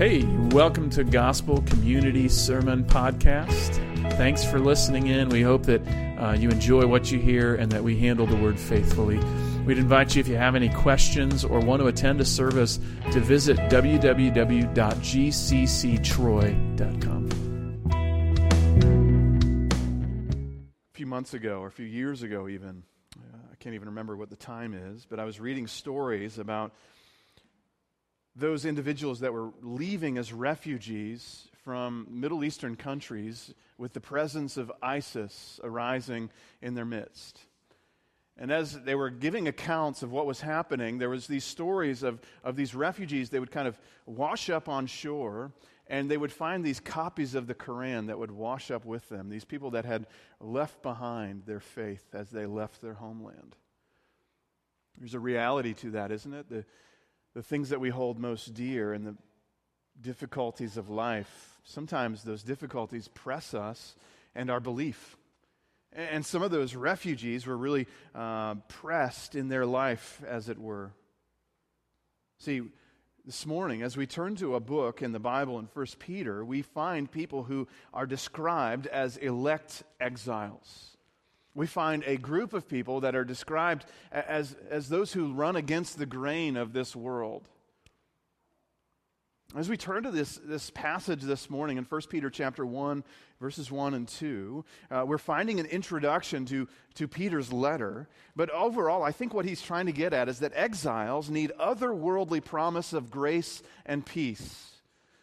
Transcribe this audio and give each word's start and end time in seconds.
Hey, 0.00 0.24
welcome 0.24 0.88
to 0.90 1.04
Gospel 1.04 1.60
Community 1.60 2.26
Sermon 2.30 2.84
Podcast. 2.84 3.74
Thanks 4.14 4.42
for 4.42 4.58
listening 4.58 5.08
in. 5.08 5.28
We 5.28 5.42
hope 5.42 5.64
that 5.64 5.82
uh, 6.18 6.32
you 6.32 6.48
enjoy 6.48 6.86
what 6.86 7.12
you 7.12 7.18
hear 7.18 7.54
and 7.54 7.70
that 7.70 7.84
we 7.84 7.98
handle 7.98 8.24
the 8.24 8.36
word 8.36 8.58
faithfully. 8.58 9.18
We'd 9.66 9.76
invite 9.76 10.16
you, 10.16 10.20
if 10.20 10.28
you 10.28 10.36
have 10.36 10.54
any 10.54 10.70
questions 10.70 11.44
or 11.44 11.60
want 11.60 11.82
to 11.82 11.88
attend 11.88 12.18
a 12.22 12.24
service, 12.24 12.80
to 13.12 13.20
visit 13.20 13.58
www.gcctroy.com. 13.58 14.70
A 20.88 20.94
few 20.94 21.06
months 21.06 21.34
ago, 21.34 21.60
or 21.60 21.66
a 21.66 21.70
few 21.70 21.84
years 21.84 22.22
ago, 22.22 22.48
even, 22.48 22.84
uh, 23.18 23.36
I 23.52 23.56
can't 23.56 23.74
even 23.74 23.88
remember 23.88 24.16
what 24.16 24.30
the 24.30 24.36
time 24.36 24.72
is, 24.72 25.04
but 25.04 25.20
I 25.20 25.24
was 25.24 25.38
reading 25.38 25.66
stories 25.66 26.38
about 26.38 26.72
those 28.36 28.64
individuals 28.64 29.20
that 29.20 29.32
were 29.32 29.50
leaving 29.62 30.18
as 30.18 30.32
refugees 30.32 31.48
from 31.64 32.06
Middle 32.10 32.44
Eastern 32.44 32.76
countries 32.76 33.52
with 33.76 33.92
the 33.92 34.00
presence 34.00 34.56
of 34.56 34.72
ISIS 34.82 35.60
arising 35.62 36.30
in 36.62 36.74
their 36.74 36.84
midst. 36.84 37.40
And 38.38 38.50
as 38.50 38.80
they 38.82 38.94
were 38.94 39.10
giving 39.10 39.48
accounts 39.48 40.02
of 40.02 40.12
what 40.12 40.24
was 40.24 40.40
happening, 40.40 40.98
there 40.98 41.10
was 41.10 41.26
these 41.26 41.44
stories 41.44 42.02
of, 42.02 42.20
of 42.42 42.56
these 42.56 42.74
refugees. 42.74 43.28
They 43.28 43.38
would 43.38 43.50
kind 43.50 43.68
of 43.68 43.78
wash 44.06 44.48
up 44.48 44.66
on 44.66 44.86
shore, 44.86 45.52
and 45.88 46.10
they 46.10 46.16
would 46.16 46.32
find 46.32 46.64
these 46.64 46.80
copies 46.80 47.34
of 47.34 47.46
the 47.46 47.54
Quran 47.54 48.06
that 48.06 48.18
would 48.18 48.30
wash 48.30 48.70
up 48.70 48.86
with 48.86 49.06
them, 49.10 49.28
these 49.28 49.44
people 49.44 49.72
that 49.72 49.84
had 49.84 50.06
left 50.40 50.82
behind 50.82 51.42
their 51.44 51.60
faith 51.60 52.06
as 52.14 52.30
they 52.30 52.46
left 52.46 52.80
their 52.80 52.94
homeland. 52.94 53.56
There's 54.98 55.14
a 55.14 55.20
reality 55.20 55.74
to 55.74 55.90
that, 55.90 56.10
isn't 56.10 56.32
it? 56.32 56.48
The, 56.48 56.64
the 57.34 57.42
things 57.42 57.70
that 57.70 57.80
we 57.80 57.90
hold 57.90 58.18
most 58.18 58.54
dear 58.54 58.92
and 58.92 59.06
the 59.06 59.16
difficulties 60.00 60.76
of 60.76 60.88
life, 60.88 61.58
sometimes 61.64 62.22
those 62.22 62.42
difficulties 62.42 63.08
press 63.08 63.54
us 63.54 63.94
and 64.34 64.50
our 64.50 64.60
belief. 64.60 65.16
And 65.92 66.24
some 66.24 66.42
of 66.42 66.50
those 66.50 66.76
refugees 66.76 67.46
were 67.46 67.56
really 67.56 67.86
uh, 68.14 68.54
pressed 68.68 69.34
in 69.34 69.48
their 69.48 69.66
life, 69.66 70.22
as 70.26 70.48
it 70.48 70.58
were. 70.58 70.92
See, 72.38 72.62
this 73.26 73.44
morning, 73.44 73.82
as 73.82 73.96
we 73.96 74.06
turn 74.06 74.36
to 74.36 74.54
a 74.54 74.60
book 74.60 75.02
in 75.02 75.12
the 75.12 75.18
Bible 75.18 75.58
in 75.58 75.68
1 75.72 75.86
Peter, 75.98 76.44
we 76.44 76.62
find 76.62 77.10
people 77.10 77.42
who 77.42 77.66
are 77.92 78.06
described 78.06 78.86
as 78.86 79.16
elect 79.16 79.82
exiles 80.00 80.96
we 81.60 81.66
find 81.66 82.02
a 82.06 82.16
group 82.16 82.54
of 82.54 82.66
people 82.66 83.00
that 83.00 83.14
are 83.14 83.22
described 83.22 83.84
as, 84.10 84.56
as 84.70 84.88
those 84.88 85.12
who 85.12 85.34
run 85.34 85.56
against 85.56 85.98
the 85.98 86.06
grain 86.06 86.56
of 86.56 86.72
this 86.72 86.96
world. 86.96 87.46
As 89.54 89.68
we 89.68 89.76
turn 89.76 90.04
to 90.04 90.10
this, 90.10 90.40
this 90.42 90.70
passage 90.70 91.20
this 91.20 91.50
morning 91.50 91.76
in 91.76 91.84
1 91.84 92.00
Peter 92.08 92.30
chapter 92.30 92.64
1, 92.64 93.04
verses 93.42 93.70
1 93.70 93.92
and 93.92 94.08
2, 94.08 94.64
uh, 94.90 95.04
we're 95.06 95.18
finding 95.18 95.60
an 95.60 95.66
introduction 95.66 96.46
to, 96.46 96.66
to 96.94 97.06
Peter's 97.06 97.52
letter. 97.52 98.08
But 98.34 98.48
overall, 98.48 99.02
I 99.02 99.12
think 99.12 99.34
what 99.34 99.44
he's 99.44 99.60
trying 99.60 99.84
to 99.84 99.92
get 99.92 100.14
at 100.14 100.30
is 100.30 100.38
that 100.38 100.52
exiles 100.54 101.28
need 101.28 101.52
otherworldly 101.60 102.42
promise 102.42 102.94
of 102.94 103.10
grace 103.10 103.62
and 103.84 104.06
peace 104.06 104.69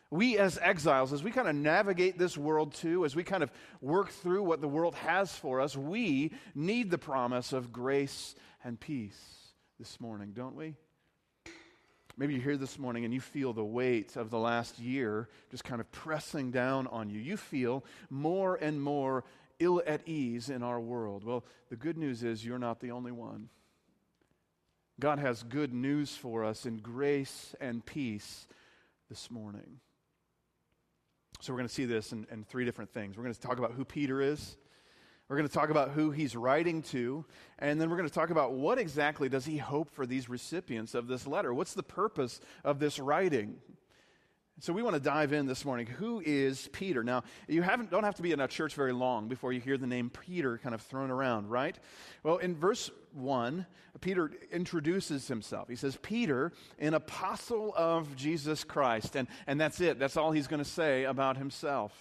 we 0.09 0.37
as 0.37 0.57
exiles, 0.61 1.11
as 1.11 1.23
we 1.23 1.31
kind 1.31 1.47
of 1.47 1.55
navigate 1.55 2.17
this 2.17 2.37
world 2.37 2.73
too, 2.73 3.03
as 3.03 3.15
we 3.15 3.23
kind 3.23 3.43
of 3.43 3.51
work 3.81 4.09
through 4.09 4.43
what 4.43 4.61
the 4.61 4.67
world 4.67 4.95
has 4.95 5.35
for 5.35 5.59
us, 5.59 5.75
we 5.75 6.31
need 6.55 6.89
the 6.89 6.97
promise 6.97 7.51
of 7.51 7.71
grace 7.71 8.35
and 8.63 8.79
peace 8.79 9.19
this 9.79 9.99
morning, 9.99 10.31
don't 10.33 10.55
we? 10.55 10.75
Maybe 12.19 12.33
you're 12.33 12.43
here 12.43 12.57
this 12.57 12.79
morning 12.79 13.05
and 13.05 13.13
you 13.13 13.21
feel 13.21 13.53
the 13.53 13.63
weight 13.63 14.15
of 14.15 14.31
the 14.31 14.39
last 14.39 14.79
year 14.79 15.29
just 15.51 15.63
kind 15.63 15.79
of 15.79 15.91
pressing 15.91 16.49
down 16.49 16.87
on 16.87 17.11
you. 17.11 17.19
You 17.19 17.37
feel 17.37 17.85
more 18.09 18.55
and 18.55 18.81
more 18.81 19.23
ill 19.59 19.83
at 19.85 20.07
ease 20.07 20.49
in 20.49 20.63
our 20.63 20.79
world. 20.79 21.23
Well, 21.23 21.43
the 21.69 21.75
good 21.75 21.97
news 21.97 22.23
is 22.23 22.43
you're 22.43 22.57
not 22.57 22.79
the 22.79 22.91
only 22.91 23.11
one. 23.11 23.49
God 24.99 25.19
has 25.19 25.43
good 25.43 25.73
news 25.73 26.15
for 26.15 26.43
us 26.43 26.65
in 26.65 26.77
grace 26.77 27.53
and 27.61 27.85
peace 27.85 28.47
this 29.09 29.29
morning. 29.29 29.79
So 31.39 31.53
we're 31.53 31.57
going 31.57 31.69
to 31.69 31.73
see 31.73 31.85
this 31.85 32.11
in, 32.11 32.25
in 32.31 32.43
three 32.43 32.65
different 32.65 32.91
things. 32.91 33.17
We're 33.17 33.23
going 33.23 33.35
to 33.35 33.41
talk 33.41 33.57
about 33.59 33.73
who 33.73 33.85
Peter 33.85 34.21
is. 34.21 34.57
We're 35.29 35.35
going 35.35 35.47
to 35.47 35.53
talk 35.53 35.69
about 35.69 35.91
who 35.91 36.11
he's 36.11 36.37
writing 36.37 36.81
to, 36.83 37.25
and 37.59 37.81
then 37.81 37.89
we're 37.89 37.97
going 37.97 38.07
to 38.07 38.13
talk 38.13 38.29
about 38.29 38.53
what 38.53 38.79
exactly 38.79 39.27
does 39.27 39.45
he 39.45 39.57
hope 39.57 39.91
for 39.91 40.05
these 40.05 40.29
recipients 40.29 40.95
of 40.95 41.07
this 41.07 41.27
letter? 41.27 41.53
What's 41.53 41.73
the 41.73 41.83
purpose 41.83 42.39
of 42.63 42.79
this 42.79 42.97
writing? 42.97 43.57
So 44.59 44.73
we 44.73 44.81
want 44.81 44.95
to 44.95 44.99
dive 44.99 45.33
in 45.33 45.45
this 45.45 45.63
morning. 45.65 45.85
Who 45.85 46.19
is 46.25 46.67
Peter? 46.73 47.03
Now, 47.03 47.23
you 47.47 47.61
haven't, 47.61 47.91
don't 47.91 48.03
have 48.03 48.15
to 48.15 48.23
be 48.23 48.31
in 48.31 48.39
a 48.39 48.47
church 48.47 48.73
very 48.73 48.91
long 48.91 49.27
before 49.27 49.53
you 49.53 49.61
hear 49.61 49.77
the 49.77 49.85
name 49.85 50.09
Peter 50.09 50.57
kind 50.57 50.73
of 50.73 50.81
thrown 50.81 51.11
around, 51.11 51.51
right? 51.51 51.77
Well, 52.23 52.37
in 52.37 52.55
verse 52.55 52.89
1, 53.13 53.67
Peter 54.01 54.31
introduces 54.51 55.27
himself. 55.27 55.69
He 55.69 55.75
says, 55.75 55.99
Peter, 56.01 56.53
an 56.79 56.95
apostle 56.95 57.71
of 57.77 58.15
Jesus 58.15 58.63
Christ. 58.63 59.15
And, 59.15 59.27
and 59.45 59.61
that's 59.61 59.79
it. 59.79 59.99
That's 59.99 60.17
all 60.17 60.31
he's 60.31 60.47
going 60.47 60.63
to 60.63 60.69
say 60.69 61.03
about 61.03 61.37
himself. 61.37 61.93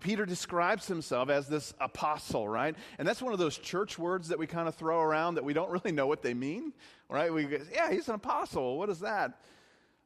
Peter 0.00 0.26
describes 0.26 0.88
himself 0.88 1.30
as 1.30 1.46
this 1.46 1.74
apostle, 1.80 2.48
right? 2.48 2.74
And 2.98 3.06
that's 3.06 3.22
one 3.22 3.32
of 3.32 3.38
those 3.38 3.56
church 3.56 4.00
words 4.00 4.28
that 4.28 4.38
we 4.40 4.48
kind 4.48 4.66
of 4.66 4.74
throw 4.74 5.00
around 5.00 5.36
that 5.36 5.44
we 5.44 5.52
don't 5.52 5.70
really 5.84 5.92
know 5.92 6.08
what 6.08 6.22
they 6.22 6.34
mean, 6.34 6.72
right? 7.08 7.32
We 7.32 7.44
go, 7.44 7.58
yeah, 7.72 7.92
he's 7.92 8.08
an 8.08 8.16
apostle. 8.16 8.78
What 8.78 8.88
is 8.88 8.98
that? 8.98 9.38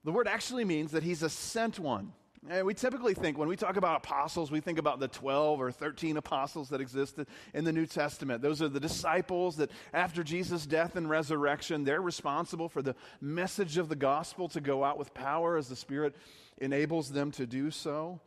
The 0.04 0.12
word 0.12 0.26
actually 0.28 0.64
means 0.64 0.92
that 0.92 1.02
he's 1.02 1.22
a 1.22 1.30
sent 1.30 1.78
one. 1.78 2.12
And 2.50 2.66
we 2.66 2.74
typically 2.74 3.14
think, 3.14 3.38
when 3.38 3.48
we 3.48 3.54
talk 3.54 3.76
about 3.76 3.98
apostles, 3.98 4.50
we 4.50 4.58
think 4.58 4.80
about 4.80 4.98
the 4.98 5.06
12 5.06 5.60
or 5.60 5.70
13 5.70 6.16
apostles 6.16 6.70
that 6.70 6.80
existed 6.80 7.28
in 7.54 7.62
the 7.62 7.72
New 7.72 7.86
Testament. 7.86 8.42
Those 8.42 8.60
are 8.60 8.68
the 8.68 8.80
disciples 8.80 9.56
that, 9.58 9.70
after 9.94 10.24
Jesus' 10.24 10.66
death 10.66 10.96
and 10.96 11.08
resurrection, 11.08 11.84
they're 11.84 12.02
responsible 12.02 12.68
for 12.68 12.82
the 12.82 12.96
message 13.20 13.78
of 13.78 13.88
the 13.88 13.94
gospel 13.94 14.48
to 14.48 14.60
go 14.60 14.82
out 14.82 14.98
with 14.98 15.14
power 15.14 15.56
as 15.56 15.68
the 15.68 15.76
Spirit 15.76 16.16
enables 16.58 17.12
them 17.12 17.30
to 17.32 17.46
do 17.46 17.70
so. 17.70 18.20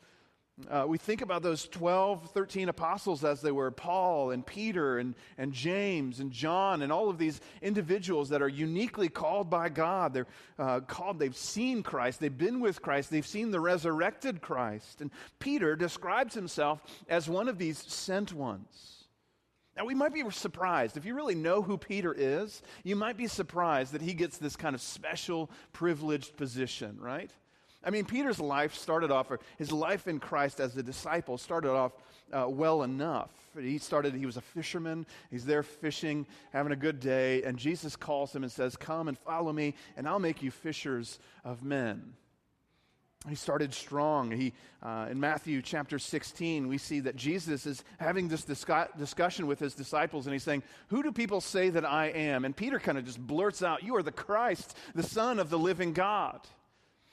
Uh, 0.69 0.85
we 0.87 0.97
think 0.97 1.21
about 1.21 1.43
those 1.43 1.67
12, 1.67 2.31
13 2.31 2.69
apostles 2.69 3.25
as 3.25 3.41
they 3.41 3.51
were 3.51 3.71
Paul 3.71 4.31
and 4.31 4.45
Peter 4.45 4.99
and, 4.99 5.13
and 5.37 5.51
James 5.51 6.21
and 6.21 6.31
John 6.31 6.81
and 6.81 6.93
all 6.93 7.09
of 7.09 7.17
these 7.17 7.41
individuals 7.61 8.29
that 8.29 8.41
are 8.41 8.47
uniquely 8.47 9.09
called 9.09 9.49
by 9.49 9.67
God. 9.67 10.13
They're 10.13 10.27
uh, 10.57 10.79
called, 10.79 11.19
they've 11.19 11.35
seen 11.35 11.83
Christ, 11.83 12.21
they've 12.21 12.35
been 12.35 12.61
with 12.61 12.81
Christ, 12.81 13.11
they've 13.11 13.27
seen 13.27 13.51
the 13.51 13.59
resurrected 13.59 14.41
Christ. 14.41 15.01
And 15.01 15.11
Peter 15.39 15.75
describes 15.75 16.33
himself 16.33 16.81
as 17.09 17.27
one 17.27 17.49
of 17.49 17.57
these 17.57 17.77
sent 17.77 18.31
ones. 18.31 19.03
Now, 19.75 19.83
we 19.83 19.93
might 19.93 20.13
be 20.13 20.23
surprised. 20.29 20.95
If 20.95 21.03
you 21.03 21.15
really 21.15 21.35
know 21.35 21.61
who 21.61 21.77
Peter 21.77 22.15
is, 22.17 22.61
you 22.85 22.95
might 22.95 23.17
be 23.17 23.27
surprised 23.27 23.91
that 23.91 24.01
he 24.01 24.13
gets 24.13 24.37
this 24.37 24.55
kind 24.55 24.73
of 24.73 24.79
special, 24.79 25.51
privileged 25.73 26.37
position, 26.37 26.97
right? 26.97 27.29
I 27.85 27.91
mean, 27.91 28.05
Peter's 28.05 28.39
life 28.39 28.73
started 28.75 29.11
off, 29.11 29.29
or 29.29 29.39
his 29.57 29.71
life 29.71 30.07
in 30.07 30.19
Christ 30.19 30.59
as 30.59 30.75
a 30.75 30.83
disciple 30.83 31.37
started 31.37 31.71
off 31.71 31.91
uh, 32.33 32.47
well 32.49 32.83
enough. 32.83 33.29
He 33.57 33.77
started, 33.77 34.15
he 34.15 34.25
was 34.25 34.37
a 34.37 34.41
fisherman. 34.41 35.05
He's 35.29 35.45
there 35.45 35.63
fishing, 35.63 36.25
having 36.51 36.71
a 36.71 36.75
good 36.75 36.99
day, 36.99 37.43
and 37.43 37.57
Jesus 37.57 37.95
calls 37.95 38.35
him 38.35 38.43
and 38.43 38.51
says, 38.51 38.75
Come 38.75 39.07
and 39.07 39.17
follow 39.17 39.53
me, 39.53 39.75
and 39.95 40.07
I'll 40.07 40.19
make 40.19 40.41
you 40.41 40.51
fishers 40.51 41.19
of 41.43 41.63
men. 41.63 42.13
He 43.29 43.35
started 43.35 43.73
strong. 43.73 44.29
He, 44.29 44.53
uh, 44.83 45.07
in 45.09 45.19
Matthew 45.19 45.61
chapter 45.61 45.97
16, 45.97 46.67
we 46.67 46.77
see 46.77 46.99
that 47.01 47.15
Jesus 47.15 47.65
is 47.65 47.83
having 47.99 48.27
this 48.27 48.45
discu- 48.45 48.95
discussion 48.97 49.47
with 49.47 49.59
his 49.59 49.73
disciples, 49.73 50.27
and 50.27 50.33
he's 50.33 50.43
saying, 50.43 50.63
Who 50.89 51.01
do 51.01 51.11
people 51.11 51.41
say 51.41 51.69
that 51.69 51.85
I 51.85 52.07
am? 52.07 52.45
And 52.45 52.55
Peter 52.55 52.79
kind 52.79 52.97
of 52.97 53.05
just 53.05 53.19
blurts 53.19 53.63
out, 53.63 53.83
You 53.83 53.95
are 53.95 54.03
the 54.03 54.11
Christ, 54.11 54.77
the 54.93 55.03
Son 55.03 55.39
of 55.39 55.49
the 55.49 55.59
living 55.59 55.93
God. 55.93 56.41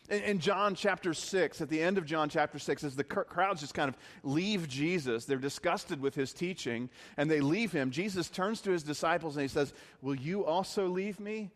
In, 0.09 0.41
John 0.41 0.75
chapter 0.75 1.15
6, 1.15 1.61
at 1.61 1.69
the 1.69 1.81
end 1.81 1.97
of 1.97 2.05
John 2.05 2.29
chapter 2.29 2.59
6, 2.59 2.85
as 2.85 2.97
the 2.97 3.05
crowds 3.05 3.61
just 3.61 3.73
kind 3.73 3.89
of 3.89 3.97
leave 4.23 4.69
Jesus, 4.69 5.25
they're 5.25 5.39
disgusted 5.39 6.01
with 6.01 6.15
his 6.15 6.33
teaching, 6.33 6.91
and 7.17 7.31
they 7.31 7.41
leave 7.41 7.73
him, 7.73 7.91
Jesus 7.91 8.29
turns 8.29 8.61
to 8.63 8.73
his 8.73 8.83
disciples 8.83 9.37
and 9.37 9.43
he 9.43 9.49
says, 9.49 9.73
Will 10.01 10.17
you 10.17 10.45
also 10.45 10.89
leave 10.89 11.21
me? 11.21 11.51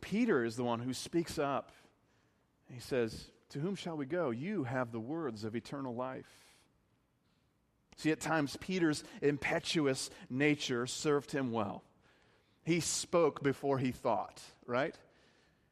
Peter 0.00 0.44
is 0.44 0.56
the 0.56 0.64
one 0.64 0.78
who 0.78 0.94
speaks 0.94 1.38
up. 1.38 1.72
He 2.72 2.80
says, 2.80 3.30
To 3.50 3.58
whom 3.58 3.74
shall 3.74 3.96
we 3.96 4.06
go? 4.06 4.30
You 4.30 4.64
have 4.64 4.92
the 4.92 5.00
words 5.00 5.42
of 5.44 5.56
eternal 5.56 5.94
life. 5.94 6.30
See, 7.96 8.12
at 8.12 8.20
times, 8.20 8.56
Peter's 8.60 9.04
impetuous 9.20 10.08
nature 10.30 10.86
served 10.86 11.32
him 11.32 11.52
well. 11.52 11.82
He 12.62 12.80
spoke 12.80 13.42
before 13.42 13.78
he 13.78 13.90
thought, 13.90 14.40
right? 14.66 14.94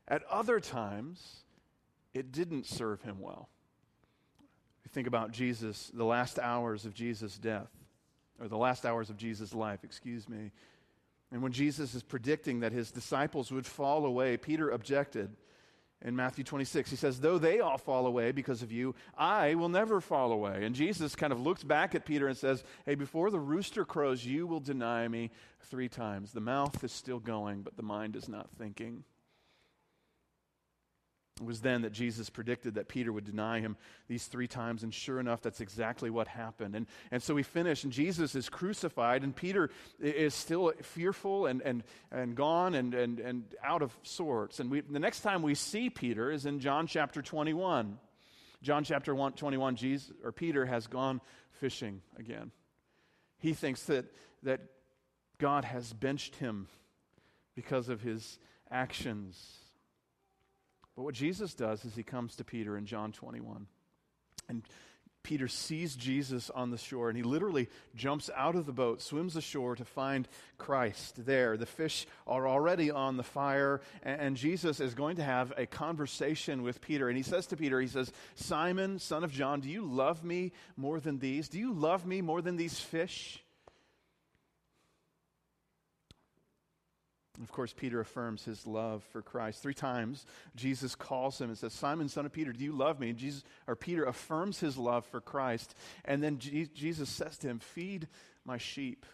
At 0.07 0.25
other 0.25 0.61
times, 0.61 1.45
it 2.19 2.33
didn't 2.33 2.67
serve 2.67 3.03
him 3.03 3.21
well. 3.21 3.49
You 4.85 4.91
think 4.91 5.07
about 5.07 5.31
Jesus, 5.31 5.91
the 5.95 6.05
last 6.05 6.39
hours 6.39 6.85
of 6.85 6.95
Jesus' 6.95 7.39
death, 7.39 7.71
or 8.41 8.49
the 8.49 8.57
last 8.57 8.85
hours 8.85 9.11
of 9.11 9.17
Jesus' 9.17 9.55
life, 9.55 9.85
excuse 9.85 10.29
me. 10.29 10.51
And 11.31 11.43
when 11.43 11.53
Jesus 11.53 11.95
is 11.95 12.03
predicting 12.03 12.61
that 12.61 12.73
his 12.73 12.91
disciples 12.91 13.53
would 13.53 13.67
fall 13.67 14.07
away, 14.07 14.37
Peter 14.37 14.71
objected. 14.71 15.37
in 16.01 16.15
Matthew 16.15 16.45
26. 16.45 16.91
He 16.91 16.97
says, 16.97 17.21
Though 17.21 17.39
they 17.39 17.59
all 17.59 17.77
fall 17.77 18.07
away 18.07 18.31
because 18.31 18.63
of 18.63 18.71
you, 18.71 18.95
I 19.17 19.57
will 19.57 19.69
never 19.69 20.01
fall 20.01 20.31
away. 20.31 20.65
And 20.65 20.75
Jesus 20.75 21.17
kind 21.17 21.33
of 21.33 21.41
looks 21.41 21.65
back 21.65 21.95
at 21.97 22.07
Peter 22.07 22.29
and 22.29 22.37
says, 22.37 22.63
Hey, 22.87 22.95
before 22.95 23.31
the 23.31 23.41
rooster 23.41 23.85
crows, 23.85 24.25
you 24.25 24.47
will 24.47 24.61
deny 24.61 25.09
me 25.09 25.31
three 25.63 25.89
times. 25.89 26.33
The 26.33 26.41
mouth 26.41 26.85
is 26.85 26.93
still 26.93 27.19
going, 27.19 27.63
but 27.63 27.77
the 27.77 27.83
mind 27.83 28.15
is 28.15 28.29
not 28.29 28.49
thinking. 28.59 29.03
It 31.41 31.47
was 31.47 31.61
then 31.61 31.83
that 31.83 31.93
Jesus 31.93 32.31
predicted 32.31 32.75
that 32.75 32.89
Peter 32.89 33.13
would 33.13 33.25
deny 33.25 33.61
him 33.61 33.77
these 34.09 34.27
three 34.27 34.49
times, 34.49 34.83
and 34.83 34.93
sure 34.93 35.21
enough, 35.21 35.41
that's 35.41 35.61
exactly 35.61 36.11
what 36.11 36.27
happened. 36.27 36.75
And, 36.75 36.87
and 37.11 37.23
so 37.23 37.35
we 37.35 37.43
finish, 37.43 37.85
and 37.85 37.93
Jesus 37.93 38.35
is 38.35 38.49
crucified, 38.49 39.23
and 39.23 39.35
Peter 39.35 39.71
is 40.01 40.35
still 40.35 40.73
fearful 40.83 41.47
and, 41.47 41.63
and, 41.63 41.85
and 42.11 42.35
gone 42.35 42.75
and, 42.75 42.95
and, 42.95 43.21
and 43.21 43.45
out 43.63 43.83
of 43.83 43.97
sorts. 44.03 44.59
And 44.59 44.71
we, 44.71 44.81
the 44.81 44.99
next 44.99 45.21
time 45.21 45.43
we 45.43 45.55
see 45.55 45.91
Peter 45.91 46.31
is 46.31 46.47
in 46.47 46.59
John 46.61 46.87
chapter 46.87 47.23
21. 47.23 47.99
John 48.63 48.83
chapter 48.83 49.15
1, 49.15 49.33
21, 49.33 49.77
Jesus, 49.77 50.13
or 50.25 50.33
Peter 50.33 50.67
has 50.67 50.89
gone 50.89 51.21
fishing 51.61 52.03
again. 52.19 52.51
He 53.39 53.53
thinks 53.53 53.85
that, 53.85 54.07
that 54.43 54.61
God 55.39 55.65
has 55.65 55.93
benched 55.93 56.37
him 56.37 56.67
because 57.55 57.89
of 57.89 58.01
his 58.01 58.39
actions. 58.71 59.59
But 60.99 61.05
what 61.05 61.15
Jesus 61.15 61.55
does 61.55 61.85
is 61.85 61.95
he 61.95 62.03
comes 62.03 62.35
to 62.35 62.45
Peter 62.45 62.77
in 62.77 62.85
John 62.85 63.13
21. 63.13 63.69
And 64.49 64.65
Peter 65.23 65.47
sees 65.47 65.95
Jesus 65.95 66.51
on 66.51 66.73
the 66.73 66.77
shore 66.77 67.09
and 67.09 67.17
he 67.17 67.23
literally 67.23 67.69
jumps 67.95 68.29
out 68.35 68.57
of 68.57 68.67
the 68.67 68.73
boat, 68.73 69.01
swims 69.01 69.37
ashore 69.37 69.77
to 69.77 69.85
find 69.85 70.27
Christ 70.57 71.25
there. 71.25 71.57
The 71.57 71.67
fish 71.67 72.09
are 72.27 72.49
already 72.49 72.91
on 72.91 73.17
the 73.17 73.23
fire, 73.23 73.81
and, 74.03 74.37
Jesus 74.37 74.81
is 74.81 74.95
going 74.95 75.19
to 75.19 75.23
have 75.23 75.53
a 75.57 75.67
conversation 75.67 76.65
with 76.65 76.81
Peter. 76.81 77.07
And 77.07 77.17
he 77.17 77.23
says 77.23 77.47
to 77.47 77.57
Peter, 77.57 77.81
He 77.81 77.87
says, 77.87 78.11
Simon, 78.35 78.99
son 78.99 79.23
of 79.23 79.31
John, 79.31 79.61
do 79.61 79.69
you 79.69 79.85
love 79.85 80.25
me 80.25 80.51
more 80.77 80.99
than 80.99 81.21
these? 81.21 81.49
Do 81.49 81.61
you 81.61 81.75
love 81.75 82.07
me 82.07 82.23
more 82.23 82.43
than 82.43 82.57
these 82.57 82.81
fish? 82.81 83.41
Of 87.43 87.53
course, 87.53 87.73
Peter 87.73 88.01
affirms 88.01 88.45
his 88.45 88.67
love 88.67 89.05
for 89.13 89.23
Christ. 89.23 89.63
Three 89.63 89.75
times, 89.75 90.27
Jesus 90.57 90.95
calls 90.95 91.41
him 91.41 91.49
and 91.49 91.59
says, 91.59 91.73
Simon, 91.73 92.09
son 92.09 92.27
of 92.27 92.33
Peter, 92.33 92.53
do 92.53 92.65
you 92.65 92.73
love 92.73 92.99
me? 92.99 93.11
And 93.11 93.19
Jesus, 93.19 93.45
or 93.67 93.77
Peter 93.77 94.05
affirms 94.05 94.59
his 94.59 94.77
love 94.77 95.07
for 95.07 95.21
Christ. 95.21 95.75
And 96.05 96.23
then 96.23 96.39
G- 96.39 96.69
Jesus 96.75 97.09
says 97.09 97.39
to 97.39 97.49
him, 97.49 97.61
Feed 97.61 98.09
my 98.45 98.59
sheep, 98.59 99.07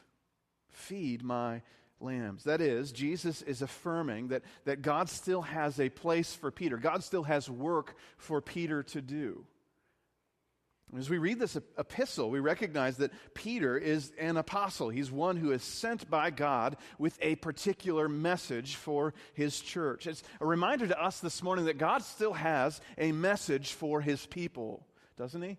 feed 0.70 1.22
my 1.22 1.62
lambs. 2.00 2.44
That 2.44 2.60
is, 2.60 2.92
Jesus 2.92 3.42
is 3.42 3.62
affirming 3.62 4.28
that, 4.28 4.42
that 4.64 4.82
God 4.82 5.08
still 5.08 5.42
has 5.42 5.78
a 5.78 5.88
place 5.88 6.34
for 6.34 6.50
Peter, 6.50 6.76
God 6.76 7.04
still 7.04 7.24
has 7.24 7.50
work 7.50 7.94
for 8.16 8.40
Peter 8.40 8.82
to 8.84 9.02
do. 9.02 9.44
As 10.96 11.10
we 11.10 11.18
read 11.18 11.40
this 11.40 11.56
epistle, 11.56 12.30
we 12.30 12.38
recognize 12.38 12.98
that 12.98 13.10
Peter 13.34 13.76
is 13.76 14.12
an 14.18 14.36
apostle. 14.36 14.90
He's 14.90 15.10
one 15.10 15.36
who 15.36 15.50
is 15.50 15.62
sent 15.62 16.08
by 16.08 16.30
God 16.30 16.76
with 16.98 17.18
a 17.20 17.34
particular 17.36 18.08
message 18.08 18.76
for 18.76 19.12
his 19.32 19.60
church. 19.60 20.06
It's 20.06 20.22
a 20.40 20.46
reminder 20.46 20.86
to 20.86 21.02
us 21.02 21.18
this 21.18 21.42
morning 21.42 21.64
that 21.64 21.78
God 21.78 22.02
still 22.02 22.34
has 22.34 22.80
a 22.96 23.10
message 23.10 23.72
for 23.72 24.00
his 24.00 24.24
people, 24.26 24.86
doesn't 25.16 25.42
he? 25.42 25.58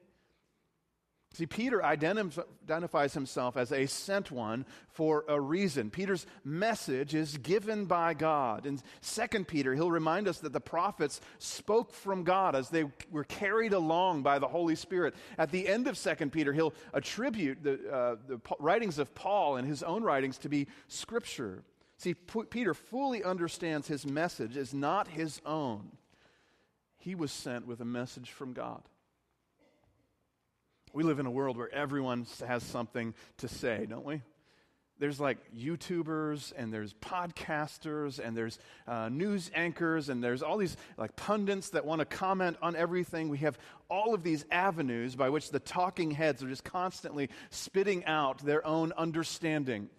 See, 1.36 1.46
Peter 1.46 1.84
identifies 1.84 3.14
himself 3.14 3.58
as 3.58 3.74
a 3.74 3.88
sent 3.88 4.32
one 4.32 4.66
for 4.88 5.26
a 5.28 5.38
reason. 5.38 5.90
Peter's 5.90 6.26
message 6.46 7.14
is 7.14 7.36
given 7.36 7.88
by 7.88 8.14
God. 8.14 8.66
In 8.66 8.80
2 9.02 9.44
Peter, 9.44 9.76
he'll 9.76 9.92
remind 9.92 10.30
us 10.30 10.40
that 10.40 10.54
the 10.54 10.62
prophets 10.62 11.20
spoke 11.38 11.92
from 11.92 12.24
God 12.24 12.56
as 12.56 12.70
they 12.70 12.86
were 13.12 13.26
carried 13.26 13.74
along 13.74 14.24
by 14.24 14.40
the 14.40 14.48
Holy 14.48 14.76
Spirit. 14.76 15.14
At 15.38 15.52
the 15.52 15.68
end 15.68 15.88
of 15.88 16.02
2 16.02 16.30
Peter, 16.30 16.54
he'll 16.54 16.74
attribute 16.94 17.62
the, 17.62 17.92
uh, 17.92 18.16
the 18.26 18.40
writings 18.58 18.98
of 18.98 19.14
Paul 19.14 19.58
and 19.58 19.68
his 19.68 19.84
own 19.84 20.04
writings 20.04 20.38
to 20.38 20.48
be 20.48 20.68
scripture. 20.88 21.66
See, 21.98 22.14
P- 22.14 22.44
Peter 22.50 22.74
fully 22.74 23.26
understands 23.26 23.90
his 23.90 24.06
message 24.08 24.56
is 24.56 24.74
not 24.74 25.10
his 25.10 25.42
own, 25.46 25.98
he 26.98 27.14
was 27.14 27.34
sent 27.34 27.68
with 27.68 27.82
a 27.82 27.86
message 27.86 28.32
from 28.32 28.54
God. 28.54 28.84
We 30.96 31.04
live 31.04 31.20
in 31.20 31.26
a 31.26 31.32
world 31.32 31.58
where 31.58 31.70
everyone 31.76 32.26
has 32.48 32.64
something 32.64 33.14
to 33.40 33.50
say, 33.50 33.86
don't 33.86 34.06
we? 34.06 34.22
There's 34.98 35.20
like 35.20 35.40
YouTubers 35.54 36.54
and 36.56 36.74
there's 36.74 36.94
podcasters 36.94 38.18
and 38.18 38.36
there's 38.36 38.60
uh, 38.88 39.10
news 39.10 39.52
anchors 39.54 40.08
and 40.08 40.24
there's 40.24 40.42
all 40.42 40.56
these 40.56 40.78
like 40.98 41.14
pundits 41.18 41.72
that 41.72 41.86
want 41.86 42.00
to 42.00 42.06
comment 42.06 42.56
on 42.62 42.78
everything. 42.78 43.28
We 43.28 43.40
have 43.40 43.60
all 43.90 44.14
of 44.14 44.24
these 44.24 44.46
avenues 44.50 45.18
by 45.18 45.28
which 45.28 45.50
the 45.50 45.60
talking 45.60 46.12
heads 46.12 46.42
are 46.42 46.48
just 46.48 46.64
constantly 46.64 47.30
spitting 47.50 48.06
out 48.06 48.38
their 48.38 48.66
own 48.66 48.94
understanding. 48.94 49.90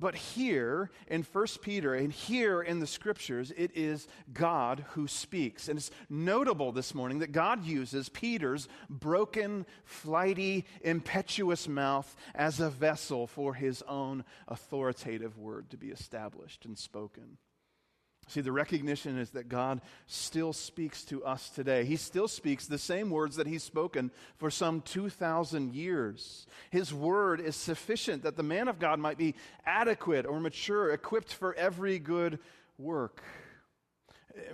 But 0.00 0.16
here 0.16 0.90
in 1.06 1.22
1 1.22 1.46
Peter 1.60 1.94
and 1.94 2.12
here 2.12 2.60
in 2.60 2.80
the 2.80 2.86
scriptures, 2.86 3.52
it 3.56 3.70
is 3.76 4.08
God 4.32 4.84
who 4.90 5.06
speaks. 5.06 5.68
And 5.68 5.78
it's 5.78 5.92
notable 6.10 6.72
this 6.72 6.94
morning 6.94 7.20
that 7.20 7.30
God 7.30 7.64
uses 7.64 8.08
Peter's 8.08 8.68
broken, 8.90 9.64
flighty, 9.84 10.64
impetuous 10.80 11.68
mouth 11.68 12.16
as 12.34 12.58
a 12.58 12.68
vessel 12.70 13.26
for 13.28 13.54
his 13.54 13.82
own 13.82 14.24
authoritative 14.48 15.38
word 15.38 15.70
to 15.70 15.76
be 15.76 15.88
established 15.88 16.64
and 16.64 16.76
spoken. 16.76 17.38
See, 18.32 18.40
the 18.40 18.50
recognition 18.50 19.18
is 19.18 19.28
that 19.32 19.50
God 19.50 19.82
still 20.06 20.54
speaks 20.54 21.04
to 21.04 21.22
us 21.22 21.50
today. 21.50 21.84
He 21.84 21.96
still 21.96 22.28
speaks 22.28 22.66
the 22.66 22.78
same 22.78 23.10
words 23.10 23.36
that 23.36 23.46
He's 23.46 23.62
spoken 23.62 24.10
for 24.38 24.50
some 24.50 24.80
2,000 24.80 25.74
years. 25.74 26.46
His 26.70 26.94
word 26.94 27.42
is 27.42 27.56
sufficient 27.56 28.22
that 28.22 28.38
the 28.38 28.42
man 28.42 28.68
of 28.68 28.78
God 28.78 28.98
might 28.98 29.18
be 29.18 29.34
adequate 29.66 30.24
or 30.24 30.40
mature, 30.40 30.94
equipped 30.94 31.34
for 31.34 31.54
every 31.56 31.98
good 31.98 32.38
work. 32.78 33.22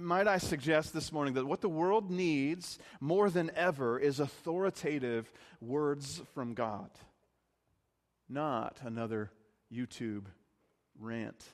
Might 0.00 0.26
I 0.26 0.38
suggest 0.38 0.92
this 0.92 1.12
morning 1.12 1.34
that 1.34 1.46
what 1.46 1.60
the 1.60 1.68
world 1.68 2.10
needs 2.10 2.80
more 2.98 3.30
than 3.30 3.48
ever 3.54 3.96
is 3.96 4.18
authoritative 4.18 5.32
words 5.60 6.20
from 6.34 6.54
God, 6.54 6.90
not 8.28 8.80
another 8.82 9.30
YouTube 9.72 10.24
rant 10.98 11.44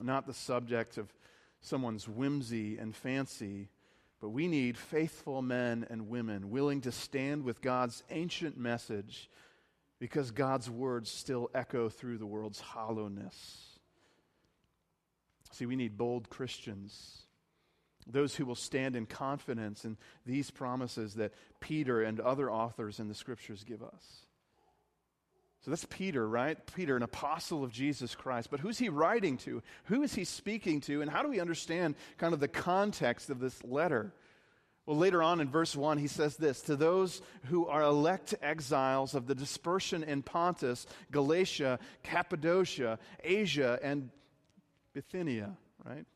not 0.00 0.26
the 0.26 0.34
subject 0.34 0.98
of 0.98 1.12
someone's 1.60 2.08
whimsy 2.08 2.78
and 2.78 2.94
fancy, 2.94 3.68
but 4.20 4.30
we 4.30 4.48
need 4.48 4.76
faithful 4.76 5.42
men 5.42 5.86
and 5.90 6.08
women 6.08 6.50
willing 6.50 6.82
to 6.82 6.92
stand 6.92 7.44
with 7.44 7.60
God's 7.60 8.02
ancient 8.10 8.56
message 8.56 9.30
because 9.98 10.30
God's 10.30 10.68
words 10.70 11.10
still 11.10 11.50
echo 11.54 11.88
through 11.88 12.18
the 12.18 12.26
world's 12.26 12.60
hollowness. 12.60 13.78
See, 15.52 15.66
we 15.66 15.76
need 15.76 15.98
bold 15.98 16.30
Christians, 16.30 17.22
those 18.06 18.34
who 18.34 18.46
will 18.46 18.54
stand 18.54 18.96
in 18.96 19.06
confidence 19.06 19.84
in 19.84 19.96
these 20.24 20.50
promises 20.50 21.14
that 21.14 21.34
Peter 21.60 22.02
and 22.02 22.20
other 22.20 22.50
authors 22.50 23.00
in 23.00 23.08
the 23.08 23.14
scriptures 23.14 23.64
give 23.64 23.82
us. 23.82 24.26
So 25.62 25.70
that's 25.70 25.86
Peter, 25.90 26.26
right? 26.26 26.58
Peter, 26.74 26.96
an 26.96 27.02
apostle 27.02 27.62
of 27.62 27.70
Jesus 27.70 28.14
Christ. 28.14 28.50
But 28.50 28.60
who's 28.60 28.78
he 28.78 28.88
writing 28.88 29.36
to? 29.38 29.62
Who 29.84 30.02
is 30.02 30.14
he 30.14 30.24
speaking 30.24 30.80
to? 30.82 31.02
And 31.02 31.10
how 31.10 31.22
do 31.22 31.28
we 31.28 31.38
understand 31.38 31.96
kind 32.16 32.32
of 32.32 32.40
the 32.40 32.48
context 32.48 33.28
of 33.28 33.40
this 33.40 33.62
letter? 33.62 34.14
Well, 34.86 34.96
later 34.96 35.22
on 35.22 35.40
in 35.40 35.50
verse 35.50 35.76
1, 35.76 35.98
he 35.98 36.06
says 36.06 36.36
this 36.36 36.62
To 36.62 36.76
those 36.76 37.20
who 37.44 37.66
are 37.66 37.82
elect 37.82 38.34
exiles 38.42 39.14
of 39.14 39.26
the 39.26 39.34
dispersion 39.34 40.02
in 40.02 40.22
Pontus, 40.22 40.86
Galatia, 41.10 41.78
Cappadocia, 42.02 42.98
Asia, 43.22 43.78
and 43.82 44.08
Bithynia, 44.94 45.56
right? 45.84 46.06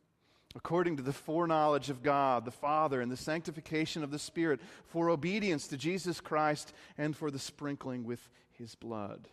According 0.56 0.96
to 0.96 1.02
the 1.02 1.12
foreknowledge 1.12 1.90
of 1.90 2.02
God, 2.02 2.44
the 2.44 2.50
Father, 2.50 3.00
and 3.00 3.12
the 3.12 3.16
sanctification 3.16 4.02
of 4.02 4.10
the 4.10 4.18
Spirit, 4.18 4.60
for 4.86 5.10
obedience 5.10 5.68
to 5.68 5.76
Jesus 5.76 6.20
Christ 6.20 6.72
and 6.96 7.14
for 7.14 7.30
the 7.30 7.38
sprinkling 7.38 8.04
with 8.04 8.30
his 8.58 8.75
blood. 8.75 9.28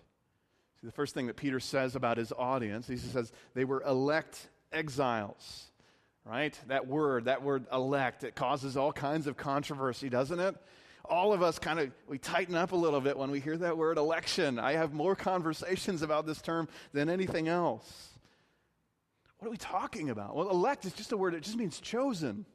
See, 0.80 0.88
the 0.88 0.94
first 0.94 1.14
thing 1.14 1.28
that 1.28 1.36
Peter 1.36 1.60
says 1.60 1.96
about 1.96 2.18
his 2.18 2.32
audience, 2.32 2.88
he 2.88 2.98
says 2.98 3.32
they 3.54 3.66
were 3.66 3.84
elect 3.84 4.50
exiles, 4.72 5.72
right? 6.26 6.58
That 6.68 6.88
word, 6.88 7.26
that 7.26 7.44
word 7.44 7.66
elect, 7.72 8.24
it 8.24 8.36
causes 8.36 8.78
all 8.78 8.92
kinds 8.92 9.28
of 9.28 9.38
controversy, 9.38 10.10
doesn't 10.10 10.40
it? 10.40 10.56
All 11.06 11.34
of 11.34 11.42
us 11.42 11.60
kind 11.60 11.80
of 11.80 11.92
we 12.08 12.18
tighten 12.18 12.56
up 12.56 12.72
a 12.72 12.76
little 12.76 13.02
bit 13.02 13.18
when 13.18 13.32
we 13.32 13.40
hear 13.40 13.58
that 13.58 13.78
word 13.78 13.98
election. 13.98 14.60
I 14.60 14.74
have 14.74 14.94
more 14.94 15.16
conversations 15.16 16.02
about 16.02 16.26
this 16.26 16.42
term 16.42 16.68
than 16.94 17.10
anything 17.10 17.48
else. 17.48 18.10
What 19.40 19.48
are 19.48 19.52
we 19.52 19.58
talking 19.58 20.10
about? 20.12 20.36
Well, 20.36 20.50
elect 20.50 20.86
is 20.86 20.94
just 20.94 21.12
a 21.12 21.18
word, 21.18 21.34
it 21.34 21.42
just 21.42 21.58
means 21.58 21.80
chosen. 21.80 22.46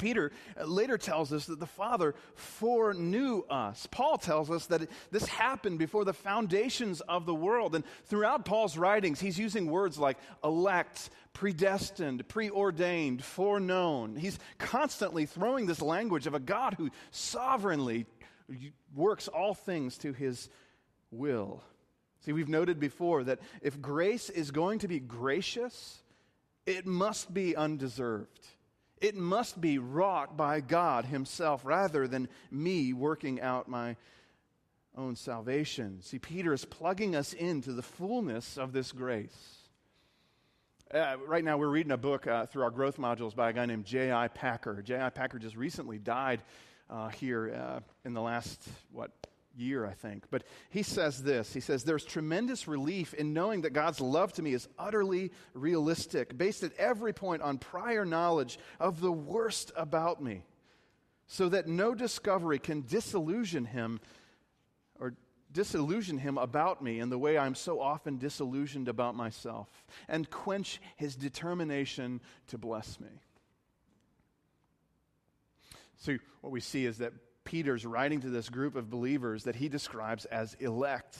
Peter 0.00 0.32
uh, 0.58 0.64
later 0.64 0.98
tells 0.98 1.32
us 1.32 1.46
that 1.46 1.60
the 1.60 1.66
Father 1.66 2.14
foreknew 2.34 3.42
us. 3.48 3.86
Paul 3.90 4.18
tells 4.18 4.50
us 4.50 4.66
that 4.66 4.88
this 5.12 5.26
happened 5.26 5.78
before 5.78 6.04
the 6.04 6.12
foundations 6.12 7.00
of 7.02 7.26
the 7.26 7.34
world. 7.34 7.74
And 7.76 7.84
throughout 8.06 8.44
Paul's 8.44 8.76
writings, 8.76 9.20
he's 9.20 9.38
using 9.38 9.70
words 9.70 9.98
like 9.98 10.18
elect, 10.42 11.10
predestined, 11.32 12.26
preordained, 12.26 13.22
foreknown. 13.22 14.16
He's 14.16 14.38
constantly 14.58 15.26
throwing 15.26 15.66
this 15.66 15.82
language 15.82 16.26
of 16.26 16.34
a 16.34 16.40
God 16.40 16.74
who 16.78 16.90
sovereignly 17.12 18.06
works 18.94 19.28
all 19.28 19.54
things 19.54 19.98
to 19.98 20.12
his 20.12 20.48
will. 21.10 21.62
See, 22.24 22.32
we've 22.32 22.48
noted 22.48 22.80
before 22.80 23.24
that 23.24 23.38
if 23.62 23.80
grace 23.80 24.28
is 24.30 24.50
going 24.50 24.80
to 24.80 24.88
be 24.88 24.98
gracious, 24.98 26.02
it 26.66 26.86
must 26.86 27.32
be 27.32 27.56
undeserved. 27.56 28.46
It 29.00 29.16
must 29.16 29.60
be 29.60 29.78
wrought 29.78 30.36
by 30.36 30.60
God 30.60 31.06
Himself 31.06 31.64
rather 31.64 32.06
than 32.06 32.28
me 32.50 32.92
working 32.92 33.40
out 33.40 33.68
my 33.68 33.96
own 34.96 35.16
salvation. 35.16 36.02
See, 36.02 36.18
Peter 36.18 36.52
is 36.52 36.64
plugging 36.64 37.16
us 37.16 37.32
into 37.32 37.72
the 37.72 37.82
fullness 37.82 38.58
of 38.58 38.72
this 38.72 38.92
grace. 38.92 39.56
Uh, 40.92 41.16
right 41.26 41.44
now, 41.44 41.56
we're 41.56 41.68
reading 41.68 41.92
a 41.92 41.96
book 41.96 42.26
uh, 42.26 42.46
through 42.46 42.64
our 42.64 42.70
growth 42.70 42.98
modules 42.98 43.34
by 43.34 43.50
a 43.50 43.52
guy 43.52 43.64
named 43.64 43.84
J.I. 43.84 44.28
Packer. 44.28 44.82
J.I. 44.82 45.08
Packer 45.10 45.38
just 45.38 45.56
recently 45.56 45.98
died 45.98 46.42
uh, 46.90 47.08
here 47.08 47.54
uh, 47.54 47.80
in 48.04 48.12
the 48.12 48.20
last, 48.20 48.60
what, 48.92 49.12
year, 49.56 49.86
I 49.86 49.92
think. 49.92 50.24
But 50.30 50.44
he 50.70 50.82
says 50.82 51.22
this 51.22 51.52
He 51.52 51.60
says, 51.60 51.84
There's 51.84 52.04
tremendous 52.04 52.68
relief 52.68 53.14
in 53.14 53.32
knowing 53.32 53.62
that 53.62 53.72
God's 53.72 54.00
love 54.00 54.32
to 54.34 54.42
me 54.42 54.52
is 54.52 54.68
utterly 54.78 55.32
realistic, 55.54 56.36
based 56.36 56.62
at 56.62 56.76
every 56.78 57.12
point 57.12 57.42
on 57.42 57.58
prior 57.58 58.04
knowledge 58.04 58.58
of 58.78 59.00
the 59.00 59.12
worst 59.12 59.72
about 59.76 60.22
me, 60.22 60.44
so 61.26 61.48
that 61.48 61.68
no 61.68 61.94
discovery 61.94 62.58
can 62.58 62.82
disillusion 62.82 63.64
him 63.64 64.00
or 64.98 65.14
disillusion 65.52 66.18
him 66.18 66.38
about 66.38 66.82
me 66.82 67.00
in 67.00 67.10
the 67.10 67.18
way 67.18 67.36
I'm 67.36 67.54
so 67.54 67.80
often 67.80 68.18
disillusioned 68.18 68.88
about 68.88 69.14
myself, 69.14 69.68
and 70.08 70.30
quench 70.30 70.80
his 70.96 71.16
determination 71.16 72.20
to 72.48 72.58
bless 72.58 73.00
me. 73.00 73.08
So, 75.96 76.16
what 76.40 76.50
we 76.50 76.60
see 76.60 76.86
is 76.86 76.98
that 76.98 77.12
Peter's 77.44 77.86
writing 77.86 78.20
to 78.20 78.30
this 78.30 78.48
group 78.48 78.76
of 78.76 78.90
believers 78.90 79.44
that 79.44 79.56
he 79.56 79.68
describes 79.68 80.24
as 80.26 80.54
elect. 80.60 81.18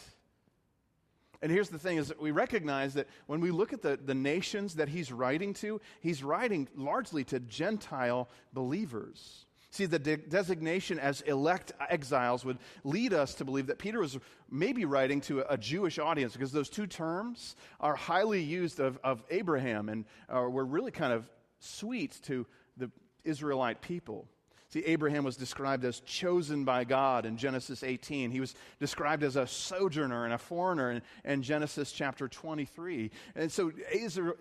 And 1.43 1.51
here's 1.51 1.71
the 1.71 1.79
thing 1.79 1.97
is 1.97 2.09
that 2.09 2.21
we 2.21 2.33
recognize 2.33 2.95
that 2.95 3.09
when 3.27 3.41
we 3.41 3.51
look 3.51 3.73
at 3.73 3.81
the, 3.81 3.99
the 4.05 4.15
nations 4.15 4.75
that 4.75 4.89
he's 4.89 5.11
writing 5.11 5.55
to, 5.55 5.81
he's 6.01 6.23
writing 6.23 6.69
largely 6.77 7.25
to 7.25 7.41
Gentile 7.41 8.29
believers. 8.53 9.47
See, 9.71 9.87
the 9.87 10.01
de- 10.01 10.17
designation 10.17 10.99
as 10.99 11.21
elect 11.23 11.73
exiles 11.89 12.45
would 12.45 12.59
lead 12.83 13.15
us 13.15 13.35
to 13.35 13.45
believe 13.45 13.69
that 13.69 13.79
Peter 13.79 14.01
was 14.01 14.19
maybe 14.51 14.85
writing 14.85 15.21
to 15.23 15.41
a, 15.41 15.55
a 15.55 15.57
Jewish 15.57 15.99
audience 15.99 16.33
because 16.33 16.53
those 16.53 16.69
two 16.69 16.89
terms 16.89 17.55
are 17.79 17.95
highly 17.95 18.43
used 18.43 18.81
of, 18.81 18.99
of 19.05 19.23
Abraham 19.31 19.89
and 19.89 20.05
uh, 20.29 20.41
were 20.41 20.65
really 20.65 20.91
kind 20.91 21.13
of 21.13 21.31
sweet 21.61 22.19
to 22.25 22.47
the 22.77 22.91
Israelite 23.25 23.81
people. 23.81 24.27
See, 24.73 24.85
Abraham 24.85 25.25
was 25.25 25.37
described 25.37 25.85
as 25.85 25.99
chosen 25.99 26.65
by 26.65 26.85
God 26.85 27.27
in 27.27 27.37
Genesis 27.37 27.83
18. 27.83 28.31
He 28.31 28.39
was 28.39 28.55
described 28.79 29.25
as 29.25 29.35
a 29.35 29.45
sojourner 29.45 30.25
and 30.25 30.33
a 30.33 30.39
foreigner 30.39 30.93
in, 30.93 31.03
in 31.25 31.43
Genesis 31.43 31.91
chapter 31.91 32.29
23. 32.29 33.11
And 33.35 33.51
so 33.51 33.73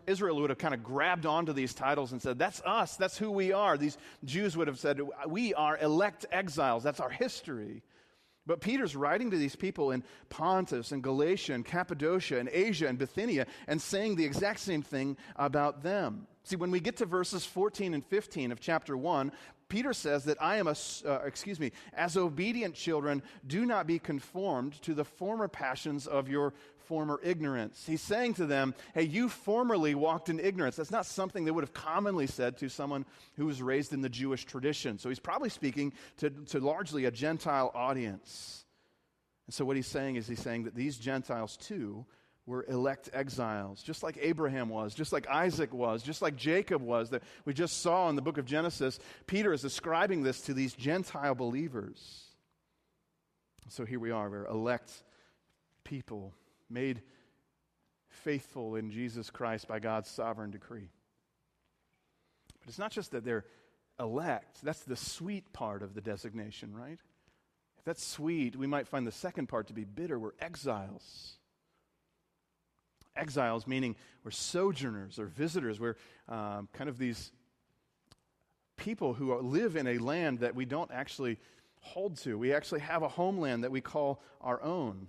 Israel 0.06 0.40
would 0.40 0.52
have 0.52 0.60
kind 0.60 0.76
of 0.76 0.84
grabbed 0.84 1.26
onto 1.26 1.52
these 1.52 1.74
titles 1.74 2.12
and 2.12 2.22
said, 2.22 2.38
That's 2.38 2.62
us, 2.64 2.96
that's 2.96 3.18
who 3.18 3.32
we 3.32 3.54
are. 3.54 3.76
These 3.76 3.98
Jews 4.24 4.56
would 4.56 4.68
have 4.68 4.78
said, 4.78 5.02
We 5.28 5.56
are 5.56 5.80
elect 5.80 6.28
exiles, 6.32 6.84
that's 6.84 7.00
our 7.00 7.10
history. 7.10 7.82
But 8.46 8.62
Peter's 8.62 8.96
writing 8.96 9.32
to 9.32 9.38
these 9.38 9.56
people 9.56 9.92
in 9.92 10.04
Pontus 10.30 10.92
and 10.92 11.04
Galatia 11.04 11.54
and 11.54 11.66
Cappadocia 11.66 12.40
and 12.40 12.50
Asia 12.52 12.88
and 12.88 12.98
Bithynia 12.98 13.48
and 13.68 13.82
saying 13.82 14.16
the 14.16 14.26
exact 14.26 14.60
same 14.60 14.82
thing 14.82 15.18
about 15.36 15.84
them. 15.84 16.28
See, 16.44 16.56
when 16.56 16.72
we 16.72 16.80
get 16.80 16.98
to 16.98 17.06
verses 17.06 17.46
14 17.46 17.94
and 17.94 18.04
15 18.04 18.52
of 18.52 18.60
chapter 18.60 18.98
1, 18.98 19.32
Peter 19.70 19.94
says 19.94 20.26
that 20.26 20.42
I 20.42 20.58
am 20.58 20.68
a, 20.68 20.76
uh, 21.06 21.20
excuse 21.26 21.60
me, 21.60 21.72
as 21.94 22.18
obedient 22.18 22.76
children, 22.76 23.22
do 23.46 23.66
not 23.66 23.88
be 23.88 24.00
conformed 24.00 24.82
to 24.82 24.94
the 24.94 25.06
former 25.06 25.48
passions 25.48 26.08
of 26.08 26.28
your 26.28 26.54
former 26.90 27.20
ignorance. 27.24 27.86
He's 27.86 28.02
saying 28.02 28.34
to 28.36 28.48
them, 28.48 28.74
hey, 28.96 29.04
you 29.04 29.30
formerly 29.30 29.94
walked 29.94 30.28
in 30.28 30.40
ignorance. 30.40 30.76
That's 30.76 30.90
not 30.90 31.06
something 31.06 31.46
they 31.46 31.52
would 31.52 31.64
have 31.64 31.74
commonly 31.74 32.26
said 32.26 32.58
to 32.58 32.70
someone 32.70 33.06
who 33.38 33.46
was 33.46 33.62
raised 33.62 33.94
in 33.94 34.02
the 34.02 34.10
Jewish 34.10 34.44
tradition. 34.44 34.98
So 34.98 35.10
he's 35.10 35.20
probably 35.20 35.50
speaking 35.50 35.94
to, 36.18 36.32
to 36.32 36.60
largely 36.60 37.06
a 37.06 37.12
Gentile 37.12 37.72
audience. 37.76 38.66
And 39.46 39.54
so 39.54 39.66
what 39.66 39.76
he's 39.76 39.88
saying 39.88 40.16
is 40.16 40.28
he's 40.28 40.42
saying 40.42 40.64
that 40.64 40.74
these 40.74 40.98
Gentiles 40.98 41.58
too 41.58 42.08
were 42.50 42.66
elect 42.68 43.12
exiles, 43.14 43.84
just 43.84 44.02
like 44.02 44.18
Abraham 44.20 44.70
was, 44.70 44.96
just 44.96 45.14
like 45.14 45.28
Isaac 45.28 45.72
was, 45.72 46.02
just 46.02 46.20
like 46.20 46.36
Jacob 46.36 46.82
was, 46.82 47.12
that 47.12 47.22
we 47.46 47.54
just 47.54 47.84
saw 47.84 48.10
in 48.10 48.16
the 48.16 48.24
book 48.24 48.40
of 48.40 48.46
Genesis. 48.46 48.98
Peter 49.28 49.54
is 49.54 49.64
ascribing 49.64 50.24
this 50.24 50.42
to 50.42 50.56
these 50.56 50.74
Gentile 50.74 51.36
believers. 51.36 52.24
So 53.68 53.86
here 53.86 54.00
we 54.00 54.10
are, 54.10 54.28
we're 54.28 54.48
elect 54.48 54.92
people, 55.84 56.34
made 56.72 57.04
faithful 58.10 58.76
in 58.76 58.90
Jesus 58.90 59.30
Christ 59.30 59.68
by 59.68 59.78
God's 59.78 60.10
sovereign 60.10 60.50
decree. 60.50 60.90
But 62.62 62.70
it's 62.70 62.80
not 62.80 62.92
just 62.92 63.12
that 63.12 63.24
they're 63.24 63.46
elect, 64.00 64.64
that's 64.64 64.84
the 64.86 64.96
sweet 64.96 65.54
part 65.54 65.84
of 65.84 65.94
the 65.94 66.02
designation, 66.02 66.74
right? 66.74 67.00
If 67.78 67.86
that's 67.86 68.04
sweet, 68.04 68.56
we 68.56 68.66
might 68.66 68.88
find 68.88 69.06
the 69.06 69.12
second 69.12 69.50
part 69.50 69.68
to 69.68 69.74
be 69.74 69.84
bitter. 69.84 70.18
We're 70.18 70.32
exiles 70.40 71.36
exiles, 73.20 73.68
meaning 73.68 73.96
we're 74.24 74.32
sojourners 74.32 75.20
or 75.20 75.26
visitors. 75.26 75.80
We're 75.80 75.96
um, 76.28 76.68
kind 76.74 76.90
of 76.90 76.98
these 76.98 77.32
people 78.78 79.14
who 79.14 79.38
live 79.40 79.76
in 79.76 79.88
a 79.88 79.98
land 79.98 80.40
that 80.40 80.56
we 80.56 80.66
don't 80.66 80.92
actually 80.92 81.38
hold 81.82 82.18
to. 82.18 82.38
We 82.38 82.54
actually 82.54 82.82
have 82.82 83.04
a 83.04 83.08
homeland 83.08 83.64
that 83.64 83.72
we 83.72 83.82
call 83.82 84.22
our 84.42 84.62
own. 84.62 85.08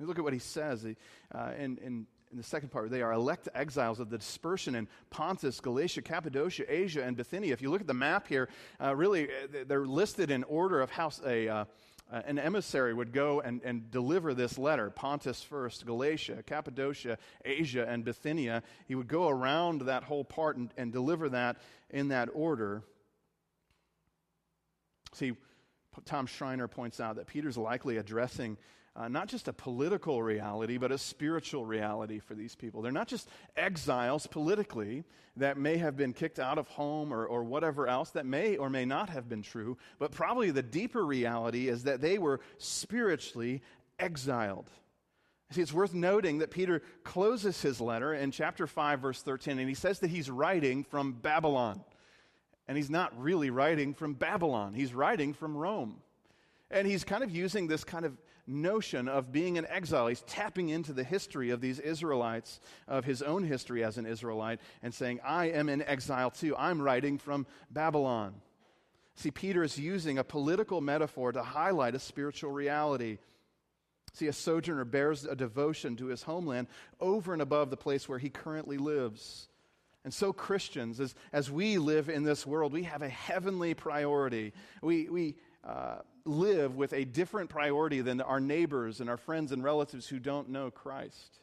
Look 0.00 0.18
at 0.18 0.24
what 0.24 0.32
he 0.32 0.38
says 0.38 0.86
uh, 1.34 1.50
in, 1.58 1.76
in, 1.78 2.06
in 2.30 2.36
the 2.36 2.42
second 2.42 2.70
part. 2.70 2.90
They 2.90 3.02
are 3.02 3.12
elect 3.12 3.48
exiles 3.54 3.98
of 3.98 4.10
the 4.10 4.18
dispersion 4.18 4.74
in 4.74 4.86
Pontus, 5.10 5.60
Galatia, 5.60 6.02
Cappadocia, 6.02 6.64
Asia, 6.68 7.02
and 7.02 7.16
Bithynia. 7.16 7.52
If 7.52 7.62
you 7.62 7.70
look 7.70 7.80
at 7.80 7.86
the 7.88 7.94
map 7.94 8.28
here, 8.28 8.48
uh, 8.80 8.94
really, 8.94 9.24
uh, 9.28 9.64
they're 9.66 9.86
listed 9.86 10.30
in 10.30 10.44
order 10.44 10.80
of 10.80 10.90
how 10.90 11.10
a. 11.26 11.48
Uh, 11.48 11.64
uh, 12.10 12.22
an 12.26 12.38
emissary 12.38 12.94
would 12.94 13.12
go 13.12 13.40
and, 13.40 13.60
and 13.62 13.90
deliver 13.90 14.34
this 14.34 14.56
letter 14.58 14.90
Pontus 14.90 15.42
first, 15.42 15.84
Galatia, 15.84 16.42
Cappadocia, 16.46 17.18
Asia, 17.44 17.86
and 17.88 18.04
Bithynia. 18.04 18.62
He 18.86 18.94
would 18.94 19.08
go 19.08 19.28
around 19.28 19.82
that 19.82 20.04
whole 20.04 20.24
part 20.24 20.56
and, 20.56 20.72
and 20.76 20.92
deliver 20.92 21.28
that 21.28 21.58
in 21.90 22.08
that 22.08 22.28
order. 22.32 22.82
See, 25.12 25.34
Tom 26.04 26.26
Schreiner 26.26 26.68
points 26.68 27.00
out 27.00 27.16
that 27.16 27.26
Peter's 27.26 27.56
likely 27.56 27.96
addressing 27.96 28.56
uh, 28.98 29.06
not 29.06 29.28
just 29.28 29.46
a 29.46 29.52
political 29.52 30.22
reality, 30.22 30.76
but 30.76 30.90
a 30.90 30.98
spiritual 30.98 31.64
reality 31.64 32.18
for 32.18 32.34
these 32.34 32.56
people. 32.56 32.82
They're 32.82 32.90
not 32.90 33.06
just 33.06 33.28
exiles 33.56 34.26
politically 34.26 35.04
that 35.36 35.56
may 35.56 35.76
have 35.76 35.96
been 35.96 36.12
kicked 36.12 36.40
out 36.40 36.58
of 36.58 36.66
home 36.66 37.14
or, 37.14 37.24
or 37.24 37.44
whatever 37.44 37.86
else 37.86 38.10
that 38.10 38.26
may 38.26 38.56
or 38.56 38.68
may 38.68 38.84
not 38.84 39.08
have 39.10 39.28
been 39.28 39.42
true, 39.42 39.78
but 40.00 40.10
probably 40.10 40.50
the 40.50 40.64
deeper 40.64 41.06
reality 41.06 41.68
is 41.68 41.84
that 41.84 42.00
they 42.00 42.18
were 42.18 42.40
spiritually 42.58 43.62
exiled. 44.00 44.68
See, 45.52 45.62
it's 45.62 45.72
worth 45.72 45.94
noting 45.94 46.38
that 46.38 46.50
Peter 46.50 46.82
closes 47.04 47.62
his 47.62 47.80
letter 47.80 48.12
in 48.12 48.32
chapter 48.32 48.66
5, 48.66 49.00
verse 49.00 49.22
13, 49.22 49.60
and 49.60 49.68
he 49.68 49.74
says 49.76 50.00
that 50.00 50.10
he's 50.10 50.28
writing 50.28 50.82
from 50.82 51.12
Babylon. 51.12 51.84
And 52.66 52.76
he's 52.76 52.90
not 52.90 53.18
really 53.18 53.48
writing 53.48 53.94
from 53.94 54.14
Babylon, 54.14 54.74
he's 54.74 54.92
writing 54.92 55.34
from 55.34 55.56
Rome. 55.56 56.00
And 56.70 56.86
he's 56.86 57.04
kind 57.04 57.22
of 57.22 57.30
using 57.30 57.66
this 57.66 57.82
kind 57.82 58.04
of 58.04 58.18
notion 58.48 59.08
of 59.08 59.30
being 59.30 59.58
an 59.58 59.66
exile. 59.68 60.08
He's 60.08 60.22
tapping 60.22 60.70
into 60.70 60.92
the 60.92 61.04
history 61.04 61.50
of 61.50 61.60
these 61.60 61.78
Israelites, 61.78 62.60
of 62.88 63.04
his 63.04 63.22
own 63.22 63.44
history 63.44 63.84
as 63.84 63.98
an 63.98 64.06
Israelite, 64.06 64.60
and 64.82 64.92
saying, 64.92 65.20
I 65.24 65.46
am 65.46 65.68
in 65.68 65.82
exile 65.82 66.30
too. 66.30 66.56
I'm 66.56 66.80
writing 66.80 67.18
from 67.18 67.46
Babylon. 67.70 68.34
See, 69.16 69.30
Peter 69.30 69.62
is 69.62 69.78
using 69.78 70.18
a 70.18 70.24
political 70.24 70.80
metaphor 70.80 71.32
to 71.32 71.42
highlight 71.42 71.94
a 71.94 71.98
spiritual 71.98 72.52
reality. 72.52 73.18
See, 74.12 74.28
a 74.28 74.32
sojourner 74.32 74.84
bears 74.84 75.24
a 75.24 75.36
devotion 75.36 75.96
to 75.96 76.06
his 76.06 76.22
homeland 76.22 76.68
over 77.00 77.32
and 77.32 77.42
above 77.42 77.70
the 77.70 77.76
place 77.76 78.08
where 78.08 78.18
he 78.18 78.30
currently 78.30 78.78
lives. 78.78 79.48
And 80.04 80.14
so, 80.14 80.32
Christians, 80.32 81.00
as, 81.00 81.14
as 81.32 81.50
we 81.50 81.78
live 81.78 82.08
in 82.08 82.22
this 82.22 82.46
world, 82.46 82.72
we 82.72 82.84
have 82.84 83.02
a 83.02 83.08
heavenly 83.08 83.74
priority. 83.74 84.52
We, 84.80 85.08
we 85.08 85.36
uh, 85.64 85.98
live 86.28 86.76
with 86.76 86.92
a 86.92 87.04
different 87.04 87.50
priority 87.50 88.00
than 88.00 88.20
our 88.20 88.40
neighbors 88.40 89.00
and 89.00 89.08
our 89.08 89.16
friends 89.16 89.52
and 89.52 89.64
relatives 89.64 90.06
who 90.06 90.18
don't 90.18 90.50
know 90.50 90.70
Christ. 90.70 91.40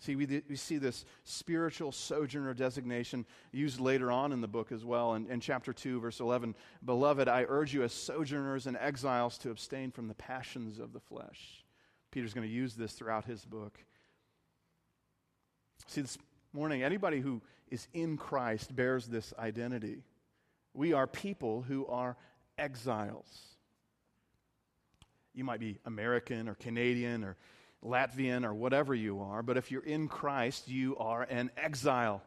See, 0.00 0.14
we, 0.14 0.42
we 0.48 0.54
see 0.54 0.78
this 0.78 1.04
spiritual 1.24 1.90
sojourner 1.90 2.54
designation 2.54 3.26
used 3.50 3.80
later 3.80 4.12
on 4.12 4.32
in 4.32 4.40
the 4.40 4.46
book 4.46 4.70
as 4.70 4.84
well. 4.84 5.14
In, 5.14 5.26
in 5.28 5.40
chapter 5.40 5.72
2, 5.72 6.00
verse 6.00 6.20
11 6.20 6.54
Beloved, 6.84 7.26
I 7.28 7.46
urge 7.48 7.74
you 7.74 7.82
as 7.82 7.92
sojourners 7.92 8.66
and 8.66 8.76
exiles 8.76 9.38
to 9.38 9.50
abstain 9.50 9.90
from 9.90 10.06
the 10.06 10.14
passions 10.14 10.78
of 10.78 10.92
the 10.92 11.00
flesh. 11.00 11.64
Peter's 12.10 12.32
going 12.32 12.46
to 12.46 12.52
use 12.52 12.74
this 12.74 12.92
throughout 12.92 13.24
his 13.24 13.44
book. 13.44 13.78
See, 15.88 16.00
this 16.00 16.18
morning, 16.52 16.82
anybody 16.82 17.20
who 17.20 17.42
is 17.70 17.88
in 17.92 18.16
Christ 18.16 18.74
bears 18.74 19.06
this 19.06 19.34
identity. 19.38 20.04
We 20.74 20.92
are 20.92 21.06
people 21.06 21.62
who 21.62 21.86
are 21.86 22.16
exiles. 22.56 23.57
You 25.38 25.44
might 25.44 25.60
be 25.60 25.78
American 25.84 26.48
or 26.48 26.56
Canadian 26.56 27.22
or 27.22 27.36
Latvian 27.84 28.44
or 28.44 28.52
whatever 28.52 28.92
you 28.92 29.20
are, 29.20 29.40
but 29.40 29.56
if 29.56 29.70
you're 29.70 29.84
in 29.84 30.08
Christ, 30.08 30.66
you 30.66 30.96
are 30.96 31.22
an 31.22 31.52
exile. 31.56 32.22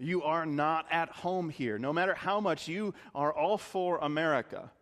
You 0.00 0.24
are 0.24 0.44
not 0.44 0.86
at 0.90 1.08
home 1.08 1.50
here. 1.50 1.78
No 1.78 1.92
matter 1.92 2.14
how 2.14 2.40
much 2.40 2.66
you 2.66 2.94
are 3.14 3.32
all 3.32 3.58
for 3.58 3.98
America, 3.98 4.72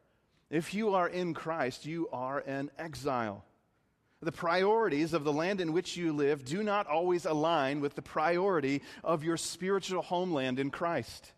if 0.48 0.72
you 0.72 0.94
are 0.94 1.06
in 1.06 1.34
Christ, 1.34 1.84
you 1.84 2.08
are 2.14 2.38
an 2.46 2.70
exile. 2.78 3.44
The 4.22 4.32
priorities 4.32 5.12
of 5.12 5.24
the 5.24 5.32
land 5.32 5.60
in 5.60 5.74
which 5.74 5.98
you 5.98 6.14
live 6.14 6.46
do 6.46 6.62
not 6.62 6.86
always 6.86 7.26
align 7.26 7.82
with 7.82 7.94
the 7.94 8.00
priority 8.00 8.80
of 9.04 9.22
your 9.22 9.36
spiritual 9.36 10.00
homeland 10.00 10.58
in 10.58 10.70
Christ. 10.70 11.30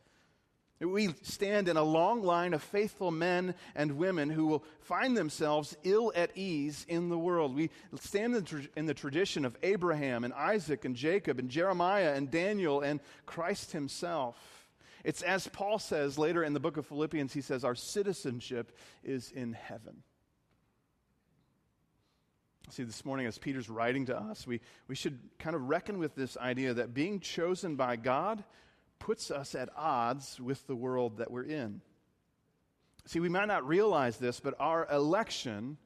We 0.79 1.15
stand 1.23 1.69
in 1.69 1.79
a 1.79 1.83
long 1.83 2.23
line 2.23 2.53
of 2.53 2.63
faithful 2.63 3.11
men 3.11 3.55
and 3.75 3.93
women 3.93 4.29
who 4.29 4.47
will 4.47 4.65
find 4.81 5.17
themselves 5.17 5.75
ill 5.85 6.13
at 6.15 6.37
ease 6.37 6.85
in 6.87 7.09
the 7.09 7.17
world. 7.17 7.55
We 7.55 7.71
stand 7.99 8.37
in 8.37 8.45
the, 8.45 8.49
tra- 8.49 8.69
in 8.77 8.85
the, 8.85 8.93
tradition 8.93 9.47
of 9.47 9.57
Abraham 9.63 10.23
and 10.23 10.35
Isaac 10.35 10.85
and 10.85 10.95
Jacob 10.95 11.39
and 11.39 11.49
Jeremiah 11.49 12.13
and 12.15 12.31
Daniel 12.31 12.83
and 12.83 13.01
Christ 13.25 13.73
himself. 13.73 14.37
It's 15.03 15.23
as 15.23 15.49
Paul 15.49 15.79
says 15.79 16.19
later 16.19 16.45
in 16.45 16.53
the 16.53 16.61
book 16.61 16.77
of 16.77 16.85
Philippians, 16.87 17.33
he 17.33 17.41
says, 17.41 17.65
Our 17.65 17.75
citizenship 17.75 18.77
is 19.03 19.31
in 19.31 19.55
heaven. 19.55 20.03
See, 22.69 22.83
this 22.83 23.05
morning, 23.05 23.27
as 23.27 23.39
Peter's 23.39 23.71
writing 23.71 24.07
to 24.07 24.19
us, 24.19 24.47
we, 24.47 24.61
we 24.89 24.97
should 24.97 25.21
kind 25.39 25.57
of 25.57 25.69
reckon 25.69 25.99
with 25.99 26.17
this 26.17 26.37
idea 26.37 26.75
that 26.75 26.93
being 26.93 27.21
chosen 27.21 27.77
by 27.77 27.97
God 27.97 28.45
puts 28.99 29.31
us 29.31 29.55
at 29.55 29.69
odds 29.77 30.41
with 30.41 30.67
the 30.67 30.77
world 30.77 31.19
that 31.19 31.31
we're 31.31 31.45
in. 31.45 31.81
See, 33.07 33.21
we 33.21 33.29
might 33.29 33.49
not 33.49 33.67
realize 33.67 34.17
this, 34.17 34.41
but 34.41 34.55
our 34.59 34.87
election 34.91 35.77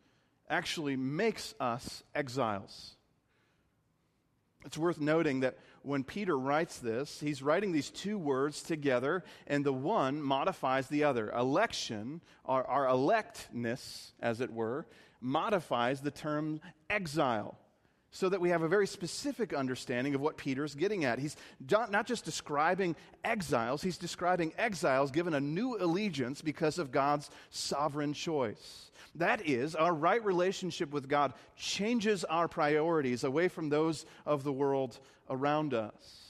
actually 0.49 0.97
makes 0.97 1.55
us 1.61 2.03
exiles. 2.15 2.97
It's 4.65 4.79
worth 4.79 5.01
noting 5.01 5.41
that 5.41 5.59
when 5.83 6.05
Peter 6.05 6.39
writes 6.39 6.79
this, 6.79 7.21
he's 7.21 7.43
writing 7.43 7.73
these 7.73 7.91
two 7.91 8.19
words 8.19 8.63
together, 8.63 9.25
and 9.47 9.65
the 9.65 9.73
one 9.73 10.21
modifies 10.21 10.89
the 10.89 11.05
other. 11.05 11.31
Election, 11.31 12.21
our, 12.45 12.65
our 12.65 12.87
electness, 12.87 14.13
as 14.21 14.41
it 14.41 14.53
were, 14.53 14.87
modifies 15.21 16.01
the 16.01 16.11
term 16.11 16.61
exile 16.91 17.59
so 18.11 18.29
that 18.29 18.41
we 18.41 18.51
have 18.51 18.63
a 18.63 18.69
very 18.69 18.87
specific 18.87 19.53
understanding 19.55 20.15
of 20.15 20.21
what 20.21 20.37
Peter 20.37 20.65
is 20.65 20.75
getting 20.75 21.05
at. 21.05 21.19
He's 21.19 21.37
not 21.69 22.07
just 22.07 22.25
describing 22.25 22.97
exiles, 23.25 23.83
he's 23.83 23.99
describing 23.99 24.53
exiles 24.59 25.11
given 25.11 25.35
a 25.35 25.41
new 25.41 25.77
allegiance 25.79 26.43
because 26.43 26.79
of 26.79 26.91
God's 26.91 27.31
sovereign 27.51 28.13
choice. 28.13 28.91
That 29.17 29.49
is, 29.49 29.75
our 29.75 29.95
right 29.95 30.25
relationship 30.25 30.93
with 30.93 31.09
God 31.09 31.35
changes 31.57 32.25
our 32.25 32.49
priorities 32.49 33.25
away 33.25 33.49
from 33.49 33.69
those 33.69 34.07
of 34.27 34.45
the 34.45 34.53
world 34.53 34.99
around 35.29 35.75
us. 35.75 36.27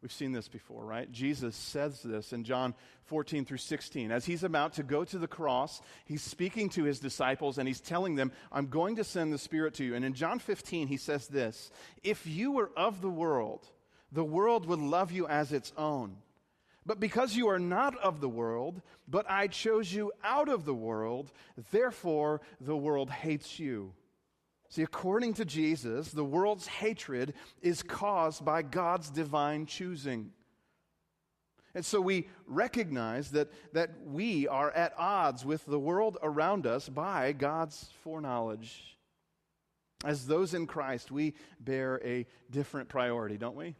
We've 0.00 0.12
seen 0.12 0.32
this 0.32 0.48
before, 0.48 0.84
right? 0.84 1.10
Jesus 1.12 1.54
says 1.54 2.02
this 2.02 2.32
in 2.32 2.42
John 2.42 2.74
14 3.06 3.44
through 3.44 3.58
16. 3.58 4.10
As 4.10 4.24
he's 4.24 4.44
about 4.44 4.74
to 4.74 4.82
go 4.82 5.04
to 5.04 5.18
the 5.18 5.28
cross, 5.28 5.80
he's 6.04 6.22
speaking 6.22 6.68
to 6.70 6.84
his 6.84 7.00
disciples 7.00 7.58
and 7.58 7.68
he's 7.68 7.80
telling 7.80 8.14
them, 8.14 8.32
I'm 8.50 8.68
going 8.68 8.96
to 8.96 9.04
send 9.04 9.32
the 9.32 9.38
Spirit 9.38 9.74
to 9.74 9.84
you. 9.84 9.94
And 9.94 10.04
in 10.04 10.14
John 10.14 10.38
15, 10.38 10.88
he 10.88 10.96
says 10.96 11.28
this 11.28 11.70
If 12.02 12.26
you 12.26 12.52
were 12.52 12.70
of 12.76 13.00
the 13.00 13.10
world, 13.10 13.66
the 14.10 14.24
world 14.24 14.66
would 14.66 14.78
love 14.78 15.12
you 15.12 15.26
as 15.26 15.52
its 15.52 15.72
own. 15.76 16.16
But 16.84 17.00
because 17.00 17.36
you 17.36 17.48
are 17.48 17.60
not 17.60 17.96
of 17.98 18.20
the 18.20 18.28
world, 18.28 18.82
but 19.06 19.30
I 19.30 19.46
chose 19.46 19.92
you 19.92 20.12
out 20.24 20.48
of 20.48 20.64
the 20.64 20.74
world, 20.74 21.30
therefore 21.70 22.40
the 22.60 22.76
world 22.76 23.08
hates 23.08 23.60
you. 23.60 23.92
See, 24.68 24.82
according 24.82 25.34
to 25.34 25.44
Jesus, 25.44 26.10
the 26.10 26.24
world's 26.24 26.66
hatred 26.66 27.34
is 27.60 27.82
caused 27.82 28.44
by 28.44 28.62
God's 28.62 29.10
divine 29.10 29.66
choosing. 29.66 30.30
And 31.74 31.84
so 31.84 32.00
we 32.00 32.28
recognize 32.46 33.30
that, 33.30 33.50
that 33.72 33.90
we 34.04 34.46
are 34.46 34.70
at 34.70 34.92
odds 34.98 35.44
with 35.44 35.64
the 35.64 35.78
world 35.78 36.18
around 36.22 36.66
us 36.66 36.88
by 36.88 37.32
God's 37.32 37.88
foreknowledge. 38.02 38.98
As 40.04 40.26
those 40.26 40.52
in 40.52 40.66
Christ, 40.66 41.10
we 41.10 41.34
bear 41.60 42.00
a 42.04 42.26
different 42.50 42.88
priority, 42.88 43.38
don't 43.38 43.56
we? 43.56 43.76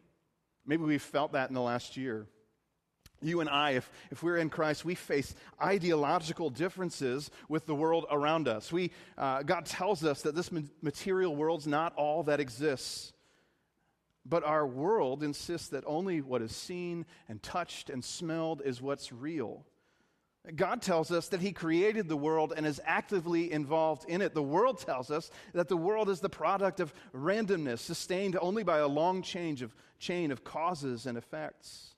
Maybe 0.65 0.83
we've 0.83 1.01
felt 1.01 1.33
that 1.33 1.49
in 1.49 1.53
the 1.53 1.61
last 1.61 1.97
year. 1.97 2.27
You 3.21 3.39
and 3.39 3.49
I, 3.49 3.71
if, 3.71 3.89
if 4.11 4.21
we're 4.21 4.37
in 4.37 4.49
Christ, 4.49 4.83
we 4.83 4.95
face 4.95 5.33
ideological 5.61 6.49
differences 6.49 7.31
with 7.47 7.65
the 7.65 7.75
world 7.75 8.05
around 8.11 8.47
us. 8.47 8.71
We, 8.71 8.91
uh, 9.17 9.43
God 9.43 9.65
tells 9.65 10.03
us 10.03 10.21
that 10.23 10.35
this 10.35 10.51
material 10.81 11.35
world's 11.35 11.67
not 11.67 11.93
all 11.95 12.23
that 12.23 12.39
exists. 12.39 13.12
But 14.25 14.43
our 14.43 14.65
world 14.65 15.21
insists 15.21 15.69
that 15.69 15.83
only 15.85 16.21
what 16.21 16.41
is 16.41 16.55
seen 16.55 17.05
and 17.27 17.43
touched 17.43 17.89
and 17.89 18.03
smelled 18.03 18.61
is 18.63 18.81
what's 18.81 19.11
real. 19.11 19.65
God 20.55 20.81
tells 20.81 21.09
us 21.11 21.29
that 21.29 21.41
He 21.41 21.53
created 21.53 22.09
the 22.09 22.17
world 22.17 22.53
and 22.55 22.65
is 22.65 22.81
actively 22.85 23.51
involved 23.51 24.05
in 24.09 24.21
it. 24.21 24.33
The 24.33 24.43
world 24.43 24.79
tells 24.79 25.09
us 25.09 25.31
that 25.53 25.69
the 25.69 25.77
world 25.77 26.09
is 26.09 26.19
the 26.19 26.29
product 26.29 26.81
of 26.81 26.93
randomness, 27.13 27.79
sustained 27.79 28.37
only 28.41 28.63
by 28.63 28.79
a 28.79 28.87
long 28.87 29.21
change 29.21 29.61
of, 29.61 29.73
chain 29.99 30.31
of 30.31 30.43
causes 30.43 31.05
and 31.05 31.17
effects. 31.17 31.92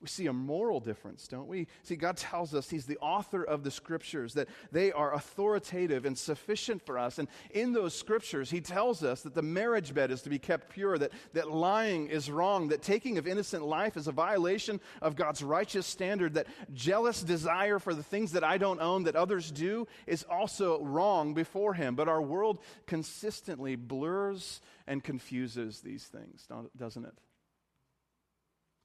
We 0.00 0.06
see 0.06 0.26
a 0.26 0.32
moral 0.32 0.78
difference, 0.78 1.26
don't 1.26 1.48
we? 1.48 1.66
See, 1.82 1.96
God 1.96 2.16
tells 2.16 2.54
us 2.54 2.70
He's 2.70 2.86
the 2.86 2.98
author 2.98 3.42
of 3.42 3.64
the 3.64 3.70
scriptures, 3.72 4.34
that 4.34 4.48
they 4.70 4.92
are 4.92 5.12
authoritative 5.12 6.04
and 6.04 6.16
sufficient 6.16 6.86
for 6.86 6.96
us. 6.98 7.18
And 7.18 7.26
in 7.50 7.72
those 7.72 7.94
scriptures, 7.94 8.48
He 8.48 8.60
tells 8.60 9.02
us 9.02 9.22
that 9.22 9.34
the 9.34 9.42
marriage 9.42 9.92
bed 9.92 10.12
is 10.12 10.22
to 10.22 10.30
be 10.30 10.38
kept 10.38 10.68
pure, 10.70 10.98
that, 10.98 11.10
that 11.32 11.50
lying 11.50 12.06
is 12.06 12.30
wrong, 12.30 12.68
that 12.68 12.80
taking 12.80 13.18
of 13.18 13.26
innocent 13.26 13.64
life 13.64 13.96
is 13.96 14.06
a 14.06 14.12
violation 14.12 14.80
of 15.02 15.16
God's 15.16 15.42
righteous 15.42 15.86
standard, 15.86 16.34
that 16.34 16.46
jealous 16.72 17.20
desire 17.20 17.80
for 17.80 17.92
the 17.92 18.04
things 18.04 18.32
that 18.32 18.44
I 18.44 18.56
don't 18.56 18.80
own 18.80 19.02
that 19.04 19.16
others 19.16 19.50
do 19.50 19.88
is 20.06 20.22
also 20.30 20.80
wrong 20.80 21.34
before 21.34 21.74
Him. 21.74 21.96
But 21.96 22.08
our 22.08 22.22
world 22.22 22.60
consistently 22.86 23.74
blurs 23.74 24.60
and 24.86 25.02
confuses 25.02 25.80
these 25.80 26.04
things, 26.04 26.46
doesn't 26.76 27.04
it? 27.04 27.14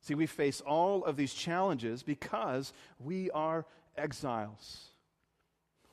See, 0.04 0.16
we 0.16 0.26
face 0.26 0.60
all 0.60 1.06
of 1.06 1.16
these 1.16 1.34
challenges 1.34 2.04
because 2.04 2.74
we 3.00 3.32
are 3.32 3.66
exiles, 3.98 4.90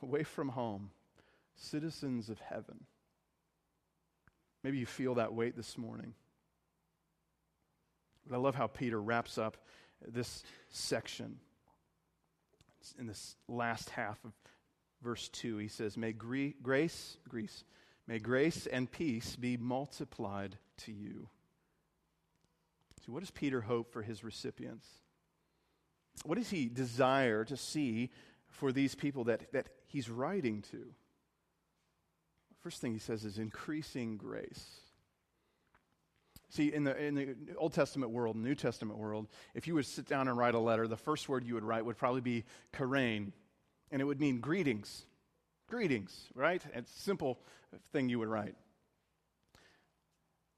away 0.03 0.23
from 0.23 0.49
home, 0.49 0.91
citizens 1.55 2.27
of 2.27 2.37
heaven. 2.41 2.83
Maybe 4.65 4.79
you 4.79 4.85
feel 4.85 5.15
that 5.15 5.33
weight 5.33 5.55
this 5.55 5.77
morning. 5.77 6.13
But 8.27 8.35
I 8.35 8.39
love 8.39 8.53
how 8.53 8.67
Peter 8.67 9.01
wraps 9.01 9.37
up 9.37 9.55
this 10.05 10.43
section. 10.67 11.39
In 12.99 13.07
this 13.07 13.37
last 13.47 13.91
half 13.91 14.23
of 14.25 14.33
verse 15.01 15.29
2, 15.29 15.55
he 15.55 15.69
says, 15.69 15.95
May 15.95 16.11
gre- 16.11 16.57
grace, 16.61 17.15
Greece, 17.29 17.63
may 18.07 18.19
grace 18.19 18.67
and 18.67 18.91
peace 18.91 19.37
be 19.37 19.55
multiplied 19.55 20.57
to 20.79 20.91
you. 20.91 21.29
So, 23.05 23.11
what 23.11 23.21
does 23.21 23.31
Peter 23.31 23.61
hope 23.61 23.91
for 23.91 24.01
his 24.01 24.23
recipients? 24.23 24.85
What 26.23 26.37
does 26.37 26.49
he 26.49 26.67
desire 26.67 27.45
to 27.45 27.57
see 27.57 28.11
for 28.47 28.71
these 28.71 28.95
people 28.95 29.23
that, 29.25 29.51
that 29.53 29.69
he's 29.87 30.09
writing 30.09 30.61
to? 30.71 30.85
First 32.61 32.79
thing 32.79 32.93
he 32.93 32.99
says 32.99 33.25
is 33.25 33.39
increasing 33.39 34.17
grace. 34.17 34.81
See, 36.49 36.73
in 36.73 36.83
the, 36.83 37.01
in 37.01 37.15
the 37.15 37.35
Old 37.57 37.73
Testament 37.73 38.11
world, 38.11 38.35
New 38.35 38.55
Testament 38.55 38.99
world, 38.99 39.27
if 39.55 39.67
you 39.67 39.73
would 39.75 39.85
sit 39.85 40.05
down 40.05 40.27
and 40.27 40.37
write 40.37 40.53
a 40.53 40.59
letter, 40.59 40.85
the 40.85 40.97
first 40.97 41.29
word 41.29 41.45
you 41.45 41.53
would 41.53 41.63
write 41.63 41.85
would 41.85 41.97
probably 41.97 42.21
be 42.21 42.43
chairein, 42.73 43.31
and 43.89 44.01
it 44.01 44.05
would 44.05 44.19
mean 44.19 44.41
greetings. 44.41 45.05
Greetings, 45.67 46.27
right? 46.35 46.61
It's 46.75 46.93
a 46.93 46.99
simple 46.99 47.39
thing 47.93 48.09
you 48.09 48.19
would 48.19 48.27
write. 48.27 48.55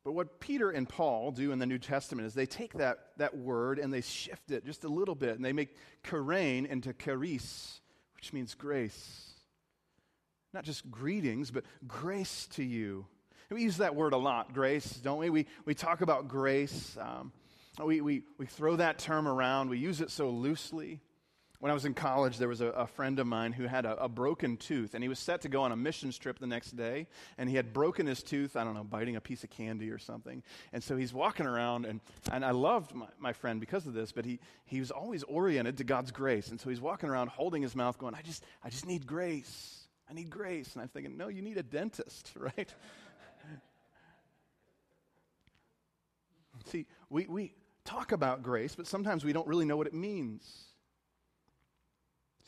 But 0.03 0.11
what 0.11 0.39
Peter 0.39 0.69
and 0.69 0.87
Paul 0.87 1.31
do 1.31 1.51
in 1.51 1.59
the 1.59 1.65
New 1.65 1.77
Testament 1.79 2.27
is 2.27 2.33
they 2.33 2.45
take 2.45 2.73
that, 2.73 2.99
that 3.17 3.37
word 3.37 3.79
and 3.79 3.93
they 3.93 4.01
shift 4.01 4.51
it 4.51 4.65
just 4.65 4.83
a 4.83 4.89
little 4.89 5.15
bit 5.15 5.35
and 5.35 5.45
they 5.45 5.53
make 5.53 5.77
chairein 6.03 6.65
into 6.65 6.93
charis, 6.93 7.79
which 8.15 8.33
means 8.33 8.53
grace. 8.53 9.29
Not 10.53 10.65
just 10.65 10.91
greetings, 10.91 11.51
but 11.51 11.63
grace 11.87 12.47
to 12.53 12.63
you. 12.63 13.05
We 13.49 13.61
use 13.61 13.77
that 13.77 13.95
word 13.95 14.13
a 14.13 14.17
lot, 14.17 14.53
grace, 14.53 14.89
don't 14.89 15.19
we? 15.19 15.29
We, 15.29 15.45
we 15.65 15.75
talk 15.75 16.01
about 16.01 16.27
grace. 16.27 16.97
Um, 16.99 17.31
we, 17.83 18.01
we, 18.01 18.23
we 18.37 18.45
throw 18.45 18.75
that 18.75 18.97
term 18.97 19.27
around, 19.27 19.69
we 19.69 19.77
use 19.77 20.01
it 20.01 20.11
so 20.11 20.29
loosely. 20.29 20.99
When 21.63 21.71
I 21.71 21.73
was 21.73 21.85
in 21.85 21.93
college, 21.93 22.39
there 22.39 22.49
was 22.49 22.59
a, 22.59 22.67
a 22.71 22.85
friend 22.85 23.19
of 23.19 23.25
mine 23.25 23.53
who 23.53 23.67
had 23.67 23.85
a, 23.85 23.95
a, 24.03 24.09
broken 24.09 24.57
tooth, 24.57 24.95
and 24.95 25.01
he 25.01 25.07
was 25.07 25.17
set 25.17 25.39
to 25.43 25.47
go 25.47 25.61
on 25.61 25.71
a 25.71 25.77
missions 25.77 26.17
trip 26.17 26.37
the 26.37 26.45
next 26.45 26.71
day, 26.71 27.07
and 27.37 27.49
he 27.49 27.55
had 27.55 27.71
broken 27.71 28.05
his 28.05 28.21
tooth, 28.21 28.57
I 28.57 28.65
don't 28.65 28.73
know, 28.73 28.83
biting 28.83 29.15
a 29.15 29.21
piece 29.21 29.45
of 29.45 29.49
candy 29.49 29.89
or 29.89 29.97
something. 29.97 30.43
And 30.73 30.83
so 30.83 30.97
he's 30.97 31.13
walking 31.13 31.45
around, 31.45 31.85
and, 31.85 32.01
and 32.33 32.43
I 32.43 32.51
loved 32.51 32.93
my, 32.93 33.05
my 33.17 33.31
friend 33.31 33.61
because 33.61 33.87
of 33.87 33.93
this, 33.93 34.11
but 34.11 34.25
he, 34.25 34.41
he 34.65 34.81
was 34.81 34.91
always 34.91 35.23
oriented 35.23 35.77
to 35.77 35.85
God's 35.85 36.11
grace. 36.11 36.49
And 36.49 36.59
so 36.59 36.69
he's 36.69 36.81
walking 36.81 37.07
around 37.07 37.29
holding 37.29 37.61
his 37.61 37.77
mouth, 37.77 37.97
going, 37.97 38.13
I 38.13 38.23
just, 38.23 38.43
I 38.61 38.69
just 38.69 38.85
need 38.85 39.07
grace. 39.07 39.87
I 40.09 40.13
need 40.13 40.29
grace. 40.29 40.73
And 40.73 40.81
I'm 40.81 40.89
thinking, 40.89 41.15
no, 41.15 41.29
you 41.29 41.41
need 41.41 41.55
a 41.55 41.63
dentist, 41.63 42.31
right? 42.37 42.73
See, 46.65 46.87
we, 47.09 47.25
we 47.27 47.53
talk 47.85 48.11
about 48.11 48.43
grace, 48.43 48.75
but 48.75 48.85
sometimes 48.85 49.23
we 49.23 49.31
don't 49.31 49.47
really 49.47 49.63
know 49.63 49.77
what 49.77 49.87
it 49.87 49.93
means. 49.93 50.72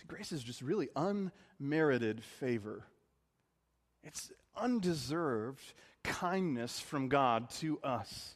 Grace 0.07 0.31
is 0.31 0.43
just 0.43 0.61
really 0.61 0.89
unmerited 0.95 2.23
favor. 2.23 2.85
It's 4.03 4.31
undeserved 4.55 5.73
kindness 6.03 6.79
from 6.79 7.09
God 7.09 7.49
to 7.61 7.79
us. 7.83 8.35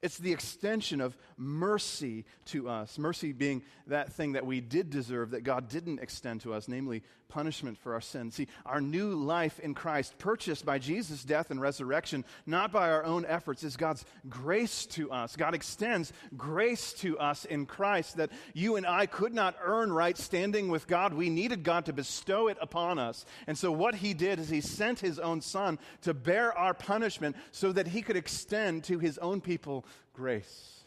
It's 0.00 0.18
the 0.18 0.32
extension 0.32 1.00
of 1.00 1.16
mercy 1.36 2.24
to 2.46 2.68
us. 2.68 2.98
Mercy 2.98 3.32
being 3.32 3.62
that 3.88 4.12
thing 4.12 4.32
that 4.32 4.46
we 4.46 4.60
did 4.60 4.90
deserve 4.90 5.30
that 5.30 5.42
God 5.42 5.68
didn't 5.68 5.98
extend 5.98 6.42
to 6.42 6.54
us, 6.54 6.68
namely 6.68 7.02
punishment 7.28 7.78
for 7.78 7.94
our 7.94 8.00
sins. 8.00 8.34
See, 8.34 8.48
our 8.64 8.80
new 8.80 9.14
life 9.14 9.60
in 9.60 9.74
Christ, 9.74 10.18
purchased 10.18 10.64
by 10.64 10.78
Jesus' 10.78 11.24
death 11.24 11.50
and 11.50 11.60
resurrection, 11.60 12.24
not 12.46 12.72
by 12.72 12.90
our 12.90 13.04
own 13.04 13.24
efforts, 13.26 13.62
is 13.62 13.76
God's 13.76 14.04
grace 14.28 14.86
to 14.86 15.10
us. 15.10 15.36
God 15.36 15.54
extends 15.54 16.12
grace 16.36 16.92
to 16.94 17.18
us 17.18 17.44
in 17.44 17.66
Christ 17.66 18.16
that 18.16 18.30
you 18.54 18.76
and 18.76 18.86
I 18.86 19.06
could 19.06 19.34
not 19.34 19.56
earn 19.62 19.92
right 19.92 20.16
standing 20.16 20.68
with 20.68 20.86
God. 20.86 21.14
We 21.14 21.30
needed 21.30 21.62
God 21.62 21.86
to 21.86 21.92
bestow 21.92 22.48
it 22.48 22.58
upon 22.60 22.98
us. 22.98 23.24
And 23.46 23.56
so, 23.56 23.70
what 23.70 23.94
He 23.94 24.14
did 24.14 24.38
is 24.38 24.48
He 24.48 24.60
sent 24.60 25.00
His 25.00 25.18
own 25.18 25.40
Son 25.40 25.78
to 26.02 26.14
bear 26.14 26.56
our 26.56 26.74
punishment 26.74 27.36
so 27.52 27.72
that 27.72 27.88
He 27.88 28.02
could 28.02 28.16
extend 28.16 28.84
to 28.84 28.98
His 28.98 29.18
own 29.18 29.40
people 29.40 29.84
grace. 30.12 30.78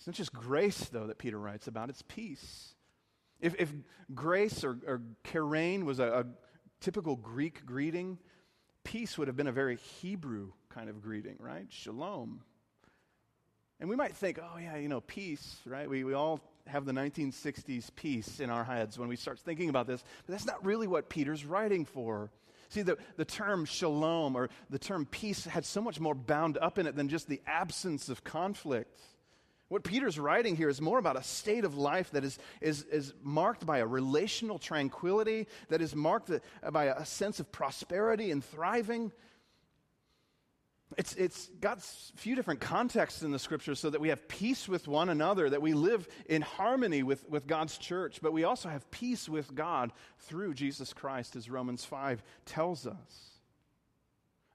It's 0.00 0.06
not 0.06 0.16
just 0.16 0.32
grace, 0.32 0.88
though, 0.90 1.08
that 1.08 1.18
Peter 1.18 1.38
writes 1.38 1.66
about, 1.66 1.90
it's 1.90 2.02
peace. 2.08 2.74
If, 3.40 3.54
if 3.58 3.72
grace 4.14 4.64
or, 4.64 4.78
or 4.86 5.02
chairein 5.24 5.84
was 5.84 5.98
a, 5.98 6.06
a 6.06 6.24
typical 6.80 7.16
Greek 7.16 7.64
greeting, 7.66 8.18
peace 8.84 9.18
would 9.18 9.28
have 9.28 9.36
been 9.36 9.46
a 9.46 9.52
very 9.52 9.76
Hebrew 9.76 10.52
kind 10.68 10.88
of 10.88 11.02
greeting, 11.02 11.36
right? 11.38 11.66
Shalom. 11.68 12.42
And 13.80 13.88
we 13.88 13.96
might 13.96 14.14
think, 14.14 14.38
oh, 14.42 14.58
yeah, 14.58 14.76
you 14.76 14.88
know, 14.88 15.00
peace, 15.00 15.56
right? 15.64 15.88
We, 15.88 16.04
we 16.04 16.12
all 16.12 16.40
have 16.66 16.84
the 16.84 16.92
1960s 16.92 17.88
peace 17.96 18.38
in 18.38 18.50
our 18.50 18.64
heads 18.64 18.98
when 18.98 19.08
we 19.08 19.16
start 19.16 19.38
thinking 19.38 19.70
about 19.70 19.86
this, 19.86 20.04
but 20.26 20.32
that's 20.32 20.46
not 20.46 20.64
really 20.64 20.86
what 20.86 21.08
Peter's 21.08 21.44
writing 21.44 21.84
for. 21.84 22.30
See, 22.68 22.82
the, 22.82 22.98
the 23.16 23.24
term 23.24 23.64
shalom 23.64 24.36
or 24.36 24.48
the 24.68 24.78
term 24.78 25.06
peace 25.06 25.44
had 25.44 25.64
so 25.64 25.80
much 25.80 25.98
more 25.98 26.14
bound 26.14 26.58
up 26.58 26.78
in 26.78 26.86
it 26.86 26.94
than 26.94 27.08
just 27.08 27.26
the 27.26 27.40
absence 27.46 28.08
of 28.08 28.22
conflict. 28.22 29.00
What 29.70 29.84
Peter's 29.84 30.18
writing 30.18 30.56
here 30.56 30.68
is 30.68 30.80
more 30.80 30.98
about 30.98 31.16
a 31.16 31.22
state 31.22 31.64
of 31.64 31.78
life 31.78 32.10
that 32.10 32.24
is, 32.24 32.40
is, 32.60 32.82
is 32.90 33.14
marked 33.22 33.64
by 33.64 33.78
a 33.78 33.86
relational 33.86 34.58
tranquility, 34.58 35.46
that 35.68 35.80
is 35.80 35.94
marked 35.94 36.28
by 36.72 36.86
a 36.86 37.04
sense 37.04 37.38
of 37.38 37.52
prosperity 37.52 38.32
and 38.32 38.44
thriving. 38.44 39.12
It's, 40.98 41.14
it's 41.14 41.46
got 41.60 41.78
a 41.78 42.18
few 42.18 42.34
different 42.34 42.58
contexts 42.58 43.22
in 43.22 43.30
the 43.30 43.38
scriptures 43.38 43.78
so 43.78 43.90
that 43.90 44.00
we 44.00 44.08
have 44.08 44.26
peace 44.26 44.68
with 44.68 44.88
one 44.88 45.08
another, 45.08 45.48
that 45.48 45.62
we 45.62 45.72
live 45.72 46.08
in 46.26 46.42
harmony 46.42 47.04
with, 47.04 47.28
with 47.30 47.46
God's 47.46 47.78
church, 47.78 48.18
but 48.20 48.32
we 48.32 48.42
also 48.42 48.68
have 48.68 48.90
peace 48.90 49.28
with 49.28 49.54
God 49.54 49.92
through 50.18 50.54
Jesus 50.54 50.92
Christ, 50.92 51.36
as 51.36 51.48
Romans 51.48 51.84
5 51.84 52.24
tells 52.44 52.88
us. 52.88 53.29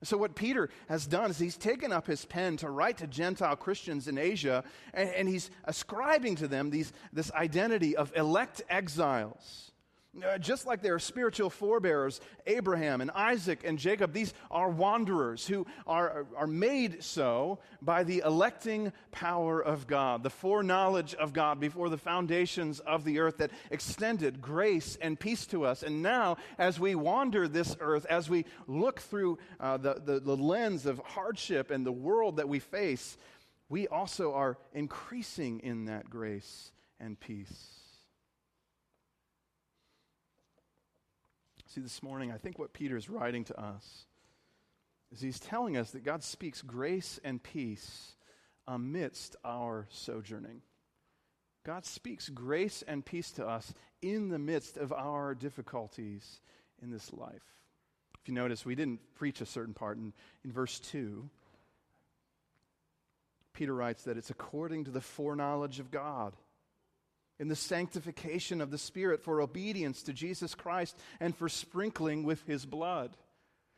So, 0.06 0.18
what 0.18 0.36
Peter 0.36 0.70
has 0.88 1.08
done 1.08 1.32
is 1.32 1.38
he's 1.38 1.58
taken 1.58 1.91
up 1.91 2.08
his 2.08 2.26
pen 2.26 2.58
to 2.58 2.70
write 2.70 2.98
to 2.98 3.08
Gentile 3.08 3.56
Christians 3.56 4.08
in 4.08 4.18
Asia, 4.18 4.63
and, 4.94 5.10
and 5.10 5.28
he's 5.28 5.50
ascribing 5.65 6.36
to 6.38 6.48
them 6.48 6.70
these, 6.70 6.94
this 7.12 7.32
identity 7.32 7.96
of 7.96 8.12
elect 8.15 8.62
exiles. 8.70 9.72
Uh, 10.23 10.38
just 10.38 10.65
like 10.65 10.82
their 10.82 10.97
spiritual 10.97 11.49
forebears, 11.49 12.21
Abraham 12.47 13.01
and 13.01 13.12
Isaac 13.12 13.63
and 13.65 13.78
Jacob, 13.78 14.13
these 14.13 14.34
are 14.49 14.69
wanderers 14.69 15.45
who 15.45 15.65
are, 15.86 16.25
are 16.38 16.47
made 16.47 17.04
so 17.04 17.60
by 17.82 18.04
the 18.04 18.21
electing 18.25 18.93
power 19.12 19.60
of 19.62 19.88
God, 19.88 20.23
the 20.23 20.30
foreknowledge 20.30 21.15
of 21.15 21.34
God 21.34 21.60
before 21.60 21.89
the 21.89 21.97
foundations 21.97 22.80
of 22.80 23.04
the 23.04 23.19
earth 23.19 23.38
that 23.39 23.51
extended 23.71 24.41
grace 24.41 24.97
and 25.01 25.19
peace 25.19 25.45
to 25.47 25.65
us. 25.65 25.84
And 25.84 26.01
now, 26.01 26.38
as 26.58 26.80
we 26.80 26.95
wander 26.95 27.49
this 27.49 27.75
earth, 27.82 28.06
as 28.06 28.30
we 28.30 28.45
look 28.67 29.01
through 29.01 29.38
uh, 29.60 29.75
the, 29.78 30.01
the, 30.06 30.19
the 30.21 30.38
lens 30.38 30.86
of 30.86 30.99
hardship 30.99 31.71
and 31.71 31.86
the 31.86 31.91
world 31.91 32.38
that 32.38 32.47
we 32.47 32.60
face, 32.60 33.17
we 33.67 33.88
also 33.89 34.34
are 34.34 34.58
increasing 34.71 35.60
in 35.60 35.86
that 35.86 36.10
grace 36.10 36.71
and 37.01 37.19
peace. 37.19 37.85
See, 41.76 41.82
this 41.82 42.02
morning, 42.02 42.32
I 42.32 42.38
think 42.38 42.58
what 42.58 42.72
Peter 42.72 42.96
is 42.96 43.10
writing 43.10 43.44
to 43.44 43.60
us 43.60 44.06
is 45.12 45.20
he's 45.20 45.42
telling 45.42 45.76
us 45.76 45.92
that 45.92 46.06
God 46.06 46.24
speaks 46.24 46.62
grace 46.62 47.20
and 47.22 47.44
peace 47.44 48.16
amidst 48.66 49.36
our 49.44 49.86
sojourning. 49.90 50.62
God 51.66 51.86
speaks 51.86 52.30
grace 52.30 52.82
and 52.88 53.06
peace 53.06 53.30
to 53.32 53.46
us 53.46 53.74
in 54.02 54.30
the 54.30 54.40
midst 54.40 54.78
of 54.78 54.94
our 54.94 55.36
difficulties 55.36 56.40
in 56.82 56.92
this 56.92 57.12
life. 57.12 57.44
If 58.22 58.30
you 58.30 58.34
notice, 58.34 58.66
we 58.66 58.76
didn't 58.76 59.02
preach 59.14 59.42
a 59.42 59.46
certain 59.46 59.74
part. 59.74 59.98
In, 59.98 60.14
in 60.46 60.54
verse 60.54 60.80
2, 60.80 61.30
Peter 63.52 63.76
writes 63.76 64.04
that 64.04 64.16
it's 64.16 64.30
according 64.30 64.86
to 64.86 64.92
the 64.92 65.02
foreknowledge 65.02 65.82
of 65.82 65.92
God 65.92 66.38
in 67.39 67.48
the 67.48 67.56
sanctification 67.56 68.62
of 68.62 68.71
the 68.71 68.78
Spirit 68.78 69.21
for 69.21 69.41
obedience 69.41 70.04
to 70.04 70.13
Jesus 70.13 70.56
Christ 70.56 70.98
and 71.19 71.36
for 71.36 71.50
sprinkling 71.50 72.24
with 72.24 72.45
his 72.45 72.65
blood. 72.65 73.15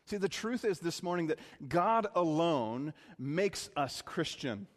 See, 0.06 0.18
the 0.18 0.30
truth 0.30 0.64
is 0.64 0.80
this 0.80 1.04
morning 1.04 1.28
that 1.28 1.40
God 1.68 2.08
alone 2.16 2.94
makes 3.18 3.70
us 3.76 4.02
Christian. 4.02 4.68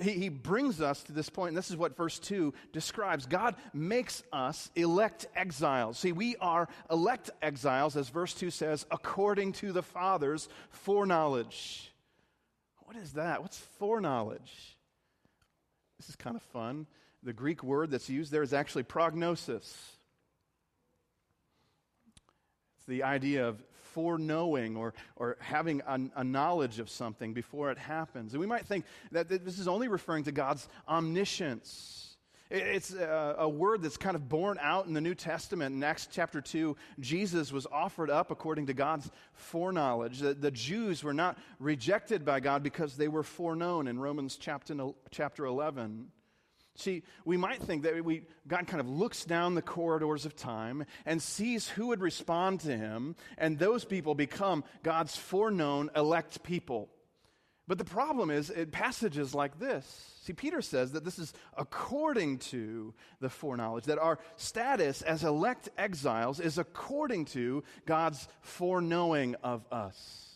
He, 0.00 0.12
he 0.12 0.28
brings 0.30 0.80
us 0.80 1.02
to 1.02 1.12
this 1.12 1.28
point, 1.28 1.48
and 1.48 1.56
this 1.56 1.70
is 1.70 1.76
what 1.76 1.96
verse 1.96 2.18
2 2.18 2.54
describes. 2.72 3.26
God 3.26 3.56
makes 3.74 4.22
us 4.32 4.70
elect 4.74 5.26
exiles. 5.36 5.98
See, 5.98 6.12
we 6.12 6.36
are 6.36 6.68
elect 6.90 7.30
exiles, 7.42 7.94
as 7.94 8.08
verse 8.08 8.32
2 8.32 8.50
says, 8.50 8.86
according 8.90 9.52
to 9.54 9.72
the 9.72 9.82
Father's 9.82 10.48
foreknowledge. 10.70 11.92
What 12.84 12.96
is 12.96 13.12
that? 13.14 13.42
What's 13.42 13.58
foreknowledge? 13.58 14.78
This 15.98 16.08
is 16.08 16.16
kind 16.16 16.36
of 16.36 16.42
fun 16.42 16.86
the 17.22 17.32
Greek 17.32 17.62
word 17.62 17.90
that's 17.90 18.08
used 18.08 18.32
there 18.32 18.42
is 18.42 18.52
actually 18.52 18.82
prognosis. 18.82 19.96
It's 22.76 22.86
the 22.86 23.04
idea 23.04 23.46
of 23.46 23.62
foreknowing 23.92 24.76
or, 24.76 24.94
or 25.16 25.36
having 25.40 25.82
a, 25.86 26.00
a, 26.16 26.24
knowledge 26.24 26.78
of 26.78 26.88
something 26.88 27.34
before 27.34 27.70
it 27.70 27.78
happens. 27.78 28.32
And 28.32 28.40
we 28.40 28.46
might 28.46 28.66
think 28.66 28.86
that 29.12 29.28
this 29.28 29.58
is 29.58 29.68
only 29.68 29.86
referring 29.88 30.24
to 30.24 30.32
God's 30.32 30.66
omniscience. 30.88 32.16
It's 32.50 32.92
a, 32.92 33.48
word 33.48 33.80
that's 33.80 33.96
kind 33.96 34.14
of 34.14 34.28
borne 34.28 34.58
out 34.60 34.86
in 34.86 34.92
the 34.92 35.00
New 35.00 35.14
Testament. 35.14 35.74
In 35.74 35.82
Acts 35.82 36.06
chapter 36.10 36.42
2, 36.42 36.76
Jesus 37.00 37.50
was 37.50 37.66
offered 37.72 38.10
up 38.10 38.30
according 38.30 38.66
to 38.66 38.74
God's 38.74 39.10
foreknowledge. 39.32 40.18
The, 40.18 40.34
the 40.34 40.50
Jews 40.50 41.02
were 41.02 41.14
not 41.14 41.38
rejected 41.58 42.26
by 42.26 42.40
God 42.40 42.62
because 42.62 42.96
they 42.96 43.08
were 43.08 43.22
foreknown 43.22 43.88
in 43.88 43.98
Romans 43.98 44.36
chapter, 44.36 44.74
chapter 45.10 45.46
11. 45.46 46.08
See, 46.74 47.02
we 47.24 47.36
might 47.36 47.62
think 47.62 47.82
that 47.82 48.02
we, 48.02 48.22
God 48.48 48.66
kind 48.66 48.80
of 48.80 48.88
looks 48.88 49.24
down 49.24 49.54
the 49.54 49.62
corridors 49.62 50.24
of 50.24 50.34
time 50.34 50.86
and 51.04 51.20
sees 51.20 51.68
who 51.68 51.88
would 51.88 52.00
respond 52.00 52.60
to 52.60 52.76
him, 52.76 53.14
and 53.36 53.58
those 53.58 53.84
people 53.84 54.14
become 54.14 54.64
God's 54.82 55.14
foreknown 55.14 55.90
elect 55.94 56.42
people. 56.42 56.88
But 57.68 57.78
the 57.78 57.84
problem 57.84 58.30
is, 58.30 58.50
in 58.50 58.70
passages 58.70 59.34
like 59.34 59.58
this, 59.60 60.18
see, 60.22 60.32
Peter 60.32 60.62
says 60.62 60.92
that 60.92 61.04
this 61.04 61.18
is 61.18 61.32
according 61.56 62.38
to 62.38 62.92
the 63.20 63.28
foreknowledge, 63.28 63.84
that 63.84 63.98
our 63.98 64.18
status 64.36 65.02
as 65.02 65.24
elect 65.24 65.68
exiles 65.78 66.40
is 66.40 66.58
according 66.58 67.26
to 67.26 67.62
God's 67.86 68.26
foreknowing 68.40 69.36
of 69.42 69.64
us. 69.70 70.31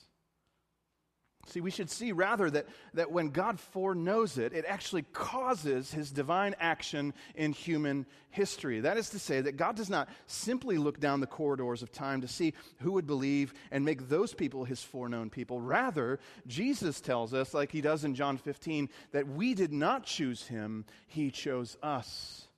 See, 1.48 1.60
we 1.60 1.70
should 1.70 1.90
see 1.90 2.10
rather 2.10 2.50
that, 2.50 2.66
that 2.94 3.12
when 3.12 3.30
God 3.30 3.60
foreknows 3.60 4.36
it, 4.36 4.52
it 4.52 4.64
actually 4.66 5.02
causes 5.12 5.92
his 5.92 6.10
divine 6.10 6.56
action 6.58 7.14
in 7.36 7.52
human 7.52 8.04
history. 8.30 8.80
That 8.80 8.96
is 8.96 9.10
to 9.10 9.20
say, 9.20 9.40
that 9.40 9.56
God 9.56 9.76
does 9.76 9.88
not 9.88 10.08
simply 10.26 10.76
look 10.76 10.98
down 10.98 11.20
the 11.20 11.26
corridors 11.26 11.82
of 11.82 11.92
time 11.92 12.20
to 12.22 12.28
see 12.28 12.52
who 12.80 12.92
would 12.92 13.06
believe 13.06 13.54
and 13.70 13.84
make 13.84 14.08
those 14.08 14.34
people 14.34 14.64
his 14.64 14.82
foreknown 14.82 15.30
people. 15.30 15.60
Rather, 15.60 16.18
Jesus 16.48 17.00
tells 17.00 17.32
us, 17.32 17.54
like 17.54 17.70
he 17.70 17.80
does 17.80 18.04
in 18.04 18.16
John 18.16 18.38
15, 18.38 18.88
that 19.12 19.28
we 19.28 19.54
did 19.54 19.72
not 19.72 20.04
choose 20.04 20.48
him, 20.48 20.84
he 21.06 21.30
chose 21.30 21.76
us. 21.80 22.48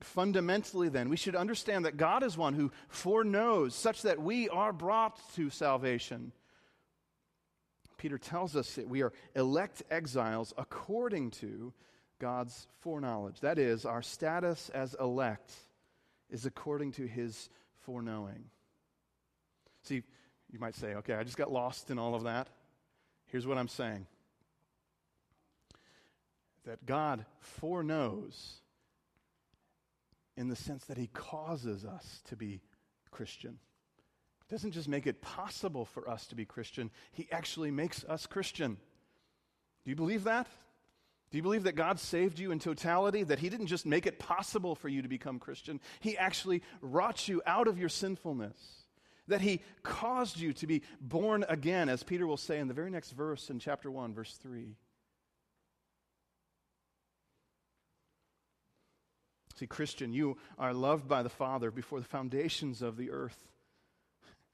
Fundamentally, 0.00 0.88
then, 0.88 1.08
we 1.08 1.16
should 1.16 1.36
understand 1.36 1.84
that 1.84 1.96
God 1.96 2.24
is 2.24 2.36
one 2.36 2.54
who 2.54 2.72
foreknows 2.88 3.76
such 3.76 4.02
that 4.02 4.20
we 4.20 4.48
are 4.48 4.72
brought 4.72 5.20
to 5.34 5.48
salvation. 5.48 6.32
Peter 8.02 8.18
tells 8.18 8.56
us 8.56 8.74
that 8.74 8.88
we 8.88 9.00
are 9.02 9.12
elect 9.36 9.84
exiles 9.88 10.52
according 10.58 11.30
to 11.30 11.72
God's 12.18 12.66
foreknowledge. 12.80 13.38
That 13.42 13.60
is, 13.60 13.86
our 13.86 14.02
status 14.02 14.70
as 14.70 14.96
elect 14.98 15.52
is 16.28 16.44
according 16.44 16.90
to 16.92 17.06
his 17.06 17.48
foreknowing. 17.82 18.46
See, 19.84 20.02
you 20.50 20.58
might 20.58 20.74
say, 20.74 20.94
okay, 20.94 21.14
I 21.14 21.22
just 21.22 21.36
got 21.36 21.52
lost 21.52 21.92
in 21.92 21.98
all 22.00 22.16
of 22.16 22.24
that. 22.24 22.48
Here's 23.26 23.46
what 23.46 23.56
I'm 23.56 23.68
saying 23.68 24.08
that 26.64 26.84
God 26.84 27.24
foreknows 27.38 28.62
in 30.36 30.48
the 30.48 30.56
sense 30.56 30.86
that 30.86 30.98
he 30.98 31.06
causes 31.06 31.84
us 31.84 32.20
to 32.30 32.36
be 32.36 32.62
Christian 33.12 33.60
doesn't 34.52 34.72
just 34.72 34.86
make 34.86 35.06
it 35.06 35.22
possible 35.22 35.86
for 35.86 36.06
us 36.10 36.26
to 36.26 36.34
be 36.34 36.44
Christian, 36.44 36.90
He 37.12 37.26
actually 37.32 37.70
makes 37.70 38.04
us 38.04 38.26
Christian. 38.26 38.76
Do 39.84 39.90
you 39.90 39.96
believe 39.96 40.24
that? 40.24 40.46
Do 41.30 41.38
you 41.38 41.42
believe 41.42 41.62
that 41.62 41.72
God 41.72 41.98
saved 41.98 42.38
you 42.38 42.50
in 42.52 42.58
totality? 42.58 43.22
That 43.22 43.38
He 43.38 43.48
didn't 43.48 43.68
just 43.68 43.86
make 43.86 44.04
it 44.04 44.18
possible 44.18 44.74
for 44.74 44.90
you 44.90 45.00
to 45.00 45.08
become 45.08 45.38
Christian, 45.38 45.80
He 46.00 46.18
actually 46.18 46.62
wrought 46.82 47.28
you 47.28 47.40
out 47.46 47.66
of 47.66 47.78
your 47.78 47.88
sinfulness. 47.88 48.84
That 49.26 49.40
He 49.40 49.62
caused 49.82 50.38
you 50.38 50.52
to 50.52 50.66
be 50.66 50.82
born 51.00 51.46
again, 51.48 51.88
as 51.88 52.02
Peter 52.02 52.26
will 52.26 52.36
say 52.36 52.58
in 52.58 52.68
the 52.68 52.74
very 52.74 52.90
next 52.90 53.12
verse 53.12 53.48
in 53.48 53.58
chapter 53.58 53.90
1, 53.90 54.12
verse 54.12 54.36
3. 54.42 54.76
See, 59.56 59.66
Christian, 59.66 60.12
you 60.12 60.36
are 60.58 60.74
loved 60.74 61.08
by 61.08 61.22
the 61.22 61.30
Father 61.30 61.70
before 61.70 62.00
the 62.00 62.06
foundations 62.06 62.82
of 62.82 62.98
the 62.98 63.10
earth. 63.10 63.51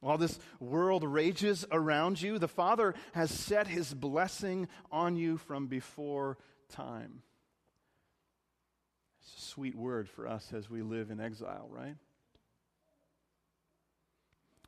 While 0.00 0.18
this 0.18 0.38
world 0.60 1.02
rages 1.02 1.64
around 1.72 2.22
you, 2.22 2.38
the 2.38 2.46
Father 2.46 2.94
has 3.12 3.30
set 3.30 3.66
his 3.66 3.92
blessing 3.92 4.68
on 4.92 5.16
you 5.16 5.38
from 5.38 5.66
before 5.66 6.38
time. 6.68 7.22
It's 9.20 9.42
a 9.42 9.46
sweet 9.46 9.74
word 9.74 10.08
for 10.08 10.28
us 10.28 10.52
as 10.52 10.70
we 10.70 10.82
live 10.82 11.10
in 11.10 11.20
exile, 11.20 11.68
right? 11.70 11.96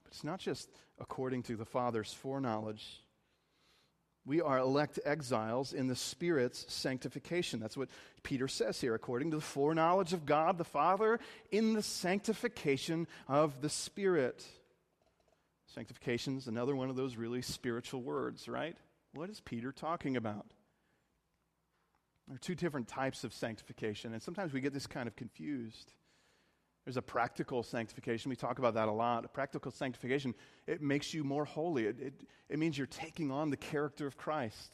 But 0.03 0.12
it's 0.12 0.25
not 0.25 0.40
just 0.40 0.69
according 0.99 1.45
to 1.45 1.57
the 1.57 1.64
Father's 1.64 2.12
foreknowledge. 2.12 3.01
We 4.27 4.40
are 4.40 4.59
elect 4.59 4.99
exiles 5.05 5.73
in 5.73 5.87
the 5.87 5.97
Spirit's 5.97 6.71
sanctification. 6.73 7.61
That's 7.61 7.77
what 7.77 7.88
Peter 8.23 8.49
says 8.49 8.81
here, 8.81 8.95
according 8.95 9.31
to 9.31 9.37
the 9.37 9.43
foreknowledge 9.43 10.12
of 10.12 10.27
God 10.27 10.59
the 10.59 10.64
Father, 10.64 11.21
in 11.51 11.73
the 11.73 11.83
sanctification 11.83 13.07
of 13.29 13.62
the 13.62 13.71
Spirit. 13.71 14.45
Sanctification 15.74 16.37
is 16.37 16.46
another 16.46 16.74
one 16.74 16.90
of 16.90 16.96
those 16.96 17.16
really 17.16 17.42
spiritual 17.42 18.02
words, 18.02 18.48
right? 18.48 18.76
What 19.14 19.30
is 19.30 19.40
Peter 19.40 19.72
talking 19.72 20.16
about? 20.16 20.46
There 22.26 22.37
are 22.37 22.38
two 22.38 22.54
different 22.54 22.88
types 22.88 23.24
of 23.24 23.33
sanctification, 23.33 24.12
and 24.12 24.22
sometimes 24.22 24.52
we 24.52 24.61
get 24.61 24.72
this 24.72 24.87
kind 24.87 25.06
of 25.06 25.16
confused. 25.16 25.92
There's 26.85 26.96
a 26.96 27.02
practical 27.02 27.62
sanctification. 27.62 28.30
We 28.30 28.37
talk 28.37 28.59
about 28.59 28.74
that 28.74 28.88
a 28.88 28.92
lot. 28.92 29.24
A 29.24 29.28
practical 29.28 29.70
sanctification, 29.70 30.35
it 30.66 30.80
makes 30.80 31.12
you 31.12 31.24
more 31.24 31.44
holy. 31.44 31.87
It, 31.87 32.00
it, 32.00 32.14
it 32.48 32.59
means 32.59 32.78
you're 32.78 32.87
taking 32.87 33.30
on 33.30 33.50
the 33.50 33.56
character 33.56 34.06
of 34.06 34.16
Christ. 34.16 34.72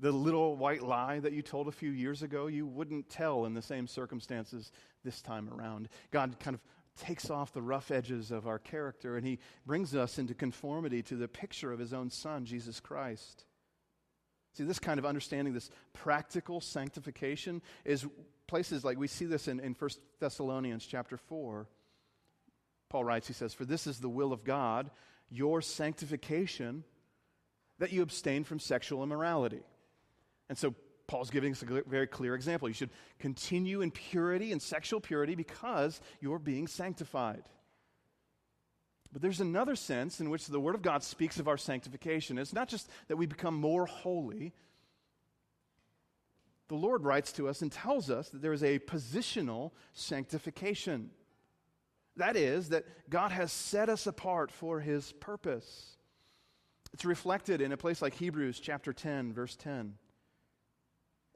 The 0.00 0.12
little 0.12 0.56
white 0.56 0.82
lie 0.82 1.18
that 1.20 1.32
you 1.32 1.42
told 1.42 1.66
a 1.68 1.72
few 1.72 1.90
years 1.90 2.22
ago, 2.22 2.46
you 2.46 2.66
wouldn't 2.66 3.08
tell 3.08 3.46
in 3.46 3.54
the 3.54 3.62
same 3.62 3.86
circumstances 3.86 4.70
this 5.04 5.22
time 5.22 5.48
around. 5.48 5.88
God 6.10 6.38
kind 6.40 6.54
of 6.54 6.60
takes 6.98 7.30
off 7.30 7.52
the 7.52 7.62
rough 7.62 7.90
edges 7.90 8.30
of 8.30 8.46
our 8.46 8.58
character 8.58 9.16
and 9.16 9.26
he 9.26 9.38
brings 9.66 9.94
us 9.94 10.18
into 10.18 10.34
conformity 10.34 11.02
to 11.02 11.16
the 11.16 11.28
picture 11.28 11.72
of 11.72 11.78
his 11.78 11.92
own 11.92 12.10
son, 12.10 12.44
Jesus 12.44 12.80
Christ. 12.80 13.44
See, 14.54 14.64
this 14.64 14.78
kind 14.78 14.98
of 14.98 15.06
understanding, 15.06 15.54
this 15.54 15.70
practical 15.92 16.60
sanctification, 16.60 17.62
is 17.84 18.06
places 18.46 18.84
like 18.84 18.98
we 18.98 19.06
see 19.06 19.24
this 19.24 19.46
in, 19.46 19.60
in 19.60 19.74
1 19.78 19.90
Thessalonians 20.20 20.84
chapter 20.84 21.16
4. 21.16 21.68
Paul 22.88 23.04
writes, 23.04 23.28
he 23.28 23.34
says, 23.34 23.54
For 23.54 23.64
this 23.64 23.86
is 23.86 24.00
the 24.00 24.08
will 24.08 24.32
of 24.32 24.44
God, 24.44 24.90
your 25.30 25.62
sanctification, 25.62 26.84
that 27.78 27.92
you 27.92 28.02
abstain 28.02 28.44
from 28.44 28.58
sexual 28.58 29.02
immorality. 29.02 29.62
And 30.48 30.58
so 30.58 30.74
Paul's 31.08 31.30
giving 31.30 31.52
us 31.52 31.62
a 31.62 31.82
very 31.86 32.06
clear 32.06 32.34
example. 32.34 32.68
You 32.68 32.74
should 32.74 32.90
continue 33.18 33.80
in 33.80 33.90
purity 33.90 34.52
and 34.52 34.60
sexual 34.60 35.00
purity 35.00 35.34
because 35.34 36.00
you're 36.20 36.38
being 36.38 36.68
sanctified. 36.68 37.44
But 39.10 39.22
there's 39.22 39.40
another 39.40 39.74
sense 39.74 40.20
in 40.20 40.28
which 40.28 40.46
the 40.46 40.60
Word 40.60 40.74
of 40.74 40.82
God 40.82 41.02
speaks 41.02 41.40
of 41.40 41.48
our 41.48 41.56
sanctification. 41.56 42.38
It's 42.38 42.52
not 42.52 42.68
just 42.68 42.90
that 43.08 43.16
we 43.16 43.24
become 43.24 43.54
more 43.54 43.86
holy. 43.86 44.52
The 46.68 46.74
Lord 46.74 47.04
writes 47.04 47.32
to 47.32 47.48
us 47.48 47.62
and 47.62 47.72
tells 47.72 48.10
us 48.10 48.28
that 48.28 48.42
there 48.42 48.52
is 48.52 48.62
a 48.62 48.78
positional 48.78 49.72
sanctification. 49.94 51.08
That 52.16 52.36
is, 52.36 52.68
that 52.68 52.84
God 53.08 53.32
has 53.32 53.50
set 53.50 53.88
us 53.88 54.06
apart 54.06 54.50
for 54.50 54.80
His 54.80 55.12
purpose. 55.12 55.96
It's 56.92 57.06
reflected 57.06 57.62
in 57.62 57.72
a 57.72 57.78
place 57.78 58.02
like 58.02 58.12
Hebrews 58.12 58.60
chapter 58.60 58.92
10, 58.92 59.32
verse 59.32 59.56
10. 59.56 59.94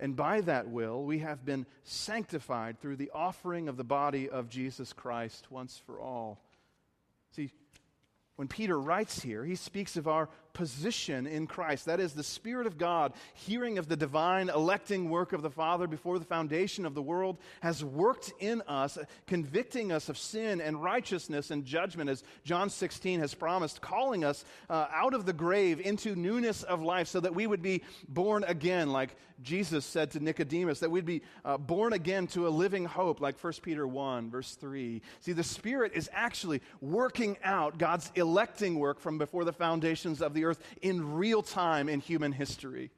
And 0.03 0.17
by 0.17 0.41
that 0.41 0.69
will, 0.69 1.05
we 1.05 1.21
have 1.21 1.45
been 1.45 1.65
sanctified 1.85 2.81
through 2.81 2.97
the 2.97 3.13
offering 3.15 3.69
of 3.69 3.77
the 3.77 3.85
body 3.85 4.29
of 4.29 4.49
Jesus 4.49 4.93
Christ 4.93 5.49
once 5.49 5.81
for 5.87 6.01
all. 6.01 6.41
See, 7.37 7.53
when 8.35 8.49
Peter 8.49 8.81
writes 8.81 9.23
here, 9.23 9.45
he 9.45 9.55
speaks 9.55 9.97
of 9.97 10.09
our 10.09 10.29
position 10.53 11.27
in 11.27 11.47
Christ. 11.47 11.87
That 11.87 12.01
is, 12.01 12.13
the 12.13 12.23
Spirit 12.23 12.67
of 12.67 12.79
God, 12.79 13.13
hearing 13.35 13.79
of 13.79 13.89
the 13.89 13.97
divine 13.97 14.49
electing 14.49 15.11
work 15.11 15.33
of 15.33 15.43
the 15.43 15.51
Father 15.51 15.87
before 15.87 16.19
the 16.19 16.25
foundation 16.25 16.87
of 16.87 16.95
the 16.95 17.03
world, 17.03 17.39
has 17.61 17.85
worked 17.85 18.33
in 18.39 18.63
us, 18.63 18.99
convicting 19.27 19.93
us 19.93 20.09
of 20.09 20.19
sin 20.19 20.61
and 20.61 20.83
righteousness 20.83 21.51
and 21.51 21.65
judgment, 21.65 22.11
as 22.11 22.23
John 22.45 22.71
16 22.71 23.21
has 23.21 23.35
promised, 23.35 23.81
calling 23.81 24.25
us 24.25 24.45
uh, 24.69 24.87
out 24.93 25.15
of 25.15 25.27
the 25.27 25.33
grave 25.33 25.81
into 25.81 26.15
newness 26.15 26.63
of 26.63 26.83
life 26.83 27.09
so 27.09 27.21
that 27.21 27.35
we 27.35 27.47
would 27.47 27.63
be 27.63 27.83
born 28.09 28.45
again, 28.45 28.91
like 28.91 29.17
Jesus 29.43 29.85
said 29.85 30.11
to 30.13 30.21
Nicodemus, 30.21 30.81
that 30.81 30.91
we'd 30.91 31.05
be 31.05 31.23
uh, 31.45 31.57
born 31.57 31.93
again 31.93 32.27
to 32.29 32.47
a 32.47 32.51
living 32.51 32.85
hope, 32.85 33.21
like 33.21 33.43
1 33.43 33.55
Peter 33.63 33.87
1, 33.87 34.31
verse 34.31 34.55
3. 34.55 35.03
See, 35.21 35.33
the 35.33 35.43
Spirit 35.43 35.93
is 35.95 36.09
actually 36.13 36.63
working 36.81 37.37
out 37.43 37.79
God's 37.79 38.13
electing 38.15 38.79
work 38.79 39.01
from 39.01 39.19
before 39.19 39.45
the 39.45 39.53
foundations 39.53 40.23
of 40.23 40.35
the 40.35 40.42
the 40.43 40.49
earth 40.49 40.63
in 40.81 41.15
real 41.15 41.43
time 41.43 41.89
in 41.89 42.01
human 42.01 42.33
history. 42.33 42.91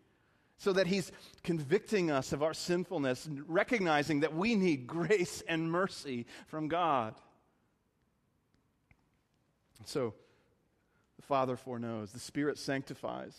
So 0.57 0.73
that 0.73 0.87
he's 0.87 1.13
convicting 1.43 2.11
us 2.11 2.33
of 2.33 2.43
our 2.43 2.55
sinfulness 2.55 3.29
recognizing 3.47 4.21
that 4.21 4.35
we 4.35 4.55
need 4.55 4.87
grace 4.87 5.43
and 5.47 5.71
mercy 5.71 6.27
from 6.47 6.69
God. 6.69 7.15
So 9.85 10.15
the 11.17 11.23
Father 11.23 11.57
foreknows, 11.57 12.13
the 12.13 12.21
Spirit 12.21 12.59
sanctifies. 12.59 13.37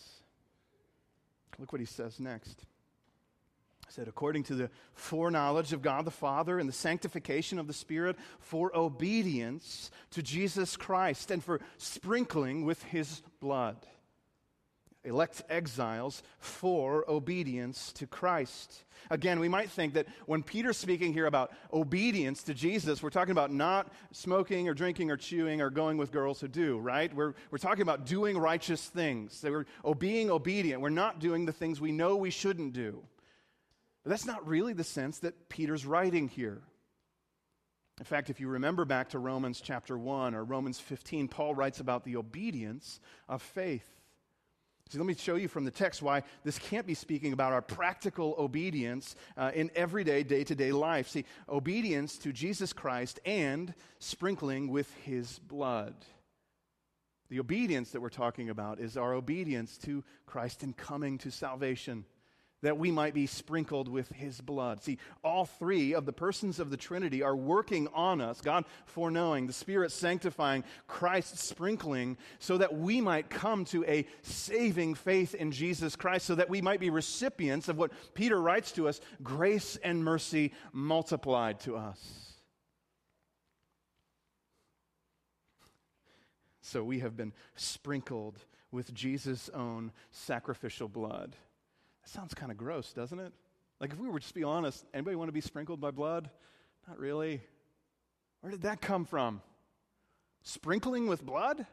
Look 1.58 1.72
what 1.72 1.80
he 1.80 1.86
says 1.86 2.20
next. 2.20 2.64
I 3.88 3.90
said, 3.90 4.08
according 4.08 4.42
to 4.44 4.54
the 4.54 4.70
foreknowledge 4.94 5.72
of 5.72 5.80
God 5.80 6.04
the 6.04 6.10
Father 6.10 6.58
and 6.58 6.68
the 6.68 6.72
sanctification 6.72 7.58
of 7.58 7.66
the 7.66 7.72
Spirit, 7.72 8.16
for 8.40 8.76
obedience 8.76 9.90
to 10.10 10.22
Jesus 10.22 10.76
Christ 10.76 11.30
and 11.30 11.42
for 11.42 11.60
sprinkling 11.78 12.64
with 12.64 12.82
his 12.84 13.22
blood 13.40 13.76
elect 15.06 15.42
exiles 15.48 16.22
for 16.38 17.08
obedience 17.08 17.92
to 17.92 18.06
Christ. 18.06 18.84
Again, 19.10 19.38
we 19.40 19.48
might 19.48 19.70
think 19.70 19.94
that 19.94 20.06
when 20.26 20.42
Peter's 20.42 20.76
speaking 20.76 21.12
here 21.12 21.26
about 21.26 21.52
obedience 21.72 22.42
to 22.44 22.54
Jesus, 22.54 23.02
we're 23.02 23.10
talking 23.10 23.32
about 23.32 23.52
not 23.52 23.92
smoking 24.12 24.68
or 24.68 24.74
drinking 24.74 25.10
or 25.10 25.16
chewing 25.16 25.60
or 25.60 25.70
going 25.70 25.96
with 25.96 26.12
girls 26.12 26.40
who 26.40 26.48
do, 26.48 26.78
right? 26.78 27.14
We're, 27.14 27.34
we're 27.50 27.58
talking 27.58 27.82
about 27.82 28.06
doing 28.06 28.36
righteous 28.36 28.84
things. 28.86 29.40
That 29.40 29.52
we're 29.52 29.94
being 29.94 30.30
obedient. 30.30 30.80
We're 30.80 30.90
not 30.90 31.20
doing 31.20 31.46
the 31.46 31.52
things 31.52 31.80
we 31.80 31.92
know 31.92 32.16
we 32.16 32.30
shouldn't 32.30 32.72
do. 32.72 33.02
But 34.02 34.10
that's 34.10 34.26
not 34.26 34.46
really 34.46 34.72
the 34.72 34.84
sense 34.84 35.20
that 35.20 35.48
Peter's 35.48 35.86
writing 35.86 36.28
here. 36.28 36.62
In 37.98 38.04
fact, 38.04 38.28
if 38.28 38.40
you 38.40 38.48
remember 38.48 38.84
back 38.84 39.10
to 39.10 39.18
Romans 39.18 39.60
chapter 39.60 39.96
1 39.96 40.34
or 40.34 40.44
Romans 40.44 40.78
15, 40.78 41.28
Paul 41.28 41.54
writes 41.54 41.80
about 41.80 42.04
the 42.04 42.16
obedience 42.16 43.00
of 43.28 43.40
faith. 43.40 43.95
See, 44.88 44.98
let 44.98 45.06
me 45.06 45.14
show 45.14 45.34
you 45.34 45.48
from 45.48 45.64
the 45.64 45.70
text 45.72 46.00
why 46.00 46.22
this 46.44 46.58
can't 46.60 46.86
be 46.86 46.94
speaking 46.94 47.32
about 47.32 47.52
our 47.52 47.62
practical 47.62 48.36
obedience 48.38 49.16
uh, 49.36 49.50
in 49.52 49.70
everyday, 49.74 50.22
day 50.22 50.44
to 50.44 50.54
day 50.54 50.70
life. 50.70 51.08
See, 51.08 51.24
obedience 51.48 52.18
to 52.18 52.32
Jesus 52.32 52.72
Christ 52.72 53.18
and 53.24 53.74
sprinkling 53.98 54.68
with 54.68 54.92
his 55.02 55.40
blood. 55.40 55.94
The 57.30 57.40
obedience 57.40 57.90
that 57.90 58.00
we're 58.00 58.10
talking 58.10 58.50
about 58.50 58.78
is 58.78 58.96
our 58.96 59.12
obedience 59.12 59.76
to 59.78 60.04
Christ 60.26 60.62
in 60.62 60.72
coming 60.72 61.18
to 61.18 61.32
salvation 61.32 62.04
that 62.62 62.78
we 62.78 62.90
might 62.90 63.14
be 63.14 63.26
sprinkled 63.26 63.88
with 63.88 64.08
his 64.10 64.40
blood. 64.40 64.82
See, 64.82 64.98
all 65.22 65.44
three 65.44 65.94
of 65.94 66.06
the 66.06 66.12
persons 66.12 66.58
of 66.58 66.70
the 66.70 66.76
Trinity 66.76 67.22
are 67.22 67.36
working 67.36 67.88
on 67.94 68.20
us 68.20 68.40
God 68.40 68.64
foreknowing, 68.86 69.46
the 69.46 69.52
Spirit 69.52 69.92
sanctifying, 69.92 70.64
Christ 70.86 71.38
sprinkling, 71.38 72.16
so 72.38 72.58
that 72.58 72.74
we 72.74 73.00
might 73.00 73.28
come 73.28 73.64
to 73.66 73.84
a 73.84 74.06
saving 74.22 74.94
faith 74.94 75.34
in 75.34 75.52
Jesus 75.52 75.96
Christ, 75.96 76.26
so 76.26 76.34
that 76.34 76.50
we 76.50 76.62
might 76.62 76.80
be 76.80 76.90
recipients 76.90 77.68
of 77.68 77.78
what 77.78 77.92
Peter 78.14 78.40
writes 78.40 78.72
to 78.72 78.88
us 78.88 79.00
grace 79.22 79.76
and 79.82 80.02
mercy 80.02 80.52
multiplied 80.72 81.60
to 81.60 81.76
us. 81.76 82.32
So 86.62 86.82
we 86.82 86.98
have 86.98 87.16
been 87.16 87.32
sprinkled 87.54 88.38
with 88.72 88.92
Jesus' 88.92 89.48
own 89.54 89.92
sacrificial 90.10 90.88
blood. 90.88 91.36
That 92.06 92.12
sounds 92.12 92.34
kind 92.34 92.52
of 92.52 92.56
gross, 92.56 92.92
doesn't 92.92 93.18
it? 93.18 93.32
Like, 93.80 93.92
if 93.92 93.98
we 93.98 94.08
were 94.08 94.20
just 94.20 94.32
be 94.32 94.44
honest, 94.44 94.84
anybody 94.94 95.16
want 95.16 95.26
to 95.26 95.32
be 95.32 95.40
sprinkled 95.40 95.80
by 95.80 95.90
blood? 95.90 96.30
Not 96.86 97.00
really. 97.00 97.42
Where 98.40 98.52
did 98.52 98.62
that 98.62 98.80
come 98.80 99.04
from? 99.04 99.42
Sprinkling 100.42 101.08
with 101.08 101.26
blood? 101.26 101.66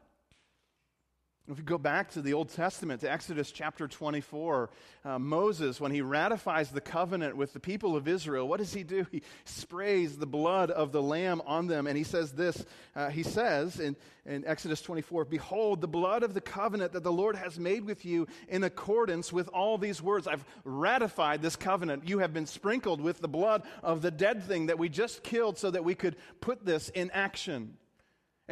If 1.49 1.57
we 1.57 1.63
go 1.63 1.77
back 1.77 2.11
to 2.11 2.21
the 2.21 2.33
Old 2.35 2.47
Testament, 2.47 3.01
to 3.01 3.11
Exodus 3.11 3.51
chapter 3.51 3.85
24, 3.85 4.69
uh, 5.03 5.19
Moses, 5.19 5.81
when 5.81 5.91
he 5.91 5.99
ratifies 5.99 6.71
the 6.71 6.79
covenant 6.79 7.35
with 7.35 7.51
the 7.51 7.59
people 7.59 7.97
of 7.97 8.07
Israel, 8.07 8.47
what 8.47 8.59
does 8.59 8.73
he 8.73 8.83
do? 8.83 9.05
He 9.11 9.23
sprays 9.43 10.17
the 10.17 10.25
blood 10.25 10.71
of 10.71 10.93
the 10.93 11.01
lamb 11.01 11.41
on 11.45 11.67
them, 11.67 11.85
and 11.85 11.97
he 11.97 12.05
says 12.05 12.31
this 12.31 12.63
uh, 12.95 13.09
He 13.09 13.23
says 13.23 13.81
in, 13.81 13.97
in 14.25 14.45
Exodus 14.45 14.81
24, 14.81 15.25
Behold, 15.25 15.81
the 15.81 15.87
blood 15.87 16.23
of 16.23 16.33
the 16.33 16.39
covenant 16.39 16.93
that 16.93 17.03
the 17.03 17.11
Lord 17.11 17.35
has 17.35 17.59
made 17.59 17.83
with 17.83 18.05
you 18.05 18.25
in 18.47 18.63
accordance 18.63 19.33
with 19.33 19.49
all 19.49 19.77
these 19.77 20.01
words. 20.01 20.27
I've 20.27 20.45
ratified 20.63 21.41
this 21.41 21.57
covenant. 21.57 22.07
You 22.07 22.19
have 22.19 22.33
been 22.33 22.45
sprinkled 22.45 23.01
with 23.01 23.19
the 23.19 23.27
blood 23.27 23.63
of 23.83 24.01
the 24.01 24.11
dead 24.11 24.45
thing 24.45 24.67
that 24.67 24.79
we 24.79 24.87
just 24.87 25.23
killed 25.23 25.57
so 25.57 25.69
that 25.71 25.83
we 25.83 25.93
could 25.93 26.15
put 26.39 26.63
this 26.63 26.87
in 26.87 27.11
action. 27.11 27.77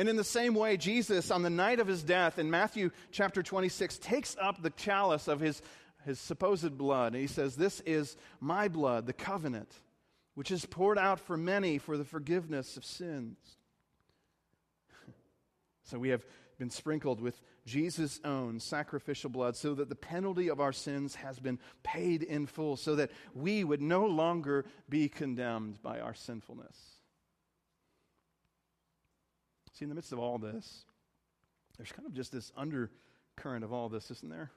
And 0.02 0.10
in 0.10 0.16
the 0.16 0.24
same 0.24 0.56
way, 0.56 0.78
Jesus, 0.78 1.30
on 1.30 1.44
the 1.44 1.50
night 1.52 1.80
of 1.80 1.86
his 1.86 2.02
death 2.02 2.40
in 2.40 2.50
Matthew 2.50 2.90
chapter 3.12 3.44
26, 3.44 4.00
takes 4.00 4.36
up 4.42 4.60
the 4.60 4.72
chalice 4.72 5.28
of 5.28 5.40
his, 5.40 5.62
his 6.08 6.20
supposed 6.20 6.76
blood. 6.76 7.14
And 7.14 7.22
he 7.22 7.28
says, 7.28 7.56
This 7.56 7.82
is 7.82 8.18
my 8.40 8.68
blood, 8.68 9.06
the 9.06 9.14
covenant, 9.14 9.72
which 10.34 10.50
is 10.50 10.66
poured 10.66 10.98
out 10.98 11.20
for 11.20 11.38
many 11.38 11.78
for 11.78 11.98
the 11.98 12.04
forgiveness 12.04 12.78
of 12.78 12.84
sins. 12.84 13.38
so 15.84 16.00
we 16.00 16.10
have 16.10 16.26
been 16.58 16.72
sprinkled 16.72 17.22
with 17.22 17.40
Jesus' 17.68 18.20
own 18.26 18.60
sacrificial 18.60 19.30
blood 19.30 19.56
so 19.56 19.76
that 19.76 19.90
the 19.90 19.96
penalty 19.96 20.48
of 20.48 20.60
our 20.60 20.74
sins 20.74 21.14
has 21.14 21.38
been 21.38 21.60
paid 21.84 22.24
in 22.24 22.48
full, 22.48 22.76
so 22.76 22.96
that 22.96 23.12
we 23.36 23.64
would 23.64 23.84
no 23.84 24.08
longer 24.08 24.66
be 24.90 25.08
condemned 25.08 25.80
by 25.84 26.00
our 26.00 26.16
sinfulness. 26.16 27.01
See, 29.82 29.86
in 29.86 29.90
the 29.90 29.96
midst 29.96 30.12
of 30.12 30.20
all 30.20 30.38
this, 30.38 30.86
there's 31.76 31.92
kind 31.92 32.06
of 32.06 32.14
just 32.14 32.32
this 32.32 32.52
undercurrent 32.56 33.64
of 33.64 33.74
all 33.74 33.90
this, 33.90 34.12
isn't 34.12 34.30
there? 34.30 34.52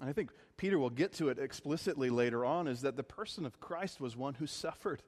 And 0.00 0.08
I 0.08 0.12
think 0.12 0.30
Peter 0.56 0.78
will 0.78 0.88
get 0.88 1.14
to 1.14 1.30
it 1.30 1.40
explicitly 1.40 2.08
later 2.08 2.44
on 2.44 2.68
is 2.68 2.82
that 2.82 2.94
the 2.94 3.02
person 3.02 3.44
of 3.44 3.58
Christ 3.58 4.00
was 4.00 4.16
one 4.16 4.34
who 4.34 4.46
suffered. 4.46 5.02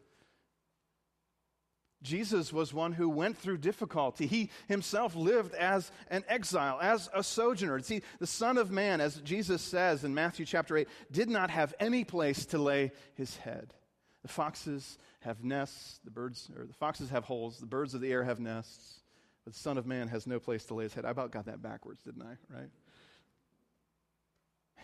Jesus 2.03 2.53
was 2.53 2.75
one 2.75 2.91
who 2.91 3.09
went 3.09 3.39
through 3.39 3.59
difficulty. 3.59 4.27
He 4.27 4.51
himself 4.67 5.15
lived 5.15 5.55
as 5.55 5.93
an 6.09 6.25
exile, 6.27 6.81
as 6.83 7.09
a 7.15 7.23
sojourner. 7.23 7.79
See, 7.83 8.03
the 8.19 8.27
Son 8.27 8.59
of 8.59 8.73
Man, 8.73 9.01
as 9.01 9.21
Jesus 9.21 9.63
says 9.63 10.03
in 10.03 10.15
Matthew 10.15 10.45
chapter 10.45 10.77
8, 10.77 10.89
did 11.13 11.31
not 11.31 11.51
have 11.51 11.77
any 11.79 12.03
place 12.03 12.45
to 12.47 12.59
lay 12.59 12.91
his 13.15 13.37
head. 13.37 13.73
The 14.23 14.29
foxes 14.29 14.99
have 15.21 15.43
nests, 15.43 16.01
the 16.05 16.11
birds, 16.11 16.51
or 16.57 16.67
the 16.67 16.75
foxes 16.75 17.11
have 17.11 17.25
holes, 17.25 17.59
the 17.59 17.67
birds 17.67 17.95
of 17.95 18.01
the 18.01 18.13
air 18.13 18.23
have 18.25 18.39
nests, 18.39 19.01
but 19.45 19.55
the 19.55 19.59
Son 19.59 19.79
of 19.79 19.87
Man 19.87 20.09
has 20.09 20.27
no 20.27 20.39
place 20.39 20.65
to 20.67 20.75
lay 20.75 20.85
his 20.85 20.95
head. 20.95 21.05
I 21.05 21.11
about 21.11 21.31
got 21.31 21.47
that 21.47 21.63
backwards, 21.63 22.03
didn't 22.03 22.23
I? 22.23 22.37
Right? 22.55 22.71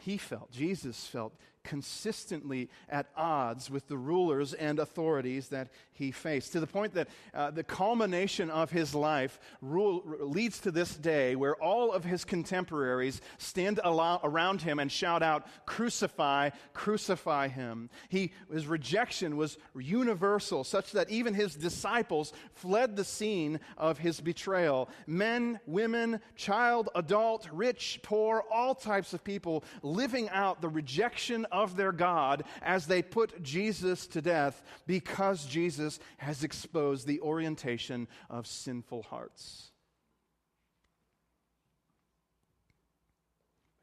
He 0.00 0.16
felt, 0.16 0.50
Jesus 0.52 1.06
felt 1.06 1.34
consistently 1.66 2.70
at 2.88 3.08
odds 3.16 3.68
with 3.68 3.88
the 3.88 3.98
rulers 3.98 4.54
and 4.54 4.78
authorities 4.78 5.48
that 5.48 5.68
he 5.92 6.12
faced, 6.12 6.52
to 6.52 6.60
the 6.60 6.66
point 6.66 6.94
that 6.94 7.08
uh, 7.34 7.50
the 7.50 7.64
culmination 7.64 8.50
of 8.50 8.70
his 8.70 8.94
life 8.94 9.40
rule, 9.60 10.02
leads 10.20 10.60
to 10.60 10.70
this 10.70 10.94
day 10.94 11.34
where 11.34 11.56
all 11.56 11.92
of 11.92 12.04
his 12.04 12.24
contemporaries 12.24 13.20
stand 13.38 13.80
around 13.84 14.62
him 14.62 14.78
and 14.78 14.92
shout 14.92 15.22
out, 15.22 15.46
Crucify, 15.66 16.50
crucify 16.72 17.48
him. 17.48 17.90
He, 18.08 18.32
his 18.52 18.66
rejection 18.66 19.36
was 19.36 19.58
universal, 19.74 20.62
such 20.64 20.92
that 20.92 21.10
even 21.10 21.34
his 21.34 21.54
disciples 21.54 22.32
fled 22.54 22.94
the 22.94 23.04
scene 23.04 23.58
of 23.76 23.98
his 23.98 24.20
betrayal. 24.20 24.88
Men, 25.06 25.58
women, 25.66 26.20
child, 26.36 26.90
adult, 26.94 27.48
rich, 27.52 28.00
poor, 28.02 28.44
all 28.52 28.74
types 28.74 29.12
of 29.12 29.24
people 29.24 29.64
living 29.82 30.28
out 30.28 30.60
the 30.60 30.68
rejection 30.68 31.46
of 31.56 31.74
their 31.76 31.92
God 31.92 32.44
as 32.60 32.86
they 32.86 33.00
put 33.00 33.42
Jesus 33.42 34.06
to 34.08 34.20
death 34.20 34.62
because 34.86 35.46
Jesus 35.46 35.98
has 36.18 36.44
exposed 36.44 37.06
the 37.06 37.20
orientation 37.20 38.06
of 38.28 38.46
sinful 38.46 39.04
hearts. 39.04 39.70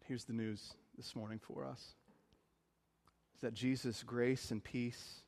Here's 0.06 0.26
the 0.26 0.34
news 0.34 0.76
this 0.96 1.16
morning 1.16 1.40
for 1.40 1.66
us 1.66 1.96
is 3.36 3.42
that 3.42 3.56
Jesus' 3.56 4.04
grace 4.04 4.52
and 4.52 4.64
peace 4.64 5.22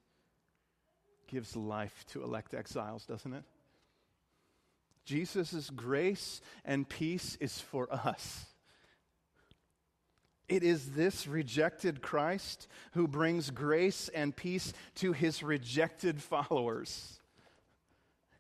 gives 1.28 1.56
life 1.56 2.06
to 2.12 2.24
elect 2.24 2.54
exiles, 2.54 3.06
doesn't 3.06 3.34
it? 3.34 3.44
Jesus' 5.06 5.72
grace 5.72 6.42
and 6.64 6.88
peace 6.88 7.38
is 7.40 7.60
for 7.60 7.92
us. 7.92 8.46
It 10.48 10.64
is 10.64 10.92
this 10.92 11.28
rejected 11.28 12.02
Christ 12.02 12.68
who 12.94 13.08
brings 13.08 13.50
grace 13.50 14.10
and 14.10 14.36
peace 14.36 14.74
to 14.96 15.12
his 15.12 15.42
rejected 15.42 16.22
followers. 16.22 17.20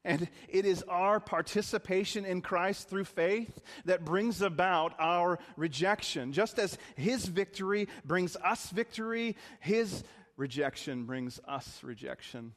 And 0.03 0.27
it 0.47 0.65
is 0.65 0.83
our 0.83 1.19
participation 1.19 2.25
in 2.25 2.41
Christ 2.41 2.89
through 2.89 3.05
faith 3.05 3.59
that 3.85 4.05
brings 4.05 4.43
about 4.43 4.93
our 4.99 5.39
rejection. 5.57 6.31
Just 6.31 6.59
as 6.59 6.77
his 6.95 7.25
victory 7.25 7.87
brings 8.05 8.35
us 8.35 8.69
victory, 8.69 9.35
his 9.59 10.03
rejection 10.37 11.05
brings 11.05 11.39
us 11.47 11.83
rejection. 11.83 12.53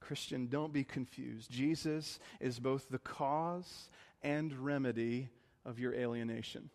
Christian, 0.00 0.48
don't 0.48 0.72
be 0.72 0.84
confused. 0.84 1.50
Jesus 1.50 2.18
is 2.40 2.58
both 2.58 2.88
the 2.90 2.98
cause 2.98 3.88
and 4.22 4.52
remedy 4.52 5.28
of 5.64 5.78
your 5.78 5.94
alienation. 5.94 6.68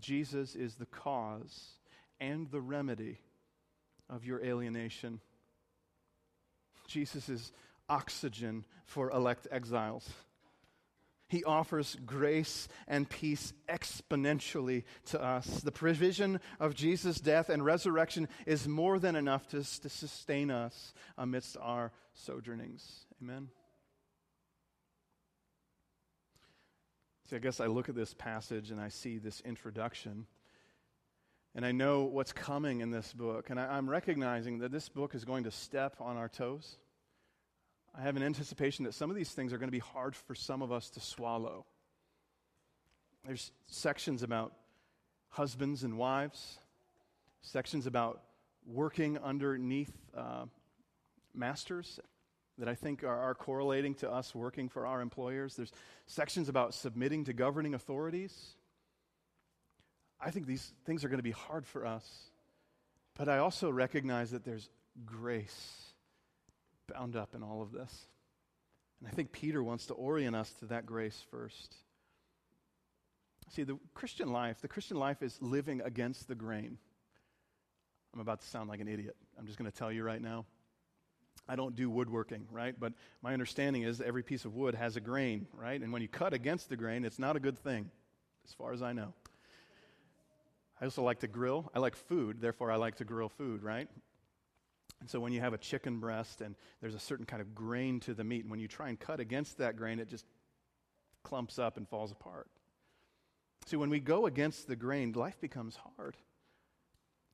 Jesus 0.00 0.54
is 0.54 0.74
the 0.74 0.86
cause 0.86 1.70
and 2.20 2.50
the 2.50 2.60
remedy 2.60 3.18
of 4.08 4.24
your 4.24 4.42
alienation. 4.44 5.20
Jesus 6.86 7.28
is 7.28 7.52
oxygen 7.88 8.64
for 8.84 9.10
elect 9.10 9.46
exiles. 9.50 10.08
He 11.28 11.42
offers 11.42 11.96
grace 12.06 12.68
and 12.86 13.08
peace 13.08 13.52
exponentially 13.68 14.84
to 15.06 15.20
us. 15.20 15.46
The 15.60 15.72
provision 15.72 16.40
of 16.60 16.74
Jesus' 16.74 17.20
death 17.20 17.48
and 17.48 17.64
resurrection 17.64 18.28
is 18.46 18.68
more 18.68 19.00
than 19.00 19.16
enough 19.16 19.48
to, 19.48 19.58
to 19.80 19.88
sustain 19.88 20.52
us 20.52 20.94
amidst 21.18 21.56
our 21.60 21.90
sojournings. 22.14 23.06
Amen. 23.20 23.48
See, 27.28 27.34
I 27.34 27.40
guess 27.40 27.58
I 27.58 27.66
look 27.66 27.88
at 27.88 27.96
this 27.96 28.14
passage 28.14 28.70
and 28.70 28.80
I 28.80 28.88
see 28.88 29.18
this 29.18 29.40
introduction. 29.40 30.26
And 31.56 31.66
I 31.66 31.72
know 31.72 32.04
what's 32.04 32.32
coming 32.32 32.82
in 32.82 32.92
this 32.92 33.12
book. 33.12 33.50
And 33.50 33.58
I, 33.58 33.78
am 33.78 33.90
recognizing 33.90 34.60
that 34.60 34.70
this 34.70 34.88
book 34.88 35.12
is 35.12 35.24
going 35.24 35.42
to 35.44 35.50
step 35.50 35.96
on 35.98 36.16
our 36.16 36.28
toes. 36.28 36.76
I 37.98 38.02
have 38.02 38.16
an 38.16 38.22
anticipation 38.22 38.84
that 38.84 38.94
some 38.94 39.10
of 39.10 39.16
these 39.16 39.30
things 39.30 39.52
are 39.52 39.58
going 39.58 39.66
to 39.68 39.72
be 39.72 39.80
hard 39.80 40.14
for 40.14 40.36
some 40.36 40.62
of 40.62 40.70
us 40.70 40.88
to 40.90 41.00
swallow. 41.00 41.66
There's 43.24 43.50
sections 43.66 44.22
about 44.22 44.52
husbands 45.30 45.82
and 45.82 45.98
wives, 45.98 46.58
sections 47.40 47.88
about 47.88 48.22
working 48.66 49.18
underneath 49.18 49.92
uh, 50.16 50.44
masters, 51.34 51.98
that 52.58 52.68
I 52.68 52.74
think 52.74 53.04
are, 53.04 53.18
are 53.18 53.34
correlating 53.34 53.94
to 53.96 54.10
us 54.10 54.34
working 54.34 54.68
for 54.68 54.86
our 54.86 55.00
employers. 55.00 55.56
There's 55.56 55.72
sections 56.06 56.48
about 56.48 56.74
submitting 56.74 57.24
to 57.24 57.32
governing 57.32 57.74
authorities. 57.74 58.56
I 60.20 60.30
think 60.30 60.46
these 60.46 60.72
things 60.84 61.04
are 61.04 61.08
going 61.08 61.18
to 61.18 61.24
be 61.24 61.32
hard 61.32 61.66
for 61.66 61.84
us. 61.84 62.06
But 63.16 63.28
I 63.28 63.38
also 63.38 63.70
recognize 63.70 64.30
that 64.30 64.44
there's 64.44 64.68
grace 65.04 65.82
bound 66.92 67.16
up 67.16 67.34
in 67.34 67.42
all 67.42 67.62
of 67.62 67.72
this. 67.72 68.06
And 69.00 69.08
I 69.08 69.12
think 69.12 69.32
Peter 69.32 69.62
wants 69.62 69.86
to 69.86 69.94
orient 69.94 70.34
us 70.34 70.50
to 70.60 70.66
that 70.66 70.86
grace 70.86 71.22
first. 71.30 71.76
See, 73.50 73.62
the 73.62 73.78
Christian 73.94 74.32
life, 74.32 74.60
the 74.60 74.68
Christian 74.68 74.96
life 74.96 75.22
is 75.22 75.36
living 75.40 75.80
against 75.82 76.28
the 76.28 76.34
grain. 76.34 76.78
I'm 78.14 78.20
about 78.20 78.40
to 78.40 78.46
sound 78.46 78.68
like 78.68 78.80
an 78.80 78.88
idiot. 78.88 79.16
I'm 79.38 79.46
just 79.46 79.58
going 79.58 79.70
to 79.70 79.76
tell 79.76 79.92
you 79.92 80.02
right 80.02 80.20
now. 80.20 80.46
I 81.48 81.56
don't 81.56 81.76
do 81.76 81.88
woodworking, 81.88 82.46
right? 82.50 82.74
But 82.78 82.92
my 83.22 83.32
understanding 83.32 83.82
is 83.82 84.00
every 84.00 84.22
piece 84.22 84.44
of 84.44 84.54
wood 84.54 84.74
has 84.74 84.96
a 84.96 85.00
grain, 85.00 85.46
right? 85.52 85.80
And 85.80 85.92
when 85.92 86.02
you 86.02 86.08
cut 86.08 86.32
against 86.34 86.68
the 86.68 86.76
grain, 86.76 87.04
it's 87.04 87.18
not 87.18 87.36
a 87.36 87.40
good 87.40 87.58
thing, 87.58 87.90
as 88.46 88.52
far 88.52 88.72
as 88.72 88.82
I 88.82 88.92
know. 88.92 89.14
I 90.80 90.84
also 90.84 91.02
like 91.02 91.20
to 91.20 91.28
grill. 91.28 91.70
I 91.74 91.78
like 91.78 91.96
food, 91.96 92.40
therefore, 92.40 92.70
I 92.70 92.76
like 92.76 92.96
to 92.96 93.04
grill 93.04 93.28
food, 93.28 93.62
right? 93.62 93.88
And 95.00 95.08
so 95.08 95.20
when 95.20 95.32
you 95.32 95.40
have 95.40 95.52
a 95.52 95.58
chicken 95.58 96.00
breast 96.00 96.40
and 96.40 96.54
there's 96.80 96.94
a 96.94 96.98
certain 96.98 97.26
kind 97.26 97.40
of 97.40 97.54
grain 97.54 98.00
to 98.00 98.14
the 98.14 98.24
meat, 98.24 98.42
and 98.42 98.50
when 98.50 98.60
you 98.60 98.68
try 98.68 98.88
and 98.88 98.98
cut 98.98 99.20
against 99.20 99.58
that 99.58 99.76
grain, 99.76 99.98
it 99.98 100.08
just 100.08 100.26
clumps 101.22 101.58
up 101.58 101.76
and 101.76 101.88
falls 101.88 102.12
apart. 102.12 102.48
See, 103.66 103.76
when 103.76 103.90
we 103.90 104.00
go 104.00 104.26
against 104.26 104.68
the 104.68 104.76
grain, 104.76 105.12
life 105.12 105.40
becomes 105.40 105.78
hard. 105.96 106.16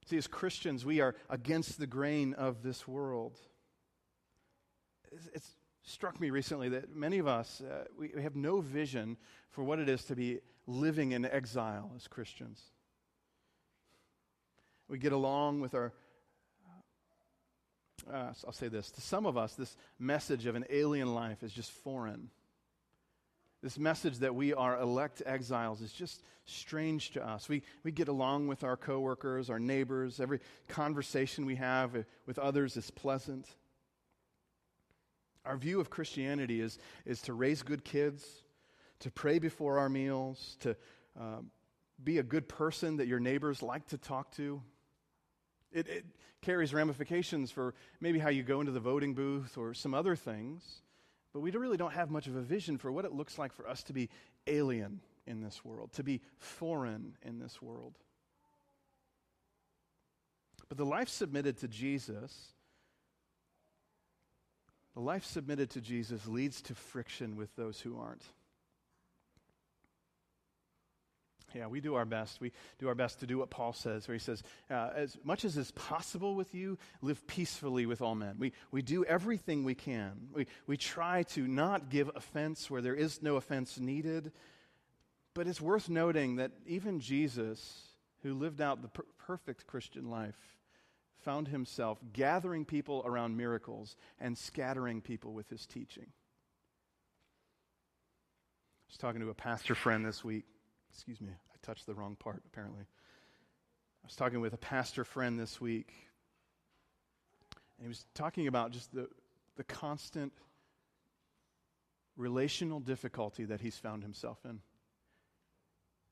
See, 0.06 0.16
as 0.16 0.26
Christians, 0.26 0.84
we 0.84 1.00
are 1.00 1.14
against 1.28 1.78
the 1.78 1.86
grain 1.86 2.34
of 2.34 2.62
this 2.62 2.88
world. 2.88 3.38
It's, 5.34 5.54
struck 5.84 6.20
me 6.20 6.30
recently 6.30 6.68
that 6.68 6.94
many 6.94 7.18
of 7.18 7.26
us, 7.26 7.60
uh, 7.60 7.84
we, 7.98 8.12
we 8.14 8.22
have 8.22 8.36
no 8.36 8.60
vision 8.60 9.16
for 9.50 9.64
what 9.64 9.80
it 9.80 9.88
is 9.88 10.04
to 10.04 10.14
be 10.14 10.38
living 10.68 11.10
in 11.10 11.24
exile 11.24 11.90
as 11.96 12.06
Christians. 12.06 12.62
We 14.88 14.98
get 14.98 15.12
along 15.12 15.60
with 15.60 15.74
our 15.74 15.92
uh, 18.10 18.32
I'll 18.44 18.52
say 18.52 18.68
this 18.68 18.90
to 18.92 19.00
some 19.00 19.26
of 19.26 19.36
us, 19.36 19.54
this 19.54 19.76
message 19.98 20.46
of 20.46 20.54
an 20.54 20.64
alien 20.70 21.14
life 21.14 21.42
is 21.42 21.52
just 21.52 21.70
foreign. 21.70 22.30
This 23.62 23.78
message 23.78 24.18
that 24.18 24.34
we 24.34 24.52
are 24.52 24.80
elect 24.80 25.22
exiles 25.24 25.80
is 25.82 25.92
just 25.92 26.24
strange 26.46 27.12
to 27.12 27.24
us. 27.24 27.48
We, 27.48 27.62
we 27.84 27.92
get 27.92 28.08
along 28.08 28.48
with 28.48 28.64
our 28.64 28.76
coworkers, 28.76 29.50
our 29.50 29.60
neighbors. 29.60 30.18
Every 30.18 30.40
conversation 30.66 31.46
we 31.46 31.54
have 31.56 32.04
with 32.26 32.38
others 32.40 32.76
is 32.76 32.90
pleasant. 32.90 33.46
Our 35.45 35.57
view 35.57 35.80
of 35.80 35.90
Christianity 35.90 36.61
is, 36.61 36.78
is 37.05 37.20
to 37.22 37.32
raise 37.32 37.62
good 37.62 37.84
kids, 37.84 38.24
to 39.01 39.11
pray 39.11 39.38
before 39.38 39.78
our 39.78 39.88
meals, 39.88 40.57
to 40.61 40.76
uh, 41.18 41.40
be 42.03 42.18
a 42.18 42.22
good 42.22 42.49
person 42.49 42.97
that 42.99 43.09
your 43.09 43.20
neighbors 43.20 43.62
like 43.62 43.86
to 43.88 43.99
talk 43.99 44.30
to. 44.36 44.62
It, 45.72 45.88
it 45.88 46.05
carries 46.43 46.74
ramifications 46.74 47.51
for 47.51 47.74
maybe 48.01 48.18
how 48.18 48.28
you 48.28 48.43
go 48.43 48.61
into 48.61 48.72
the 48.72 48.80
voting 48.80 49.14
booth 49.14 49.57
or 49.57 49.74
some 49.74 49.95
other 49.95 50.14
things, 50.14 50.82
but 51.32 51.40
we 51.40 51.51
really 51.51 51.76
don't 51.76 51.93
have 51.93 52.11
much 52.11 52.26
of 52.26 52.36
a 52.36 52.43
vision 52.43 52.78
for 52.78 52.93
what 52.93 53.05
it 53.05 53.12
looks 53.12 53.38
like 53.38 53.53
for 53.53 53.68
us 53.68 53.82
to 53.84 53.93
be 53.93 54.11
alien 54.47 55.01
in 55.26 55.40
this 55.40 55.64
world, 55.64 55.93
to 55.95 56.03
be 56.03 56.20
foreign 56.38 57.16
in 57.22 57.38
this 57.38 57.62
world. 57.62 57.95
But 60.68 60.78
the 60.78 60.86
life 60.86 61.09
submitted 61.09 61.59
to 61.59 61.68
Jesus, 61.68 62.53
the 64.95 65.01
life 65.01 65.24
submitted 65.24 65.70
to 65.70 65.80
Jesus 65.80 66.26
leads 66.26 66.61
to 66.62 66.74
friction 66.74 67.36
with 67.36 67.55
those 67.57 67.80
who 67.80 67.99
aren't. 67.99 68.24
Yeah, 71.55 71.66
we 71.66 71.80
do 71.80 71.95
our 71.95 72.05
best. 72.05 72.40
We 72.40 72.53
do 72.78 72.88
our 72.88 72.95
best 72.95 73.20
to 73.20 73.26
do 73.26 73.38
what 73.38 73.51
Paul 73.51 73.72
says, 73.72 74.09
where 74.09 74.14
he 74.14 74.18
says, 74.18 74.43
uh, 74.70 74.90
as 74.95 75.18
much 75.22 75.45
as 75.45 75.57
is 75.57 75.70
possible 75.72 76.34
with 76.34 76.55
you, 76.55 76.78
live 77.03 77.26
peacefully 77.26 77.84
with 77.86 78.01
all 78.01 78.14
men. 78.14 78.36
We, 78.38 78.53
we 78.70 78.82
do 78.82 79.05
everything 79.05 79.64
we 79.64 79.74
can. 79.74 80.28
We, 80.32 80.47
we 80.66 80.76
try 80.76 81.24
to 81.24 81.47
not 81.47 81.90
give 81.90 82.11
offense 82.14 82.70
where 82.70 82.80
there 82.80 82.95
is 82.95 83.22
no 83.22 83.36
offense 83.36 83.78
needed. 83.78 84.32
But 85.34 85.47
it's 85.47 85.61
worth 85.61 85.88
noting 85.88 86.36
that 86.36 86.53
even 86.66 87.01
Jesus, 87.01 87.82
who 88.22 88.34
lived 88.34 88.61
out 88.61 88.82
the 88.82 88.88
per- 88.88 89.05
perfect 89.26 89.66
Christian 89.66 90.11
life, 90.11 90.38
found 91.22 91.48
himself 91.48 91.98
gathering 92.12 92.64
people 92.64 93.02
around 93.04 93.36
miracles 93.36 93.96
and 94.20 94.36
scattering 94.36 95.00
people 95.00 95.32
with 95.32 95.48
his 95.48 95.66
teaching. 95.66 96.06
I 98.86 98.88
was 98.88 98.98
talking 98.98 99.20
to 99.20 99.30
a 99.30 99.34
pastor 99.34 99.74
friend 99.74 100.04
this 100.04 100.22
week 100.22 100.44
Excuse 100.92 101.20
me, 101.20 101.30
I 101.30 101.56
touched 101.62 101.86
the 101.86 101.94
wrong 101.94 102.16
part, 102.16 102.42
apparently. 102.46 102.82
I 102.82 104.06
was 104.06 104.16
talking 104.16 104.40
with 104.40 104.52
a 104.52 104.58
pastor 104.58 105.04
friend 105.04 105.38
this 105.38 105.60
week, 105.60 105.92
and 107.78 107.84
he 107.84 107.88
was 107.88 108.04
talking 108.14 108.46
about 108.46 108.72
just 108.72 108.92
the, 108.92 109.08
the 109.56 109.64
constant 109.64 110.32
relational 112.16 112.78
difficulty 112.80 113.44
that 113.44 113.60
he's 113.60 113.76
found 113.76 114.02
himself 114.02 114.38
in. 114.44 114.60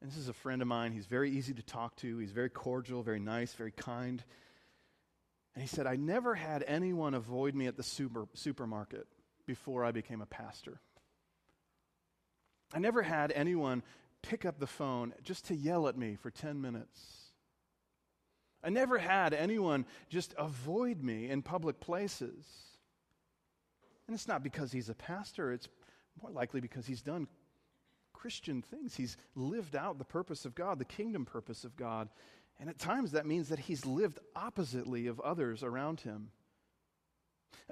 And 0.01 0.11
this 0.11 0.17
is 0.17 0.29
a 0.29 0.33
friend 0.33 0.63
of 0.63 0.69
mine. 0.69 0.93
He's 0.93 1.07
very 1.07 1.31
easy 1.31 1.53
to 1.53 1.63
talk 1.63 1.95
to, 1.97 2.19
he's 2.19 2.33
very 2.33 2.49
cordial, 2.49 3.03
very 3.03 3.21
nice, 3.21 3.53
very 3.53 3.73
kind. 3.73 4.25
And 5.55 5.63
he 5.63 5.69
said, 5.69 5.87
I 5.87 5.97
never 5.97 6.35
had 6.35 6.65
anyone 6.67 7.15
avoid 7.15 7.55
me 7.55 7.67
at 7.67 7.77
the 7.77 7.83
super, 7.83 8.27
supermarket 8.35 9.07
before 9.47 9.85
I 9.85 9.91
became 9.91 10.21
a 10.21 10.27
pastor. 10.27 10.81
I 12.73 12.79
never 12.79 13.03
had 13.03 13.33
anyone 13.33 13.83
pick 14.23 14.45
up 14.45 14.59
the 14.59 14.67
phone 14.67 15.13
just 15.23 15.47
to 15.47 15.55
yell 15.55 15.89
at 15.89 15.97
me 15.97 16.15
for 16.15 16.31
10 16.31 16.61
minutes. 16.61 17.21
I 18.63 18.69
never 18.69 18.99
had 18.99 19.33
anyone 19.33 19.87
just 20.09 20.35
avoid 20.39 21.03
me 21.03 21.31
in 21.31 21.43
public 21.43 21.81
places. 21.81 22.45
And 24.07 24.15
it's 24.15 24.29
not 24.29 24.43
because 24.43 24.71
he's 24.71 24.89
a 24.89 24.95
pastor, 24.95 25.53
it's 25.53 25.69
more 26.23 26.31
likely 26.31 26.61
because 26.61 26.87
he's 26.87 27.03
done 27.03 27.27
Christian 28.13 28.61
things. 28.61 28.95
He's 28.95 29.17
lived 29.35 29.75
out 29.75 29.99
the 29.99 30.05
purpose 30.05 30.45
of 30.45 30.55
God, 30.55 30.79
the 30.79 30.85
kingdom 30.85 31.25
purpose 31.25 31.65
of 31.65 31.77
God. 31.77 32.09
And 32.61 32.69
at 32.69 32.79
times 32.79 33.13
that 33.13 33.27
means 33.27 33.49
that 33.49 33.59
he's 33.59 33.87
lived 33.87 34.19
oppositely 34.37 35.07
of 35.07 35.19
others 35.21 35.63
around 35.63 36.01
him. 36.01 36.29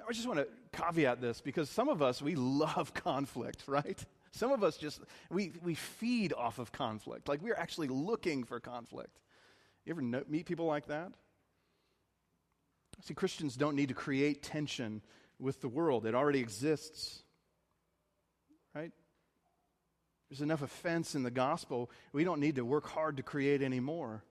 I 0.07 0.11
just 0.11 0.27
want 0.27 0.39
to 0.39 0.47
caveat 0.73 1.21
this 1.21 1.41
because 1.41 1.69
some 1.69 1.89
of 1.89 2.01
us, 2.01 2.21
we 2.21 2.35
love 2.35 2.93
conflict, 2.93 3.63
right? 3.67 4.03
Some 4.31 4.51
of 4.51 4.63
us 4.63 4.77
just, 4.77 5.01
we, 5.29 5.53
we 5.63 5.75
feed 5.75 6.33
off 6.33 6.57
of 6.57 6.71
conflict. 6.71 7.27
Like 7.29 7.41
we're 7.41 7.55
actually 7.55 7.87
looking 7.87 8.43
for 8.43 8.59
conflict. 8.59 9.19
You 9.85 9.91
ever 9.91 10.01
know, 10.01 10.23
meet 10.27 10.47
people 10.47 10.65
like 10.65 10.87
that? 10.87 11.11
See, 13.03 13.13
Christians 13.13 13.55
don't 13.55 13.75
need 13.75 13.89
to 13.89 13.95
create 13.95 14.41
tension 14.43 15.01
with 15.39 15.61
the 15.61 15.69
world, 15.69 16.05
it 16.05 16.15
already 16.15 16.39
exists. 16.39 17.23
Right? 18.75 18.91
There's 20.29 20.41
enough 20.41 20.61
offense 20.61 21.15
in 21.15 21.23
the 21.23 21.31
gospel. 21.31 21.89
We 22.11 22.23
don't 22.23 22.39
need 22.39 22.55
to 22.55 22.65
work 22.65 22.87
hard 22.87 23.17
to 23.17 23.23
create 23.23 23.61
any 23.61 23.79
more. 23.79 24.23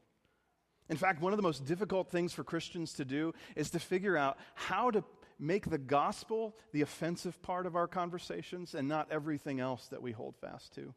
In 0.89 0.97
fact, 0.97 1.21
one 1.21 1.33
of 1.33 1.37
the 1.37 1.43
most 1.43 1.65
difficult 1.65 2.09
things 2.09 2.33
for 2.33 2.45
Christians 2.45 2.95
to 2.95 3.05
do 3.05 3.35
is 3.57 3.71
to 3.71 3.79
figure 3.79 4.17
out 4.17 4.39
how 4.55 4.91
to 4.91 5.05
make 5.39 5.69
the 5.69 5.79
gospel 5.79 6.57
the 6.73 6.83
offensive 6.83 7.41
part 7.43 7.67
of 7.67 7.77
our 7.77 7.87
conversations 7.87 8.75
and 8.75 8.89
not 8.89 9.09
everything 9.11 9.61
else 9.61 9.87
that 9.89 10.03
we 10.03 10.13
hold 10.13 10.37
fast 10.37 10.75
to. 10.75 10.95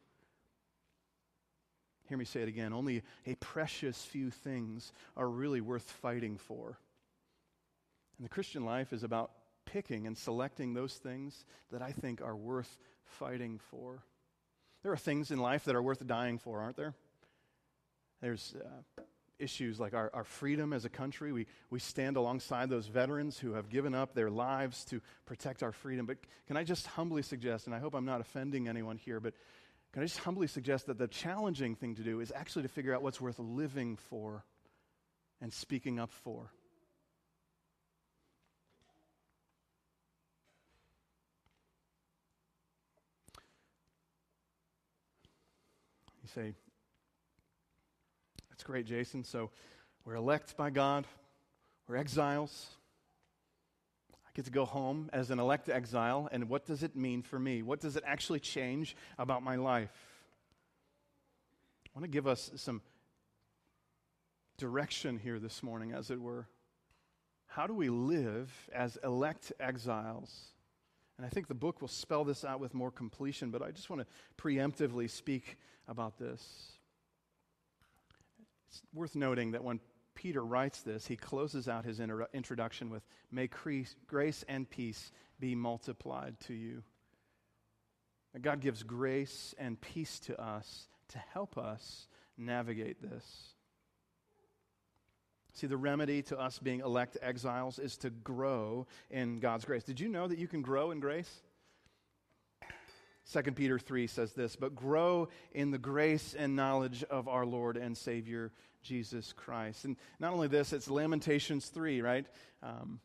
Hear 2.07 2.17
me 2.17 2.25
say 2.25 2.41
it 2.41 2.49
again. 2.49 2.73
Only 2.73 3.03
a 3.25 3.35
precious 3.35 4.03
few 4.03 4.31
things 4.31 4.91
are 5.15 5.29
really 5.29 5.61
worth 5.61 5.89
fighting 5.89 6.37
for. 6.37 6.77
And 8.17 8.25
the 8.25 8.29
Christian 8.29 8.65
life 8.65 8.91
is 8.93 9.03
about 9.03 9.31
picking 9.65 10.07
and 10.07 10.17
selecting 10.17 10.73
those 10.73 10.95
things 10.95 11.45
that 11.71 11.81
I 11.81 11.91
think 11.91 12.21
are 12.21 12.35
worth 12.35 12.77
fighting 13.05 13.59
for. 13.69 14.03
There 14.83 14.91
are 14.91 14.97
things 14.97 15.31
in 15.31 15.39
life 15.39 15.65
that 15.65 15.75
are 15.75 15.81
worth 15.81 16.05
dying 16.05 16.37
for, 16.37 16.59
aren't 16.59 16.77
there? 16.77 16.95
There's 18.21 18.55
uh, 18.59 19.01
issues 19.41 19.79
like 19.79 19.93
our, 19.93 20.11
our 20.13 20.23
freedom 20.23 20.73
as 20.73 20.85
a 20.85 20.89
country. 20.89 21.31
We, 21.31 21.47
we 21.69 21.79
stand 21.79 22.17
alongside 22.17 22.69
those 22.69 22.87
veterans 22.87 23.37
who 23.37 23.53
have 23.53 23.69
given 23.69 23.95
up 23.95 24.13
their 24.13 24.29
lives 24.29 24.85
to 24.85 25.01
protect 25.25 25.63
our 25.63 25.71
freedom. 25.71 26.05
But 26.05 26.17
can 26.47 26.57
I 26.57 26.63
just 26.63 26.87
humbly 26.87 27.23
suggest, 27.23 27.65
and 27.65 27.75
I 27.75 27.79
hope 27.79 27.95
I'm 27.95 28.05
not 28.05 28.21
offending 28.21 28.67
anyone 28.67 28.97
here, 28.97 29.19
but 29.19 29.33
can 29.93 30.03
I 30.03 30.05
just 30.05 30.19
humbly 30.19 30.47
suggest 30.47 30.85
that 30.87 30.97
the 30.97 31.07
challenging 31.07 31.75
thing 31.75 31.95
to 31.95 32.03
do 32.03 32.21
is 32.21 32.31
actually 32.33 32.61
to 32.63 32.69
figure 32.69 32.95
out 32.95 33.01
what's 33.01 33.19
worth 33.19 33.39
living 33.39 33.97
for 34.09 34.45
and 35.41 35.51
speaking 35.51 35.99
up 35.99 36.11
for? 36.11 36.51
You 46.23 46.29
say, 46.33 46.53
great, 48.71 48.85
Jason. 48.85 49.25
So 49.25 49.49
we're 50.05 50.15
elect 50.15 50.55
by 50.55 50.69
God, 50.69 51.05
we're 51.89 51.97
exiles. 51.97 52.69
I 54.25 54.29
get 54.33 54.45
to 54.45 54.51
go 54.51 54.63
home 54.63 55.09
as 55.11 55.29
an 55.29 55.39
elect 55.39 55.67
exile, 55.67 56.29
and 56.31 56.47
what 56.47 56.65
does 56.65 56.81
it 56.81 56.95
mean 56.95 57.21
for 57.21 57.37
me? 57.37 57.63
What 57.63 57.81
does 57.81 57.97
it 57.97 58.03
actually 58.07 58.39
change 58.39 58.95
about 59.19 59.43
my 59.43 59.57
life? 59.57 59.91
I 61.93 61.99
want 61.99 62.05
to 62.05 62.09
give 62.09 62.27
us 62.27 62.49
some 62.55 62.81
direction 64.57 65.17
here 65.17 65.37
this 65.37 65.61
morning, 65.61 65.91
as 65.91 66.09
it 66.09 66.21
were. 66.21 66.47
How 67.47 67.67
do 67.67 67.73
we 67.73 67.89
live 67.89 68.49
as 68.73 68.97
elect 69.03 69.51
exiles? 69.59 70.33
And 71.17 71.25
I 71.25 71.29
think 71.29 71.49
the 71.49 71.55
book 71.55 71.81
will 71.81 71.89
spell 71.89 72.23
this 72.23 72.45
out 72.45 72.61
with 72.61 72.73
more 72.73 72.89
completion, 72.89 73.51
but 73.51 73.61
I 73.61 73.71
just 73.71 73.89
want 73.89 74.01
to 74.01 74.41
preemptively 74.41 75.09
speak 75.09 75.57
about 75.89 76.17
this. 76.17 76.70
It's 78.71 78.81
worth 78.93 79.15
noting 79.15 79.51
that 79.51 79.63
when 79.63 79.81
Peter 80.15 80.43
writes 80.43 80.81
this, 80.81 81.07
he 81.07 81.17
closes 81.17 81.67
out 81.67 81.83
his 81.83 81.99
inter- 81.99 82.27
introduction 82.33 82.89
with, 82.89 83.03
May 83.31 83.49
grace 84.07 84.45
and 84.47 84.69
peace 84.69 85.11
be 85.39 85.55
multiplied 85.55 86.39
to 86.47 86.53
you. 86.53 86.83
That 88.33 88.41
God 88.41 88.61
gives 88.61 88.83
grace 88.83 89.53
and 89.57 89.79
peace 89.79 90.19
to 90.21 90.41
us 90.41 90.87
to 91.09 91.17
help 91.33 91.57
us 91.57 92.07
navigate 92.37 93.01
this. 93.01 93.53
See, 95.53 95.67
the 95.67 95.75
remedy 95.75 96.21
to 96.23 96.39
us 96.39 96.59
being 96.59 96.79
elect 96.79 97.17
exiles 97.21 97.77
is 97.77 97.97
to 97.97 98.09
grow 98.09 98.87
in 99.09 99.39
God's 99.39 99.65
grace. 99.65 99.83
Did 99.83 99.99
you 99.99 100.07
know 100.07 100.27
that 100.27 100.37
you 100.37 100.47
can 100.47 100.61
grow 100.61 100.91
in 100.91 101.01
grace? 101.01 101.41
2 103.31 103.41
Peter 103.51 103.79
3 103.79 104.07
says 104.07 104.33
this, 104.33 104.55
but 104.55 104.75
grow 104.75 105.29
in 105.53 105.71
the 105.71 105.77
grace 105.77 106.33
and 106.33 106.55
knowledge 106.55 107.03
of 107.03 107.27
our 107.27 107.45
Lord 107.45 107.77
and 107.77 107.97
Savior 107.97 108.51
Jesus 108.81 109.33
Christ. 109.33 109.85
And 109.85 109.95
not 110.19 110.33
only 110.33 110.47
this, 110.47 110.73
it's 110.73 110.89
Lamentations 110.89 111.67
3, 111.67 112.01
right? 112.01 112.25
Um, 112.63 112.99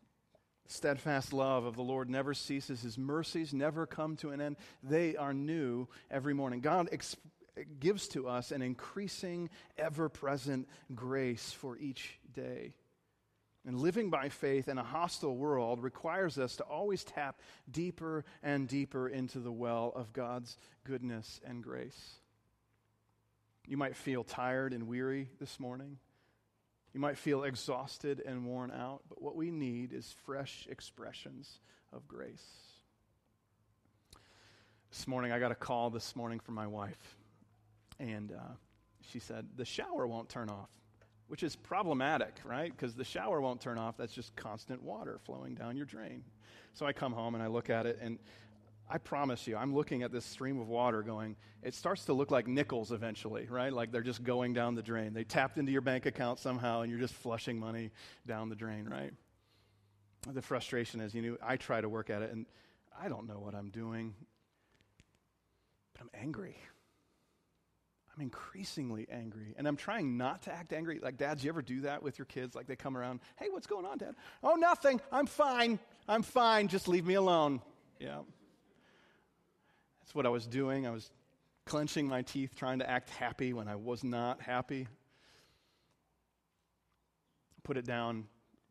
steadfast 0.66 1.32
love 1.32 1.64
of 1.64 1.76
the 1.76 1.82
Lord 1.82 2.08
never 2.08 2.34
ceases, 2.34 2.80
His 2.80 2.98
mercies 2.98 3.52
never 3.52 3.86
come 3.86 4.16
to 4.16 4.30
an 4.30 4.40
end. 4.40 4.56
They 4.82 5.16
are 5.16 5.34
new 5.34 5.88
every 6.10 6.34
morning. 6.34 6.60
God 6.60 6.88
ex- 6.92 7.16
gives 7.78 8.08
to 8.08 8.28
us 8.28 8.52
an 8.52 8.62
increasing, 8.62 9.50
ever 9.78 10.08
present 10.08 10.68
grace 10.94 11.52
for 11.52 11.76
each 11.78 12.18
day. 12.34 12.74
And 13.66 13.80
living 13.80 14.10
by 14.10 14.28
faith 14.28 14.68
in 14.68 14.78
a 14.78 14.84
hostile 14.84 15.36
world 15.36 15.82
requires 15.82 16.38
us 16.38 16.54
to 16.56 16.62
always 16.62 17.02
tap 17.02 17.40
deeper 17.68 18.24
and 18.40 18.68
deeper 18.68 19.08
into 19.08 19.40
the 19.40 19.50
well 19.50 19.92
of 19.96 20.12
God's 20.12 20.56
goodness 20.84 21.40
and 21.44 21.64
grace. 21.64 22.20
You 23.66 23.76
might 23.76 23.96
feel 23.96 24.22
tired 24.22 24.72
and 24.72 24.86
weary 24.86 25.30
this 25.40 25.58
morning. 25.58 25.98
You 26.94 27.00
might 27.00 27.18
feel 27.18 27.42
exhausted 27.42 28.22
and 28.24 28.46
worn 28.46 28.70
out, 28.70 29.02
but 29.08 29.20
what 29.20 29.34
we 29.34 29.50
need 29.50 29.92
is 29.92 30.14
fresh 30.24 30.68
expressions 30.70 31.58
of 31.92 32.06
grace. 32.06 32.46
This 34.90 35.08
morning, 35.08 35.32
I 35.32 35.40
got 35.40 35.50
a 35.50 35.56
call 35.56 35.90
this 35.90 36.14
morning 36.14 36.38
from 36.38 36.54
my 36.54 36.68
wife, 36.68 37.16
and 37.98 38.30
uh, 38.30 38.54
she 39.10 39.18
said, 39.18 39.48
The 39.56 39.64
shower 39.64 40.06
won't 40.06 40.28
turn 40.28 40.48
off, 40.48 40.70
which 41.28 41.42
is 41.42 41.56
problematic, 41.56 42.36
right? 42.44 42.70
Because 42.70 42.94
the 42.94 43.04
shower 43.04 43.40
won't 43.40 43.60
turn 43.60 43.78
off. 43.78 43.96
That's 43.96 44.12
just 44.12 44.34
constant 44.36 44.82
water 44.82 45.18
flowing 45.24 45.54
down 45.54 45.76
your 45.76 45.86
drain. 45.86 46.22
So 46.74 46.86
I 46.86 46.92
come 46.92 47.12
home 47.12 47.34
and 47.34 47.42
I 47.42 47.46
look 47.48 47.70
at 47.70 47.86
it, 47.86 47.98
and 48.00 48.18
I 48.88 48.98
promise 48.98 49.46
you, 49.48 49.56
I'm 49.56 49.74
looking 49.74 50.04
at 50.04 50.12
this 50.12 50.24
stream 50.24 50.60
of 50.60 50.68
water 50.68 51.02
going, 51.02 51.34
it 51.62 51.74
starts 51.74 52.04
to 52.04 52.12
look 52.12 52.30
like 52.30 52.46
nickels 52.46 52.92
eventually, 52.92 53.46
right? 53.50 53.72
Like 53.72 53.90
they're 53.90 54.02
just 54.02 54.22
going 54.22 54.52
down 54.52 54.76
the 54.76 54.82
drain. 54.82 55.12
They 55.12 55.24
tapped 55.24 55.58
into 55.58 55.72
your 55.72 55.80
bank 55.80 56.06
account 56.06 56.38
somehow 56.38 56.82
and 56.82 56.90
you're 56.90 57.00
just 57.00 57.14
flushing 57.14 57.58
money 57.58 57.90
down 58.26 58.48
the 58.48 58.54
drain, 58.54 58.88
right? 58.88 59.12
The 60.32 60.42
frustration 60.42 61.00
is, 61.00 61.14
you 61.14 61.22
know, 61.22 61.36
I 61.42 61.56
try 61.56 61.80
to 61.80 61.88
work 61.88 62.10
at 62.10 62.22
it 62.22 62.32
and 62.32 62.46
I 63.00 63.08
don't 63.08 63.26
know 63.26 63.40
what 63.40 63.56
I'm 63.56 63.70
doing, 63.70 64.14
but 65.92 66.02
I'm 66.02 66.10
angry. 66.14 66.56
I'm 68.16 68.22
increasingly 68.22 69.06
angry. 69.10 69.54
And 69.58 69.68
I'm 69.68 69.76
trying 69.76 70.16
not 70.16 70.42
to 70.42 70.52
act 70.52 70.72
angry. 70.72 70.98
Like, 71.02 71.18
dads, 71.18 71.44
you 71.44 71.50
ever 71.50 71.60
do 71.60 71.82
that 71.82 72.02
with 72.02 72.18
your 72.18 72.24
kids? 72.24 72.54
Like, 72.54 72.66
they 72.66 72.76
come 72.76 72.96
around, 72.96 73.20
hey, 73.36 73.48
what's 73.50 73.66
going 73.66 73.84
on, 73.84 73.98
dad? 73.98 74.14
Oh, 74.42 74.54
nothing. 74.54 75.00
I'm 75.12 75.26
fine. 75.26 75.78
I'm 76.08 76.22
fine. 76.22 76.68
Just 76.68 76.88
leave 76.88 77.04
me 77.04 77.14
alone. 77.14 77.60
Yeah. 78.00 78.20
That's 80.00 80.14
what 80.14 80.24
I 80.24 80.30
was 80.30 80.46
doing. 80.46 80.86
I 80.86 80.90
was 80.90 81.10
clenching 81.66 82.08
my 82.08 82.22
teeth, 82.22 82.54
trying 82.56 82.78
to 82.78 82.88
act 82.88 83.10
happy 83.10 83.52
when 83.52 83.68
I 83.68 83.76
was 83.76 84.02
not 84.02 84.40
happy. 84.40 84.88
Put 87.64 87.76
it 87.76 87.84
down, 87.84 88.24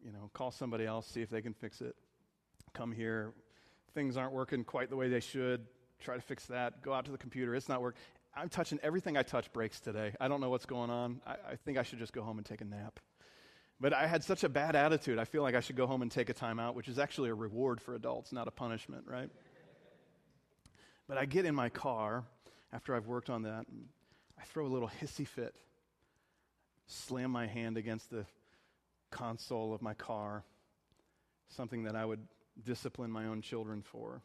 you 0.04 0.12
know, 0.12 0.32
call 0.34 0.50
somebody 0.50 0.86
else, 0.86 1.06
see 1.06 1.22
if 1.22 1.30
they 1.30 1.42
can 1.42 1.54
fix 1.54 1.82
it. 1.82 1.96
Come 2.74 2.92
here. 2.92 3.34
Things 3.94 4.18
aren't 4.18 4.34
working 4.34 4.64
quite 4.64 4.90
the 4.90 4.96
way 4.96 5.10
they 5.10 5.20
should. 5.20 5.68
Try 6.00 6.16
to 6.16 6.22
fix 6.22 6.46
that. 6.48 6.82
Go 6.82 6.94
out 6.94 7.06
to 7.06 7.12
the 7.12 7.18
computer. 7.18 7.56
It's 7.56 7.70
not 7.70 7.82
working. 7.82 8.02
I'm 8.36 8.50
touching 8.50 8.80
everything 8.84 9.16
I 9.18 9.24
touch 9.24 9.52
breaks 9.54 9.80
today. 9.80 10.14
I 10.20 10.28
don't 10.28 10.42
know 10.42 10.50
what's 10.50 10.66
going 10.66 10.90
on. 10.90 11.22
I, 11.26 11.34
I 11.52 11.56
think 11.64 11.78
I 11.78 11.84
should 11.84 12.00
just 12.00 12.12
go 12.12 12.22
home 12.22 12.38
and 12.38 12.46
take 12.46 12.62
a 12.62 12.66
nap. 12.66 13.00
But 13.80 13.94
I 13.94 14.08
had 14.08 14.24
such 14.24 14.44
a 14.44 14.50
bad 14.50 14.76
attitude. 14.76 15.20
I 15.20 15.26
feel 15.26 15.42
like 15.42 15.56
I 15.56 15.60
should 15.60 15.76
go 15.76 15.88
home 15.88 16.02
and 16.02 16.12
take 16.12 16.30
a 16.30 16.34
time 16.34 16.60
out, 16.60 16.76
which 16.76 16.88
is 16.88 17.00
actually 17.00 17.30
a 17.30 17.34
reward 17.34 17.82
for 17.82 17.96
adults, 17.96 18.32
not 18.32 18.48
a 18.48 18.52
punishment, 18.52 19.06
right? 19.08 19.30
But 21.08 21.18
I 21.18 21.26
get 21.26 21.46
in 21.46 21.56
my 21.56 21.70
car 21.70 22.24
after 22.74 22.94
I've 22.94 23.08
worked 23.08 23.30
on 23.30 23.44
that, 23.44 23.66
I 24.38 24.44
throw 24.44 24.66
a 24.66 24.68
little 24.68 24.92
hissy 25.02 25.26
fit, 25.26 25.56
slam 26.88 27.32
my 27.32 27.48
hand 27.48 27.78
against 27.78 28.10
the 28.10 28.26
console 29.12 29.74
of 29.74 29.82
my 29.82 29.94
car, 29.94 30.44
something 31.48 31.84
that 31.84 31.96
I 31.96 32.04
would 32.04 32.20
discipline 32.66 33.12
my 33.12 33.28
own 33.28 33.42
children 33.42 33.82
for. 33.82 34.22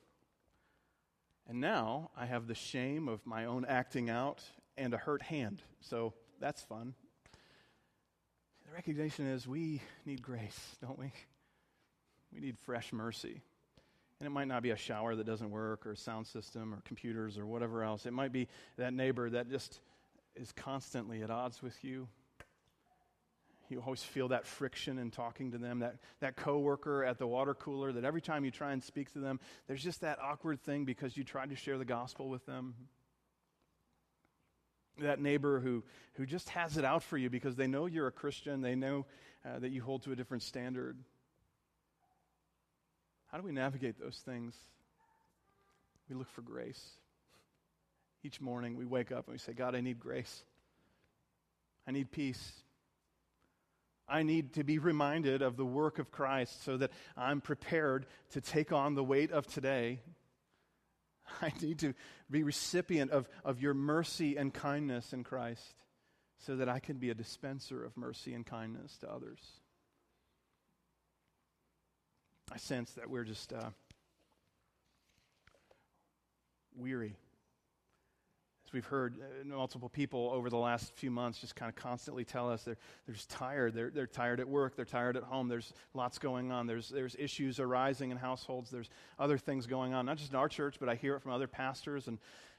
And 1.51 1.61
now 1.61 2.11
I 2.17 2.27
have 2.27 2.47
the 2.47 2.55
shame 2.55 3.09
of 3.09 3.27
my 3.27 3.47
own 3.47 3.65
acting 3.65 4.09
out 4.09 4.41
and 4.79 4.95
a 4.95 4.97
hurt 4.97 5.21
hand. 5.21 5.61
So 5.81 6.15
that's 6.39 6.63
fun. 6.63 6.95
The 8.65 8.73
recognition 8.73 9.27
is 9.27 9.49
we 9.49 9.83
need 10.07 10.23
grace, 10.23 10.77
don't 10.81 10.97
we? 10.97 11.13
We 12.33 12.39
need 12.39 12.57
fresh 12.57 12.93
mercy. 12.93 13.43
And 14.21 14.29
it 14.29 14.31
might 14.31 14.47
not 14.47 14.63
be 14.63 14.71
a 14.71 14.77
shower 14.77 15.17
that 15.17 15.27
doesn't 15.27 15.51
work 15.51 15.87
or 15.87 15.91
a 15.91 15.97
sound 15.97 16.29
system 16.29 16.73
or 16.73 16.83
computers 16.83 17.37
or 17.37 17.47
whatever 17.47 17.83
else. 17.83 18.07
It 18.07 18.13
might 18.13 18.31
be 18.31 18.47
that 18.77 18.95
neighbor 18.95 19.29
that 19.31 19.51
just 19.51 19.81
is 20.37 20.53
constantly 20.53 21.21
at 21.25 21.31
odds 21.31 21.63
with 21.63 21.83
you. 21.83 22.07
You 23.71 23.81
always 23.81 24.03
feel 24.03 24.29
that 24.29 24.47
friction 24.47 24.99
in 24.99 25.11
talking 25.11 25.53
to 25.53 25.59
them, 25.59 25.79
that, 25.79 25.97
that 26.21 26.37
coworker 26.37 27.05
at 27.05 27.19
the 27.19 27.27
water 27.27 27.55
cooler 27.55 27.93
that 27.93 28.05
every 28.05 28.21
time 28.21 28.45
you 28.45 28.51
try 28.51 28.73
and 28.73 28.83
speak 28.83 29.13
to 29.13 29.21
them, 29.21 29.39
there's 29.69 29.83
just 29.83 30.01
that 30.01 30.19
awkward 30.21 30.61
thing 30.61 30.85
because 30.85 31.17
you 31.17 31.23
tried 31.23 31.51
to 31.51 31.57
share 31.57 31.79
the 31.79 31.85
gospel 31.85 32.29
with 32.29 32.45
them. 32.47 32.75
That 34.99 35.21
neighbor 35.21 35.61
who, 35.61 35.85
who 36.15 36.27
just 36.27 36.49
has 36.51 36.77
it 36.77 36.85
out 36.85 37.05
for 37.05 37.17
you 37.17 37.31
because 37.31 37.55
they 37.55 37.69
know 37.69 37.87
you're 37.87 38.09
a 38.09 38.13
Christian, 38.13 38.61
they 38.61 38.75
know 38.75 39.07
uh, 39.45 39.61
that 39.61 39.71
you 39.71 39.83
hold 39.83 40.03
to 40.03 40.13
a 40.13 40.17
different 40.17 40.43
standard. 40.43 40.99
How 43.31 43.39
do 43.39 43.45
we 43.45 43.53
navigate 43.53 44.01
those 44.01 44.21
things? 44.25 44.55
We 46.09 46.17
look 46.17 46.29
for 46.31 46.43
grace. 46.43 46.85
Each 48.25 48.41
morning 48.41 48.77
we 48.77 48.85
wake 48.85 49.13
up 49.13 49.27
and 49.27 49.35
we 49.35 49.39
say, 49.39 49.53
God, 49.53 49.77
I 49.77 49.81
need 49.81 50.01
grace. 50.01 50.43
I 51.87 51.93
need 51.93 52.11
peace. 52.11 52.53
I 54.11 54.23
need 54.23 54.55
to 54.55 54.65
be 54.65 54.79
reminded 54.79 55.41
of 55.41 55.57
the 55.57 55.65
work 55.65 55.99
of 55.99 56.11
Christ 56.11 56.65
so 56.65 56.77
that 56.77 56.91
I'm 57.17 57.41
prepared 57.41 58.07
to 58.33 58.41
take 58.41 58.73
on 58.73 58.95
the 58.95 59.05
weight 59.05 59.31
of 59.31 59.47
today. 59.47 60.01
I 61.43 61.53
need 61.63 61.79
to 61.81 61.95
be 62.31 62.43
recipient 62.43 63.11
of, 63.13 63.29
of 63.45 63.61
your 63.61 63.75
mercy 63.75 64.37
and 64.37 64.53
kindness 64.53 65.13
in 65.13 65.25
Christ 65.25 65.75
so 66.39 66.57
that 66.57 66.69
I 66.69 66.81
can 66.81 66.97
be 66.97 67.11
a 67.11 67.15
dispenser 67.15 67.85
of 67.85 67.97
mercy 67.97 68.35
and 68.35 68.45
kindness 68.45 68.97
to 68.99 69.11
others. 69.11 69.41
I 72.53 72.57
sense 72.57 72.91
that 72.93 73.09
we're 73.09 73.25
just 73.25 73.53
uh, 73.53 73.71
weary. 76.75 77.15
We've 78.73 78.87
heard 78.87 79.17
uh, 79.19 79.45
multiple 79.45 79.89
people 79.89 80.31
over 80.33 80.49
the 80.49 80.57
last 80.57 80.95
few 80.95 81.11
months 81.11 81.41
just 81.41 81.57
kind 81.57 81.69
of 81.69 81.75
constantly 81.75 82.25
tell 82.25 82.51
us 82.51 82.63
they're, 82.63 82.77
they're 83.07 83.15
just 83.15 83.31
tired. 83.31 83.75
They're, 83.75 83.91
they're 83.91 84.07
tired 84.07 84.39
at 84.39 84.49
work. 84.49 84.77
They're 84.77 84.85
tired 84.85 85.17
at 85.17 85.25
home. 85.25 85.49
There's 85.49 85.73
lots 85.95 86.19
going 86.19 86.53
on. 86.53 86.67
There's, 86.67 86.89
there's 86.89 87.17
issues 87.19 87.59
arising 87.59 88.11
in 88.11 88.17
households. 88.17 88.71
There's 88.71 88.89
other 89.19 89.39
things 89.39 89.67
going 89.67 89.93
on, 89.93 90.07
not 90.07 90.19
just 90.19 90.31
in 90.31 90.37
our 90.37 90.49
church, 90.49 90.77
but 90.79 90.89
I 90.89 90.95
hear 90.95 91.17
it 91.17 91.23
from 91.23 91.33
other 91.33 91.49
pastors 91.49 92.07
and 92.07 92.19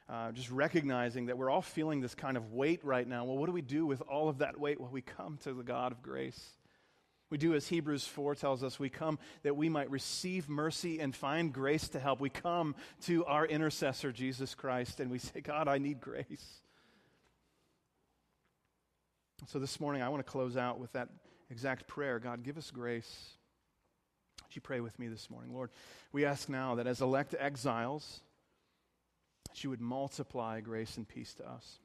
uh, 0.09 0.32
just 0.34 0.51
recognizing 0.51 1.28
that 1.28 1.38
we're 1.38 1.49
all 1.49 1.62
feeling 1.62 2.01
this 2.01 2.16
kind 2.16 2.36
of 2.36 2.51
weight 2.51 2.84
right 2.84 3.07
now. 3.07 3.24
Well, 3.24 3.38
what 3.38 3.45
do 3.45 3.53
we 3.53 3.62
do 3.62 3.86
with 3.86 4.01
all 4.01 4.28
of 4.28 4.39
that 4.39 4.59
weight? 4.59 4.82
Well, 4.82 4.89
we 4.91 5.01
come 5.01 5.38
to 5.43 5.53
the 5.53 5.64
God 5.64 5.93
of 5.93 6.01
grace. 6.01 6.41
We 7.32 7.38
do 7.38 7.55
as 7.55 7.65
Hebrews 7.69 8.05
4 8.05 8.36
tells 8.36 8.61
us 8.61 8.77
we 8.77 8.89
come 8.89 9.17
that 9.43 9.55
we 9.55 9.69
might 9.69 9.89
receive 9.89 10.49
mercy 10.49 10.99
and 10.99 11.15
find 11.15 11.53
grace 11.53 11.88
to 11.89 11.99
help. 11.99 12.19
We 12.19 12.29
come 12.29 12.75
to 13.05 13.25
our 13.25 13.45
intercessor, 13.45 14.11
Jesus 14.11 14.53
Christ, 14.53 14.99
and 14.99 15.09
we 15.09 15.17
say, 15.17 15.39
God, 15.39 15.69
I 15.69 15.77
need 15.77 16.01
grace. 16.01 16.59
So 19.47 19.59
this 19.59 19.79
morning, 19.79 20.01
I 20.01 20.09
want 20.09 20.23
to 20.23 20.29
close 20.29 20.57
out 20.57 20.77
with 20.77 20.91
that 20.91 21.07
exact 21.49 21.88
prayer 21.88 22.19
God, 22.19 22.43
give 22.43 22.57
us 22.57 22.69
grace. 22.69 23.32
Would 24.43 24.55
you 24.55 24.61
pray 24.61 24.82
with 24.82 24.99
me 24.99 25.07
this 25.07 25.29
morning? 25.29 25.53
Lord, 25.53 25.69
we 26.11 26.25
ask 26.25 26.49
now 26.49 26.75
that 26.75 26.86
as 26.86 26.99
elect 26.99 27.34
exiles, 27.39 28.19
that 29.47 29.63
you 29.63 29.69
would 29.69 29.82
multiply 29.82 30.59
grace 30.59 30.97
and 30.97 31.07
peace 31.07 31.34
to 31.36 31.49
us. 31.49 31.79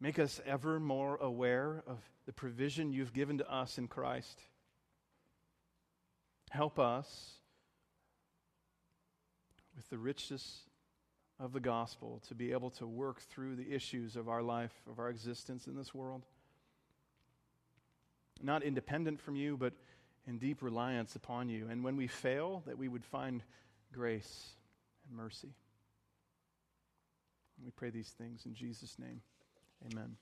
Make 0.00 0.18
us 0.18 0.40
ever 0.46 0.78
more 0.78 1.16
aware 1.16 1.82
of 1.86 1.98
the 2.26 2.32
provision 2.32 2.92
you've 2.92 3.12
given 3.12 3.38
to 3.38 3.52
us 3.52 3.78
in 3.78 3.88
Christ. 3.88 4.40
Help 6.50 6.78
us 6.78 7.32
with 9.76 9.88
the 9.90 9.98
richness 9.98 10.60
of 11.40 11.52
the 11.52 11.60
gospel 11.60 12.22
to 12.28 12.34
be 12.34 12.52
able 12.52 12.70
to 12.70 12.86
work 12.86 13.20
through 13.20 13.56
the 13.56 13.72
issues 13.72 14.16
of 14.16 14.28
our 14.28 14.42
life, 14.42 14.72
of 14.90 14.98
our 14.98 15.08
existence 15.08 15.66
in 15.66 15.76
this 15.76 15.94
world. 15.94 16.24
Not 18.40 18.62
independent 18.62 19.20
from 19.20 19.36
you, 19.36 19.56
but 19.56 19.72
in 20.26 20.38
deep 20.38 20.62
reliance 20.62 21.16
upon 21.16 21.48
you. 21.48 21.68
And 21.70 21.82
when 21.82 21.96
we 21.96 22.06
fail, 22.06 22.62
that 22.66 22.78
we 22.78 22.88
would 22.88 23.04
find 23.04 23.42
grace 23.92 24.50
and 25.08 25.16
mercy. 25.16 25.54
We 27.64 27.70
pray 27.70 27.90
these 27.90 28.10
things 28.10 28.46
in 28.46 28.54
Jesus' 28.54 28.96
name. 28.98 29.20
Amen. 29.84 30.16